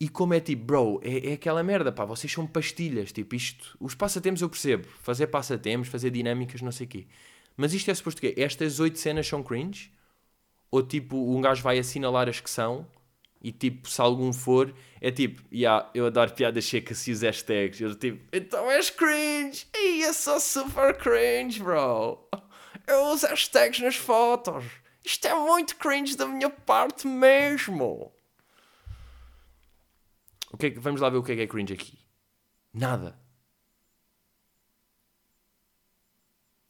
E 0.00 0.08
como 0.08 0.34
é 0.34 0.40
tipo, 0.40 0.64
bro, 0.64 1.00
é, 1.02 1.30
é 1.30 1.32
aquela 1.34 1.62
merda, 1.62 1.92
pá, 1.92 2.04
vocês 2.04 2.32
são 2.32 2.46
pastilhas, 2.46 3.12
tipo 3.12 3.34
isto. 3.34 3.76
Os 3.80 3.94
passatempos 3.94 4.42
eu 4.42 4.48
percebo, 4.48 4.86
fazer 5.02 5.28
passatempos, 5.28 5.88
fazer 5.88 6.10
dinâmicas, 6.10 6.60
não 6.60 6.72
sei 6.72 6.86
o 6.86 6.88
quê. 6.88 7.06
Mas 7.56 7.72
isto 7.72 7.90
é 7.90 7.94
suposto 7.94 8.20
que 8.20 8.34
estas 8.36 8.80
oito 8.80 8.98
cenas 8.98 9.26
são 9.26 9.42
cringe? 9.42 9.92
Ou 10.70 10.82
tipo, 10.82 11.16
um 11.16 11.40
gajo 11.40 11.62
vai 11.62 11.78
assinalar 11.78 12.28
as 12.28 12.40
que 12.40 12.50
são 12.50 12.86
e 13.44 13.52
tipo, 13.52 13.88
se 13.90 14.00
algum 14.00 14.32
for, 14.32 14.74
é 15.02 15.10
tipo, 15.10 15.42
yeah, 15.54 15.90
eu 15.94 16.06
adoro 16.06 16.32
piadas 16.32 16.64
secas 16.64 17.06
e 17.06 17.12
os 17.12 17.20
hashtags. 17.20 17.78
Eu 17.78 17.94
tipo, 17.94 18.26
então 18.32 18.70
és 18.70 18.88
cringe! 18.88 19.66
Ei, 19.74 20.02
eu 20.02 20.14
sou 20.14 20.40
super 20.40 20.96
cringe, 20.96 21.62
bro! 21.62 22.26
Eu 22.86 23.04
uso 23.12 23.26
hashtags 23.26 23.80
nas 23.80 23.96
fotos! 23.96 24.64
Isto 25.04 25.28
é 25.28 25.34
muito 25.34 25.76
cringe 25.76 26.16
da 26.16 26.26
minha 26.26 26.48
parte 26.48 27.06
mesmo! 27.06 28.10
O 30.50 30.56
que 30.56 30.66
é 30.66 30.70
que, 30.70 30.80
vamos 30.80 31.02
lá 31.02 31.10
ver 31.10 31.18
o 31.18 31.22
que 31.22 31.32
é 31.32 31.36
que 31.36 31.42
é 31.42 31.46
cringe 31.46 31.74
aqui. 31.74 31.98
Nada. 32.72 33.18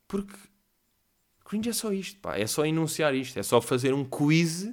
Porque 0.09 0.37
cringe 1.45 1.69
é 1.69 1.73
só 1.73 1.93
isto, 1.93 2.21
pá. 2.21 2.37
É 2.39 2.47
só 2.47 2.65
enunciar 2.65 3.15
isto. 3.15 3.39
É 3.39 3.43
só 3.43 3.61
fazer 3.61 3.93
um 3.93 4.05
quiz 4.05 4.73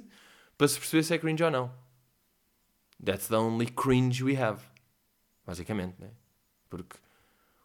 para 0.56 0.68
se 0.68 0.78
perceber 0.78 1.02
se 1.02 1.14
é 1.14 1.18
cringe 1.18 1.44
ou 1.44 1.50
não. 1.50 1.72
That's 3.04 3.28
the 3.28 3.36
only 3.36 3.66
cringe 3.66 4.22
we 4.22 4.36
have. 4.36 4.62
Basicamente, 5.44 6.00
né? 6.00 6.10
Porque 6.70 6.96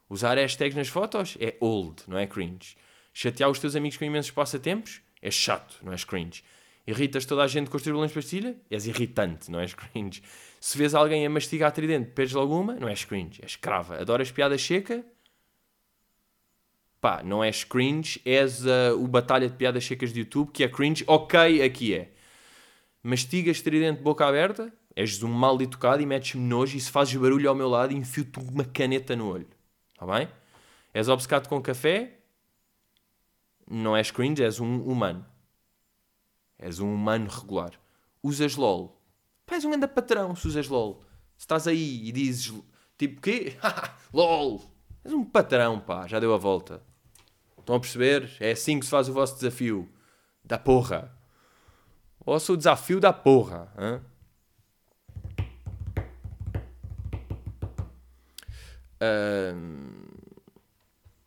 usar 0.09 0.37
hashtags 0.37 0.75
nas 0.75 0.87
fotos 0.87 1.37
é 1.39 1.55
old, 1.59 2.03
não 2.07 2.17
é 2.17 2.25
cringe. 2.25 2.75
Chatear 3.13 3.49
os 3.49 3.59
teus 3.59 3.75
amigos 3.75 3.97
com 3.97 4.05
imensos 4.05 4.31
passatempos 4.31 5.01
é 5.21 5.31
chato, 5.31 5.79
não 5.83 5.91
és 5.91 6.03
cringe. 6.03 6.43
Irritas 6.87 7.25
toda 7.25 7.43
a 7.43 7.47
gente 7.47 7.69
com 7.69 7.77
os 7.77 7.83
teus 7.83 7.93
balões 7.93 8.11
de 8.11 8.15
pastilha? 8.15 8.55
És 8.71 8.87
irritante, 8.87 9.51
não 9.51 9.59
és 9.59 9.73
cringe. 9.73 10.23
Se 10.59 10.77
vês 10.77 10.95
alguém 10.95 11.25
a 11.25 11.29
mastigar 11.29 11.71
tridente, 11.71 12.11
perdes 12.11 12.35
alguma? 12.35 12.75
Não 12.75 12.87
és 12.87 13.03
cringe, 13.03 13.41
és 13.43 13.55
crava. 13.55 13.99
Adoras 13.99 14.31
piada 14.31 14.57
seca? 14.57 15.05
Pá, 16.99 17.21
não 17.23 17.43
és 17.43 17.63
cringe, 17.63 18.19
és 18.25 18.65
uh, 18.65 18.95
o 18.97 19.07
batalha 19.07 19.47
de 19.47 19.55
piadas 19.55 19.85
secas 19.85 20.11
de 20.11 20.21
YouTube, 20.21 20.51
que 20.51 20.63
é 20.63 20.69
cringe. 20.69 21.03
Ok, 21.05 21.61
aqui 21.61 21.93
é. 21.93 22.11
Mastigas 23.03 23.61
tridente 23.61 23.99
de 23.99 24.03
boca 24.03 24.25
aberta? 24.25 24.73
És 24.95 25.21
um 25.21 25.29
mal 25.29 25.61
educado 25.61 26.01
e 26.01 26.05
metes-me 26.07 26.41
nojo 26.41 26.75
e 26.75 26.81
se 26.81 26.89
fazes 26.89 27.15
barulho 27.15 27.47
ao 27.47 27.55
meu 27.55 27.69
lado, 27.69 27.93
enfio-te 27.93 28.39
uma 28.39 28.65
caneta 28.65 29.15
no 29.15 29.29
olho. 29.31 29.47
Está 29.93 30.07
bem? 30.07 30.27
És 30.91 31.07
obcecado 31.07 31.47
com 31.47 31.61
café? 31.61 32.17
Não 33.69 33.95
és 33.95 34.09
cringe, 34.09 34.43
és 34.43 34.59
um 34.59 34.81
humano. 34.81 35.23
És 36.57 36.79
um 36.79 36.91
humano 36.91 37.29
regular. 37.29 37.79
Usas 38.23 38.55
LOL. 38.55 38.99
Pá, 39.45 39.55
és 39.55 39.65
um 39.65 39.69
grande 39.69 39.87
patrão 39.87 40.35
se 40.35 40.47
usas 40.47 40.67
LOL. 40.67 41.03
Se 41.37 41.43
estás 41.43 41.67
aí 41.67 42.07
e 42.07 42.11
dizes 42.11 42.51
tipo 42.97 43.21
quê? 43.21 43.55
LOL. 44.11 44.76
És 45.07 45.13
um 45.13 45.23
patrão, 45.23 45.79
pá. 45.79 46.05
Já 46.05 46.19
deu 46.19 46.33
a 46.33 46.37
volta. 46.37 46.81
Estão 47.57 47.77
a 47.77 47.79
perceber? 47.79 48.29
É 48.41 48.51
assim 48.51 48.77
que 48.77 48.85
se 48.85 48.91
faz 48.91 49.07
o 49.07 49.13
vosso 49.13 49.35
desafio. 49.35 49.89
Da 50.43 50.59
porra. 50.59 51.17
O 52.19 52.25
vosso 52.25 52.57
desafio 52.57 52.99
da 52.99 53.13
porra. 53.13 53.71
Hã? 53.77 54.01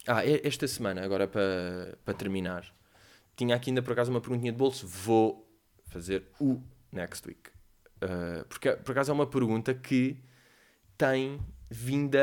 Ah, 0.06 0.26
esta 0.26 0.68
semana, 0.68 1.02
agora 1.02 1.26
para, 1.26 1.96
para 2.04 2.12
terminar, 2.12 2.70
tinha 3.34 3.56
aqui 3.56 3.70
ainda 3.70 3.80
por 3.80 3.92
acaso 3.92 4.10
uma 4.10 4.20
perguntinha 4.20 4.52
de 4.52 4.58
bolso. 4.58 4.86
Vou 4.86 5.50
fazer 5.88 6.28
o 6.38 6.60
next 6.92 7.26
week. 7.26 7.48
Uh, 8.02 8.44
porque 8.46 8.72
por 8.72 8.92
acaso 8.92 9.10
é 9.10 9.14
uma 9.14 9.26
pergunta 9.26 9.72
que 9.72 10.22
tem 10.98 11.40
vinda. 11.70 12.20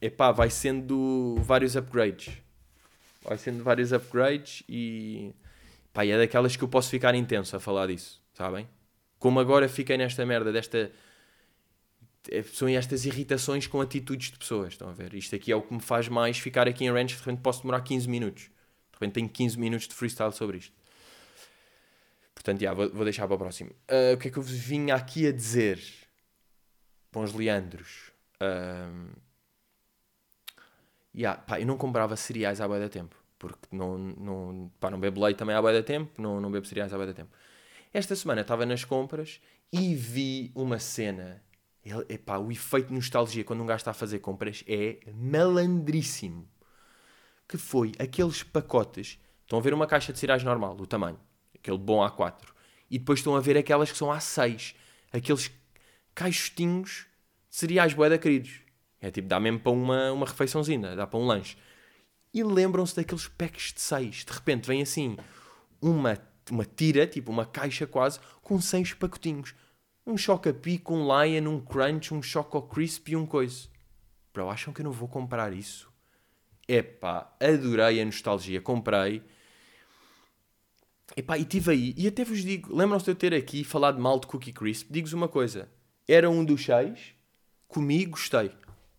Epá, 0.00 0.32
vai 0.32 0.50
sendo 0.50 1.36
vários 1.40 1.76
upgrades. 1.76 2.36
Vai 3.22 3.38
sendo 3.38 3.62
vários 3.62 3.92
upgrades 3.92 4.64
e. 4.68 5.34
Pá, 5.92 6.06
é 6.06 6.16
daquelas 6.16 6.56
que 6.56 6.64
eu 6.64 6.68
posso 6.68 6.88
ficar 6.88 7.14
intenso 7.14 7.54
a 7.54 7.60
falar 7.60 7.86
disso, 7.86 8.20
sabem? 8.32 8.66
Como 9.18 9.38
agora 9.38 9.68
fiquei 9.68 9.96
nesta 9.96 10.24
merda 10.24 10.50
desta 10.50 10.90
é, 12.30 12.42
são 12.42 12.68
estas 12.68 13.04
irritações 13.04 13.66
com 13.66 13.80
atitudes 13.80 14.30
de 14.30 14.38
pessoas. 14.38 14.74
Estão 14.74 14.88
a 14.88 14.92
ver? 14.92 15.14
Isto 15.14 15.34
aqui 15.34 15.50
é 15.50 15.56
o 15.56 15.62
que 15.62 15.74
me 15.74 15.80
faz 15.80 16.08
mais 16.08 16.38
ficar 16.38 16.68
aqui 16.68 16.84
em 16.84 16.90
range. 16.90 17.14
De 17.14 17.20
repente 17.20 17.40
posso 17.40 17.62
demorar 17.62 17.80
15 17.80 18.08
minutos. 18.08 18.44
De 18.44 18.94
repente 18.94 19.14
tenho 19.14 19.28
15 19.28 19.58
minutos 19.58 19.88
de 19.88 19.94
freestyle 19.94 20.32
sobre 20.32 20.58
isto. 20.58 20.72
Portanto, 22.34 22.60
já, 22.60 22.72
vou, 22.72 22.90
vou 22.90 23.04
deixar 23.04 23.26
para 23.26 23.34
o 23.34 23.38
próximo. 23.38 23.70
Uh, 23.70 24.14
o 24.14 24.18
que 24.18 24.28
é 24.28 24.30
que 24.30 24.38
eu 24.38 24.42
vos 24.42 24.52
vinha 24.52 24.94
aqui 24.94 25.26
a 25.26 25.32
dizer? 25.32 25.80
Bons 27.12 27.32
Leandros. 27.32 28.11
Uh, 28.42 29.10
yeah, 31.14 31.40
pá, 31.40 31.60
eu 31.60 31.66
não 31.66 31.76
comprava 31.76 32.16
cereais 32.16 32.60
há 32.60 32.66
boa 32.66 32.88
tempo. 32.88 33.16
Porque 33.38 33.68
não, 33.72 33.98
não, 33.98 34.72
pá, 34.80 34.90
não 34.90 34.98
bebo 34.98 35.24
leite 35.24 35.38
também 35.38 35.54
há 35.54 35.60
boa 35.62 35.82
tempo. 35.82 36.20
Não, 36.20 36.40
não 36.40 36.50
bebo 36.50 36.66
cereais 36.66 36.92
há 36.92 36.96
boa 36.96 37.12
tempo. 37.12 37.30
Esta 37.92 38.16
semana 38.16 38.40
estava 38.40 38.64
nas 38.64 38.84
compras 38.84 39.40
e 39.72 39.94
vi 39.94 40.50
uma 40.54 40.78
cena 40.78 41.42
ele, 41.84 42.04
epá, 42.08 42.38
o 42.38 42.50
efeito 42.52 42.88
de 42.88 42.94
nostalgia 42.94 43.42
quando 43.42 43.62
um 43.62 43.66
gajo 43.66 43.80
está 43.80 43.90
a 43.90 43.94
fazer 43.94 44.20
compras 44.20 44.62
é 44.68 45.00
malandríssimo. 45.12 46.48
Que 47.48 47.58
foi 47.58 47.92
aqueles 47.98 48.42
pacotes. 48.42 49.18
Estão 49.42 49.58
a 49.58 49.62
ver 49.62 49.74
uma 49.74 49.86
caixa 49.86 50.12
de 50.12 50.18
cereais 50.18 50.42
normal, 50.44 50.76
o 50.78 50.86
tamanho, 50.86 51.18
aquele 51.54 51.76
bom 51.76 52.00
A4. 52.00 52.48
E 52.90 52.98
depois 52.98 53.18
estão 53.18 53.34
a 53.34 53.40
ver 53.40 53.56
aquelas 53.56 53.90
que 53.90 53.98
são 53.98 54.08
A6. 54.08 54.74
Aqueles 55.12 55.50
caixotinhos 56.14 57.06
cereais 57.52 57.92
boeda 57.94 58.18
queridos. 58.18 58.60
É 59.00 59.10
tipo, 59.10 59.28
dá 59.28 59.38
mesmo 59.38 59.60
para 59.60 59.72
uma, 59.72 60.12
uma 60.12 60.26
refeiçãozinha, 60.26 60.96
dá 60.96 61.06
para 61.06 61.20
um 61.20 61.26
lanche. 61.26 61.56
E 62.32 62.42
lembram-se 62.42 62.96
daqueles 62.96 63.28
packs 63.28 63.72
de 63.72 63.80
6. 63.80 64.24
De 64.24 64.32
repente 64.32 64.66
vem 64.66 64.80
assim 64.80 65.16
uma, 65.80 66.18
uma 66.50 66.64
tira, 66.64 67.06
tipo 67.06 67.30
uma 67.30 67.44
caixa 67.44 67.86
quase, 67.86 68.18
com 68.40 68.60
6 68.60 68.94
pacotinhos 68.94 69.54
um 70.06 70.16
Chocapic, 70.16 70.90
um 70.90 71.06
Lion, 71.06 71.48
um 71.48 71.60
Crunch, 71.60 72.12
um 72.12 72.22
Choco 72.22 72.62
Crisp 72.62 73.12
e 73.12 73.16
um 73.16 73.24
coisa. 73.24 73.68
Bro, 74.32 74.50
acham 74.50 74.72
que 74.72 74.80
eu 74.80 74.84
não 74.84 74.92
vou 74.92 75.08
comprar 75.08 75.52
isso? 75.52 75.90
Epá, 76.66 77.34
adorei 77.40 78.00
a 78.00 78.04
nostalgia, 78.04 78.60
comprei. 78.60 79.22
Epá, 81.16 81.38
e 81.38 81.44
tive 81.44 81.72
aí, 81.72 81.94
e 81.96 82.08
até 82.08 82.24
vos 82.24 82.42
digo, 82.42 82.74
lembram-se 82.74 83.04
de 83.04 83.10
eu 83.10 83.14
ter 83.14 83.34
aqui 83.34 83.62
falado 83.62 84.00
mal 84.00 84.18
de 84.18 84.26
Cookie 84.26 84.52
Crisp? 84.52 84.90
Digo-vos 84.90 85.12
uma 85.12 85.28
coisa, 85.28 85.68
era 86.08 86.30
um 86.30 86.44
dos 86.44 86.64
seis, 86.64 87.14
comi, 87.72 88.04
gostei. 88.04 88.50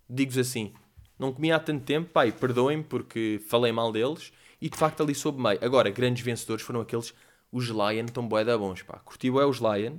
Digo-vos 0.10 0.40
assim, 0.40 0.74
não 1.18 1.32
comi 1.32 1.52
há 1.52 1.60
tanto 1.60 1.86
tempo, 1.86 2.10
pai, 2.10 2.32
perdoem-me 2.32 2.84
porque 2.84 3.40
falei 3.48 3.72
mal 3.72 3.92
deles, 3.92 4.34
e 4.60 4.70
de 4.70 4.78
facto 4.78 5.04
ali 5.04 5.14
soube 5.14 5.42
meio. 5.42 5.64
Agora, 5.64 5.90
grandes 5.92 6.24
vencedores 6.24 6.64
foram 6.66 6.82
aqueles, 6.82 7.14
os 7.52 7.68
Lion, 7.68 8.08
tão 8.08 8.28
bué 8.28 8.44
da 8.44 8.58
bons, 8.58 8.82
pá. 8.82 9.00
Curtiu 9.00 9.40
é 9.40 9.46
os 9.46 9.60
Lion, 9.60 9.98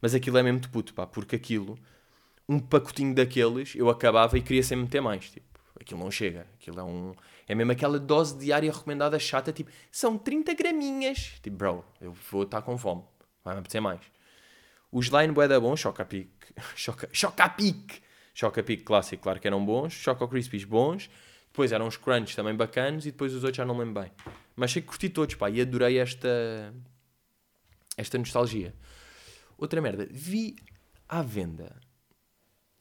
mas 0.00 0.14
aquilo 0.14 0.38
é 0.38 0.42
mesmo 0.42 0.60
de 0.60 0.68
puto, 0.68 0.94
pá, 0.94 1.04
porque 1.06 1.34
aquilo, 1.34 1.76
um 2.48 2.60
pacotinho 2.60 3.14
daqueles, 3.14 3.74
eu 3.74 3.90
acabava 3.90 4.38
e 4.38 4.42
queria 4.42 4.62
sempre 4.62 4.84
meter 4.84 5.00
mais. 5.00 5.28
Tipo, 5.30 5.46
aquilo 5.80 6.00
não 6.00 6.10
chega. 6.10 6.46
Aquilo 6.60 6.78
é 6.78 6.84
um. 6.84 7.12
É 7.48 7.54
mesmo 7.54 7.72
aquela 7.72 7.98
dose 7.98 8.38
diária 8.38 8.70
recomendada 8.70 9.18
chata, 9.18 9.52
tipo, 9.52 9.70
são 9.90 10.16
30 10.16 10.54
graminhas. 10.54 11.32
Tipo, 11.42 11.56
bro, 11.56 11.84
eu 12.00 12.12
vou 12.30 12.44
estar 12.44 12.62
com 12.62 12.78
fome. 12.78 13.02
Vai-me 13.44 13.60
apetecer 13.60 13.82
mais. 13.82 14.00
Os 14.92 15.06
Line 15.06 15.32
Bué 15.32 15.46
da 15.46 15.60
bom, 15.60 15.76
Chocapic. 15.76 16.30
Choca, 16.74 17.08
Chocapic! 17.12 18.02
Chocapic 18.34 18.84
clássico, 18.84 19.22
claro 19.22 19.40
que 19.40 19.46
eram 19.46 19.64
bons. 19.64 19.92
Choco 19.92 20.26
Crispies 20.28 20.64
bons. 20.64 21.10
Depois 21.46 21.72
eram 21.72 21.86
os 21.86 21.96
Crunch 21.96 22.34
também 22.34 22.54
bacanos. 22.54 23.06
E 23.06 23.10
depois 23.10 23.32
os 23.34 23.44
outros 23.44 23.56
já 23.56 23.64
não 23.64 23.76
lembro 23.76 24.02
bem. 24.02 24.12
Mas 24.56 24.72
sei 24.72 24.82
que 24.82 24.88
curti 24.88 25.08
todos, 25.08 25.34
pá. 25.34 25.50
E 25.50 25.60
adorei 25.60 25.98
esta. 25.98 26.74
Esta 27.96 28.18
nostalgia. 28.18 28.74
Outra 29.58 29.80
merda, 29.80 30.08
vi 30.10 30.56
à 31.08 31.22
venda 31.22 31.80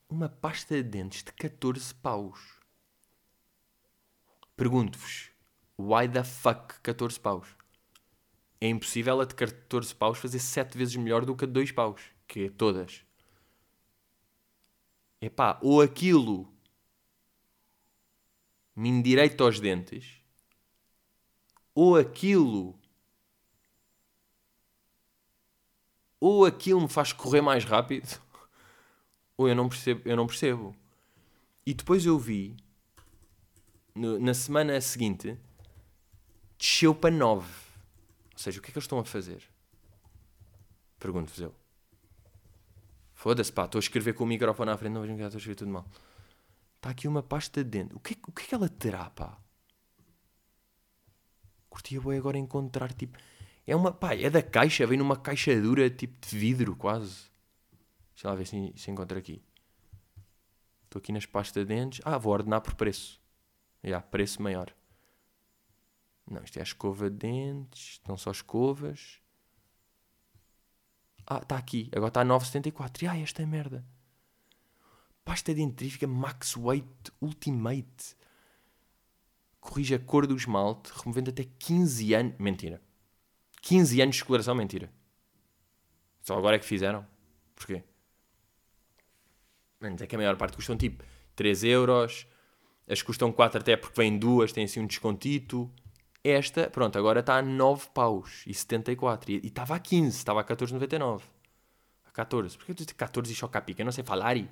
uma 0.10 0.30
pasta 0.30 0.76
de 0.76 0.84
dentes 0.84 1.24
de 1.24 1.32
14 1.34 1.93
paus. 1.95 2.39
Pergunto-vos, 4.56 5.30
why 5.78 6.08
the 6.08 6.24
fuck 6.24 6.80
14 6.82 7.19
paus? 7.19 7.59
É 8.62 8.67
impossível 8.67 9.22
a 9.22 9.26
de 9.26 9.36
14 9.36 9.95
paus 9.95 10.17
fazer 10.17 10.39
7 10.39 10.78
vezes 10.78 10.95
melhor 10.95 11.26
do 11.26 11.36
que 11.36 11.45
a 11.45 11.48
de 11.48 11.54
2 11.54 11.72
paus, 11.72 12.02
que 12.28 12.45
é 12.45 12.50
todas. 12.50 13.04
Epá, 15.22 15.60
ou 15.62 15.82
aquilo 15.82 16.52
me 18.76 18.89
endireita 18.89 19.43
aos 19.43 19.60
dentes, 19.60 20.22
ou 21.76 21.98
aquilo 21.98 22.80
ou 26.19 26.45
aquilo 26.45 26.82
me 26.82 26.89
faz 26.89 27.13
correr 27.13 27.41
mais 27.41 27.63
rápido, 27.63 28.19
ou 29.38 29.48
eu 29.48 29.56
não 29.56 29.69
percebo. 29.69 30.02
Eu 30.06 30.17
não 30.17 30.28
percebo. 30.28 30.76
E 31.65 31.74
depois 31.74 32.06
eu 32.06 32.17
vi, 32.17 32.58
no, 33.95 34.19
na 34.19 34.34
semana 34.34 34.80
seguinte, 34.82 35.38
desceu 36.58 36.93
para 36.93 37.13
9. 37.13 37.68
Ou 38.39 38.43
seja, 38.43 38.58
o 38.58 38.62
que 38.62 38.69
é 38.69 38.71
que 38.71 38.78
eles 38.78 38.86
estão 38.86 38.99
a 38.99 39.04
fazer? 39.04 39.43
Pergunto-vos 40.97 41.41
eu. 41.41 41.54
Foda-se, 43.13 43.52
pá, 43.52 43.65
estou 43.65 43.80
a 43.80 43.82
escrever 43.82 44.13
com 44.13 44.23
o 44.23 44.28
microfone 44.28 44.71
à 44.71 44.78
frente, 44.78 44.93
não 44.93 45.02
vejo 45.02 45.13
estou 45.13 45.25
a 45.25 45.28
escrever 45.28 45.56
tudo 45.56 45.71
mal. 45.71 45.86
Está 46.78 46.91
aqui 46.91 47.06
uma 47.06 47.21
pasta 47.21 47.62
de 47.62 47.69
dentro. 47.69 47.97
O 47.97 47.99
que, 47.99 48.13
é, 48.13 48.17
o 48.25 48.32
que 48.32 48.43
é 48.43 48.45
que 48.45 48.56
ela 48.56 48.69
terá, 48.69 49.10
pá? 49.10 49.38
Curtia 51.69 51.99
bem 51.99 52.17
agora 52.17 52.38
encontrar, 52.38 52.93
tipo 52.93 53.17
é 53.67 53.75
uma, 53.75 53.91
pá, 53.91 54.15
é 54.15 54.30
da 54.30 54.41
caixa, 54.41 54.88
vem 54.88 54.97
numa 54.97 55.17
caixa 55.17 55.60
dura, 55.62 55.89
tipo 55.89 56.25
de 56.25 56.38
vidro, 56.38 56.78
quase. 56.78 57.30
Deixa 58.13 58.30
lá 58.30 58.36
ver 58.36 58.47
se, 58.47 58.73
se 58.73 58.89
encontra 58.89 59.19
aqui. 59.19 59.43
Estou 60.86 61.02
aqui 61.02 61.12
nas 61.12 61.25
pastas 61.25 61.67
de 61.67 61.75
dentes. 61.75 61.99
Ah, 62.06 62.17
vou 62.17 62.32
ordenar 62.32 62.62
por 62.62 62.73
preço. 62.73 63.21
Já, 63.84 63.89
yeah, 63.89 64.08
preço 64.08 64.41
maior. 64.41 64.73
Não, 66.30 66.44
isto 66.44 66.58
é 66.58 66.60
a 66.60 66.63
escova 66.63 67.10
de 67.10 67.18
dentes. 67.18 67.94
Estão 67.94 68.15
só 68.18 68.32
escovas. 68.32 69.20
Ah, 71.26 71.39
está 71.39 71.58
aqui. 71.58 71.89
Agora 71.92 72.10
está 72.10 72.22
a 72.22 72.26
9,74. 72.26 73.10
Ah, 73.10 73.18
esta 73.18 73.42
é 73.42 73.46
merda. 73.46 73.86
Pasta 75.25 75.54
dentrífica 75.54 76.08
Max 76.08 76.56
Weight 76.56 77.12
Ultimate. 77.21 78.15
Corrige 79.60 79.96
a 79.96 80.00
cor 80.00 80.25
do 80.25 80.36
esmalte, 80.36 80.92
removendo 80.96 81.30
até 81.30 81.44
15 81.44 82.13
anos. 82.13 82.36
Mentira. 82.40 82.82
15 83.62 84.02
anos 84.02 84.15
de 84.15 84.21
exploração, 84.21 84.56
mentira. 84.56 84.92
Só 86.21 86.38
agora 86.38 86.56
é 86.56 86.60
que 86.60 86.65
fizeram. 86.65 87.06
Porquê? 87.56 87.84
Menos 89.82 90.02
é 90.02 90.08
que 90.08 90.15
a 90.15 90.17
maior 90.17 90.38
parte 90.38 90.56
custam 90.56 90.77
tipo 90.77 91.04
3 91.36 91.63
euros. 91.63 92.27
As 92.88 93.02
custam 93.02 93.32
4 93.32 93.62
até 93.62 93.77
porque 93.77 94.00
vêm 94.02 94.17
duas, 94.17 94.52
tem 94.52 94.63
assim 94.65 94.80
um 94.80 94.88
descontito. 94.88 95.71
Esta, 96.24 96.70
pronto, 96.70 96.98
agora 96.98 97.22
está 97.22 97.38
a 97.38 97.42
9 97.42 97.90
paus 97.94 98.44
e 98.46 98.54
74. 98.54 99.32
E 99.32 99.38
estava 99.48 99.76
a 99.76 99.80
15, 99.80 100.17
estava 100.17 100.42
a 100.42 100.44
14,99. 100.44 101.24
A 102.06 102.12
14. 102.12 102.58
Porquê 102.58 102.72
eu 102.72 102.76
disse 102.76 102.94
14 102.94 103.32
e 103.32 103.36
choca 103.36 103.60
a 103.60 103.62
pica? 103.62 103.82
Eu 103.82 103.86
não 103.86 103.92
sei 103.92 104.04
falar. 104.04 104.36
E... 104.36 104.50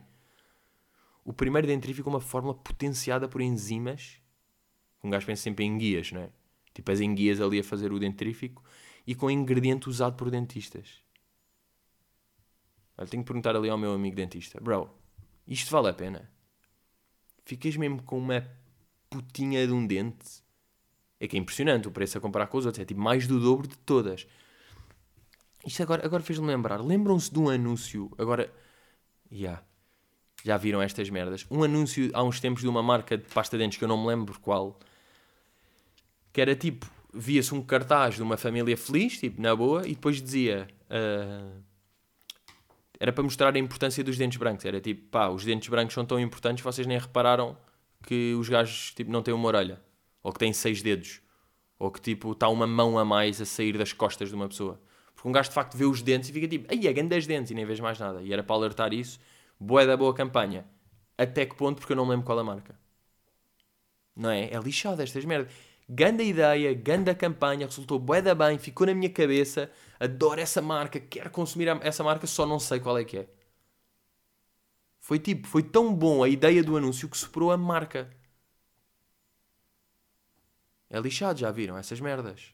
O 1.25 1.33
primeiro 1.33 1.67
dentrífico 1.67 2.09
é 2.09 2.13
uma 2.13 2.21
fórmula 2.21 2.53
potenciada 2.53 3.27
por 3.27 3.41
enzimas. 3.41 4.21
Um 5.03 5.09
gajo 5.09 5.25
pensa 5.25 5.43
sempre 5.43 5.65
em 5.65 5.77
guias, 5.77 6.11
não 6.11 6.21
é? 6.21 6.29
Tipo 6.73 6.91
as 6.91 7.01
enguias 7.01 7.41
ali 7.41 7.59
a 7.59 7.63
fazer 7.63 7.91
o 7.91 7.99
dentrífico 7.99 8.63
e 9.05 9.13
com 9.13 9.29
ingrediente 9.29 9.89
usado 9.89 10.15
por 10.15 10.29
dentistas. 10.29 11.01
Olha, 12.97 13.07
tenho 13.07 13.23
que 13.23 13.27
perguntar 13.27 13.55
ali 13.55 13.69
ao 13.69 13.77
meu 13.77 13.93
amigo 13.93 14.15
dentista: 14.15 14.59
Bro, 14.61 14.89
isto 15.45 15.69
vale 15.69 15.89
a 15.89 15.93
pena? 15.93 16.31
Ficas 17.45 17.75
mesmo 17.75 18.03
com 18.03 18.17
uma 18.17 18.45
putinha 19.09 19.65
de 19.65 19.73
um 19.73 19.85
dente? 19.85 20.46
É 21.19 21.27
que 21.27 21.35
é 21.35 21.39
impressionante 21.39 21.87
o 21.87 21.91
preço 21.91 22.17
a 22.17 22.21
comparar 22.21 22.47
com 22.47 22.57
os 22.57 22.65
outros. 22.65 22.81
É 22.81 22.85
tipo 22.85 22.99
mais 22.99 23.27
do 23.27 23.39
dobro 23.39 23.67
de 23.67 23.77
todas. 23.79 24.27
Isto 25.65 25.83
agora, 25.83 26.05
agora 26.05 26.23
fez-me 26.23 26.47
lembrar. 26.47 26.81
Lembram-se 26.81 27.31
de 27.31 27.39
um 27.39 27.49
anúncio. 27.49 28.11
Agora. 28.17 28.53
Yeah. 29.31 29.63
Já 30.43 30.55
viram 30.57 30.81
estas 30.81 31.09
merdas? 31.09 31.45
Um 31.49 31.63
anúncio 31.63 32.09
há 32.13 32.23
uns 32.23 32.39
tempos 32.39 32.61
de 32.61 32.67
uma 32.67 32.83
marca 32.83 33.17
de 33.17 33.25
pasta 33.25 33.57
de 33.57 33.63
dentes 33.63 33.77
que 33.77 33.83
eu 33.83 33.87
não 33.87 33.97
me 33.97 34.07
lembro 34.07 34.39
qual 34.39 34.79
que 36.31 36.39
era 36.39 36.55
tipo, 36.55 36.85
via-se 37.11 37.53
um 37.55 37.63
cartaz 37.63 38.15
de 38.15 38.21
uma 38.21 38.37
família 38.37 38.77
feliz, 38.77 39.17
tipo, 39.17 39.41
na 39.41 39.55
boa, 39.55 39.87
e 39.87 39.95
depois 39.95 40.21
dizia... 40.21 40.67
ah, 40.87 41.59
era 42.99 43.11
para 43.11 43.23
mostrar 43.23 43.55
a 43.55 43.59
importância 43.59 44.03
dos 44.03 44.17
dentes 44.17 44.37
brancos. 44.37 44.65
Era 44.65 44.79
tipo, 44.79 45.09
pá, 45.09 45.27
os 45.29 45.43
dentes 45.43 45.69
brancos 45.69 45.93
são 45.93 46.05
tão 46.05 46.19
importantes, 46.19 46.63
vocês 46.63 46.85
nem 46.87 46.97
repararam 46.97 47.57
que 48.03 48.33
os 48.35 48.49
gajos 48.49 48.93
tipo, 48.95 49.11
não 49.11 49.21
têm 49.21 49.33
uma 49.33 49.47
orelha. 49.47 49.81
Ou 50.27 50.33
que 50.33 50.39
têm 50.39 50.51
seis 50.51 50.81
dedos. 50.81 51.21
Ou 51.79 51.89
que 51.89 52.01
tipo, 52.01 52.33
está 52.33 52.49
uma 52.49 52.67
mão 52.67 52.99
a 52.99 53.05
mais 53.05 53.39
a 53.39 53.45
sair 53.45 53.77
das 53.77 53.93
costas 53.93 54.27
de 54.27 54.35
uma 54.35 54.49
pessoa. 54.49 54.77
Porque 55.15 55.25
um 55.25 55.31
gajo 55.31 55.47
de 55.47 55.55
facto 55.55 55.77
vê 55.77 55.85
os 55.85 56.01
dentes 56.01 56.27
e 56.27 56.33
fica 56.33 56.49
tipo, 56.49 56.67
ai, 56.69 56.85
é 56.85 56.91
grande 56.91 57.07
10 57.11 57.27
dentes 57.27 57.51
e 57.51 57.53
nem 57.53 57.65
vês 57.65 57.79
mais 57.79 57.97
nada. 57.97 58.21
E 58.21 58.33
era 58.33 58.43
para 58.43 58.53
alertar 58.57 58.91
isso. 58.91 59.21
Boa 59.57 59.85
da 59.85 59.95
boa 59.95 60.13
campanha. 60.13 60.65
Até 61.17 61.45
que 61.45 61.55
ponto? 61.55 61.79
Porque 61.79 61.93
eu 61.93 61.95
não 61.95 62.03
me 62.03 62.11
lembro 62.11 62.25
qual 62.25 62.37
a 62.39 62.43
marca. 62.43 62.77
Não 64.13 64.29
é? 64.29 64.49
É 64.51 64.59
lixado 64.59 65.01
estas 65.01 65.23
merdas. 65.23 65.53
Ganda 65.87 66.21
ideia, 66.21 66.73
ganda 66.73 67.15
campanha, 67.15 67.65
resultou 67.65 67.97
bué 67.97 68.21
da 68.21 68.35
bem, 68.35 68.57
ficou 68.57 68.85
na 68.85 68.93
minha 68.93 69.09
cabeça. 69.09 69.71
Adoro 69.97 70.41
essa 70.41 70.61
marca, 70.61 70.99
quero 70.99 71.29
consumir 71.29 71.69
essa 71.83 72.03
marca, 72.03 72.27
só 72.27 72.45
não 72.45 72.59
sei 72.59 72.81
qual 72.81 72.97
é 72.97 73.05
que 73.05 73.19
é. 73.19 73.29
Foi 74.99 75.19
tipo, 75.19 75.47
foi 75.47 75.63
tão 75.63 75.93
bom 75.95 76.21
a 76.21 76.27
ideia 76.27 76.61
do 76.61 76.75
anúncio 76.75 77.07
que 77.07 77.17
superou 77.17 77.49
a 77.49 77.55
marca. 77.57 78.11
É 80.89 80.99
lixado, 80.99 81.39
já 81.39 81.51
viram 81.51 81.77
essas 81.77 81.99
merdas? 81.99 82.53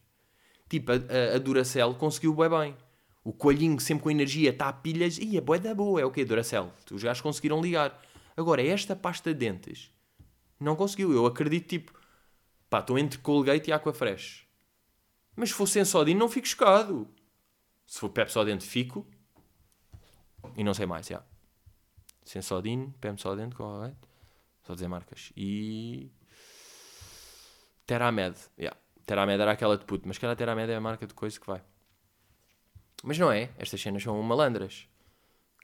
Tipo, 0.70 0.92
a, 0.92 0.96
a, 0.96 1.36
a 1.36 1.40
Duracell 1.40 1.94
conseguiu 1.96 2.34
bué 2.34 2.50
bem. 2.50 2.76
O 3.24 3.32
coelhinho 3.32 3.80
sempre 3.80 4.04
com 4.04 4.12
energia 4.12 4.50
está 4.50 4.68
a 4.68 4.74
pilhas. 4.74 5.18
Ih, 5.18 5.38
é 5.38 5.42
bué 5.42 5.60
da 5.60 5.74
boa. 5.74 6.02
É 6.02 6.06
o 6.06 6.12
quê? 6.12 6.26
Duracell. 6.26 6.74
Os 6.92 7.04
gajos 7.04 7.22
conseguiram 7.22 7.62
ligar. 7.62 8.02
Agora, 8.36 8.66
esta 8.66 8.96
pasta 8.96 9.34
de 9.34 9.40
dentes 9.40 9.92
não 10.60 10.76
conseguiu. 10.76 11.14
Eu 11.14 11.26
acredito, 11.26 11.68
tipo, 11.68 11.94
pá, 12.70 12.80
estou 12.80 12.98
entre 12.98 13.20
Colgate 13.20 13.70
e 13.70 13.74
Aquafresh. 13.74 14.48
Mas 15.36 15.50
se 15.50 15.56
for 15.56 15.68
Sensodine, 15.68 16.20
não 16.20 16.30
fico 16.30 16.48
chocado. 16.48 17.08
Se 17.86 18.00
for 18.00 18.10
Pepsodente, 18.10 18.66
fico. 18.66 19.06
E 20.56 20.64
não 20.64 20.74
sei 20.74 20.86
mais, 20.86 21.08
já. 21.08 21.24
Sensodine, 22.24 22.94
Pepsodente, 23.00 23.56
Colgate. 23.56 23.98
Só 24.64 24.74
dizer 24.74 24.88
marcas. 24.88 25.32
E... 25.36 26.12
Teramed. 27.86 28.38
Yeah. 28.58 28.78
Teramed 29.06 29.42
era 29.42 29.52
aquela 29.52 29.78
de 29.78 29.86
puto. 29.86 30.08
Mas 30.08 30.22
a 30.24 30.36
Teramed 30.36 30.72
é 30.72 30.76
a 30.76 30.82
marca 30.82 31.06
de 31.06 31.14
coisa 31.14 31.40
que 31.40 31.46
vai. 31.46 31.62
Mas 33.04 33.18
não 33.18 33.32
é. 33.32 33.50
Estas 33.58 33.82
cenas 33.82 34.04
são 34.04 34.22
malandras. 34.22 34.88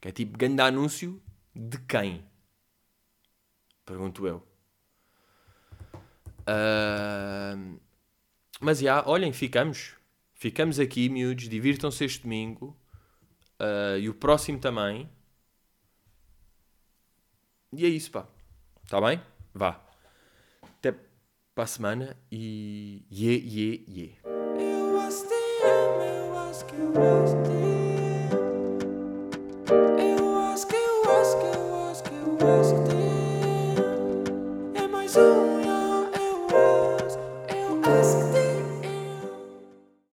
Que 0.01 0.09
é 0.09 0.11
tipo 0.11 0.37
grande 0.37 0.61
anúncio 0.61 1.21
de 1.55 1.77
quem? 1.79 2.23
Pergunto 3.85 4.27
eu. 4.27 4.47
Ahm, 6.47 7.77
mas 8.59 8.79
já, 8.79 9.03
olhem, 9.05 9.31
ficamos. 9.33 9.95
Ficamos 10.33 10.79
aqui, 10.79 11.09
miúdos. 11.09 11.49
Divirtam-se 11.49 12.05
este 12.05 12.23
domingo. 12.23 12.77
Ah, 13.59 13.97
e 13.97 14.09
o 14.09 14.13
próximo 14.13 14.59
também. 14.59 15.09
E 17.73 17.85
é 17.85 17.89
isso, 17.89 18.11
pá. 18.11 18.27
Está 18.83 18.99
bem? 19.01 19.21
Vá. 19.53 19.88
Para 21.59 21.65
a 21.65 21.67
semana 21.67 22.15
e. 22.31 23.03
Ye, 23.11 23.33
ye, 23.33 23.83
ye. 23.85 24.17
Eu 24.23 24.97
acho 25.01 25.27
que 25.27 25.33
eu 25.61 26.37
acho 26.37 26.65
que 26.65 26.75
eu 26.75 26.87
acho 27.03 27.35
que 27.43 27.51
eu 30.07 30.39
acho 30.39 30.65
que 30.67 30.75
eu 30.77 31.03
acho 31.11 31.35
que 31.35 31.43
eu 31.43 31.75
acho 31.89 32.03
que 32.03 32.15
eu 32.15 32.37
acho 32.47 32.75
que 32.87 34.79
é 34.79 34.87
mais 34.87 35.17
um 35.17 35.48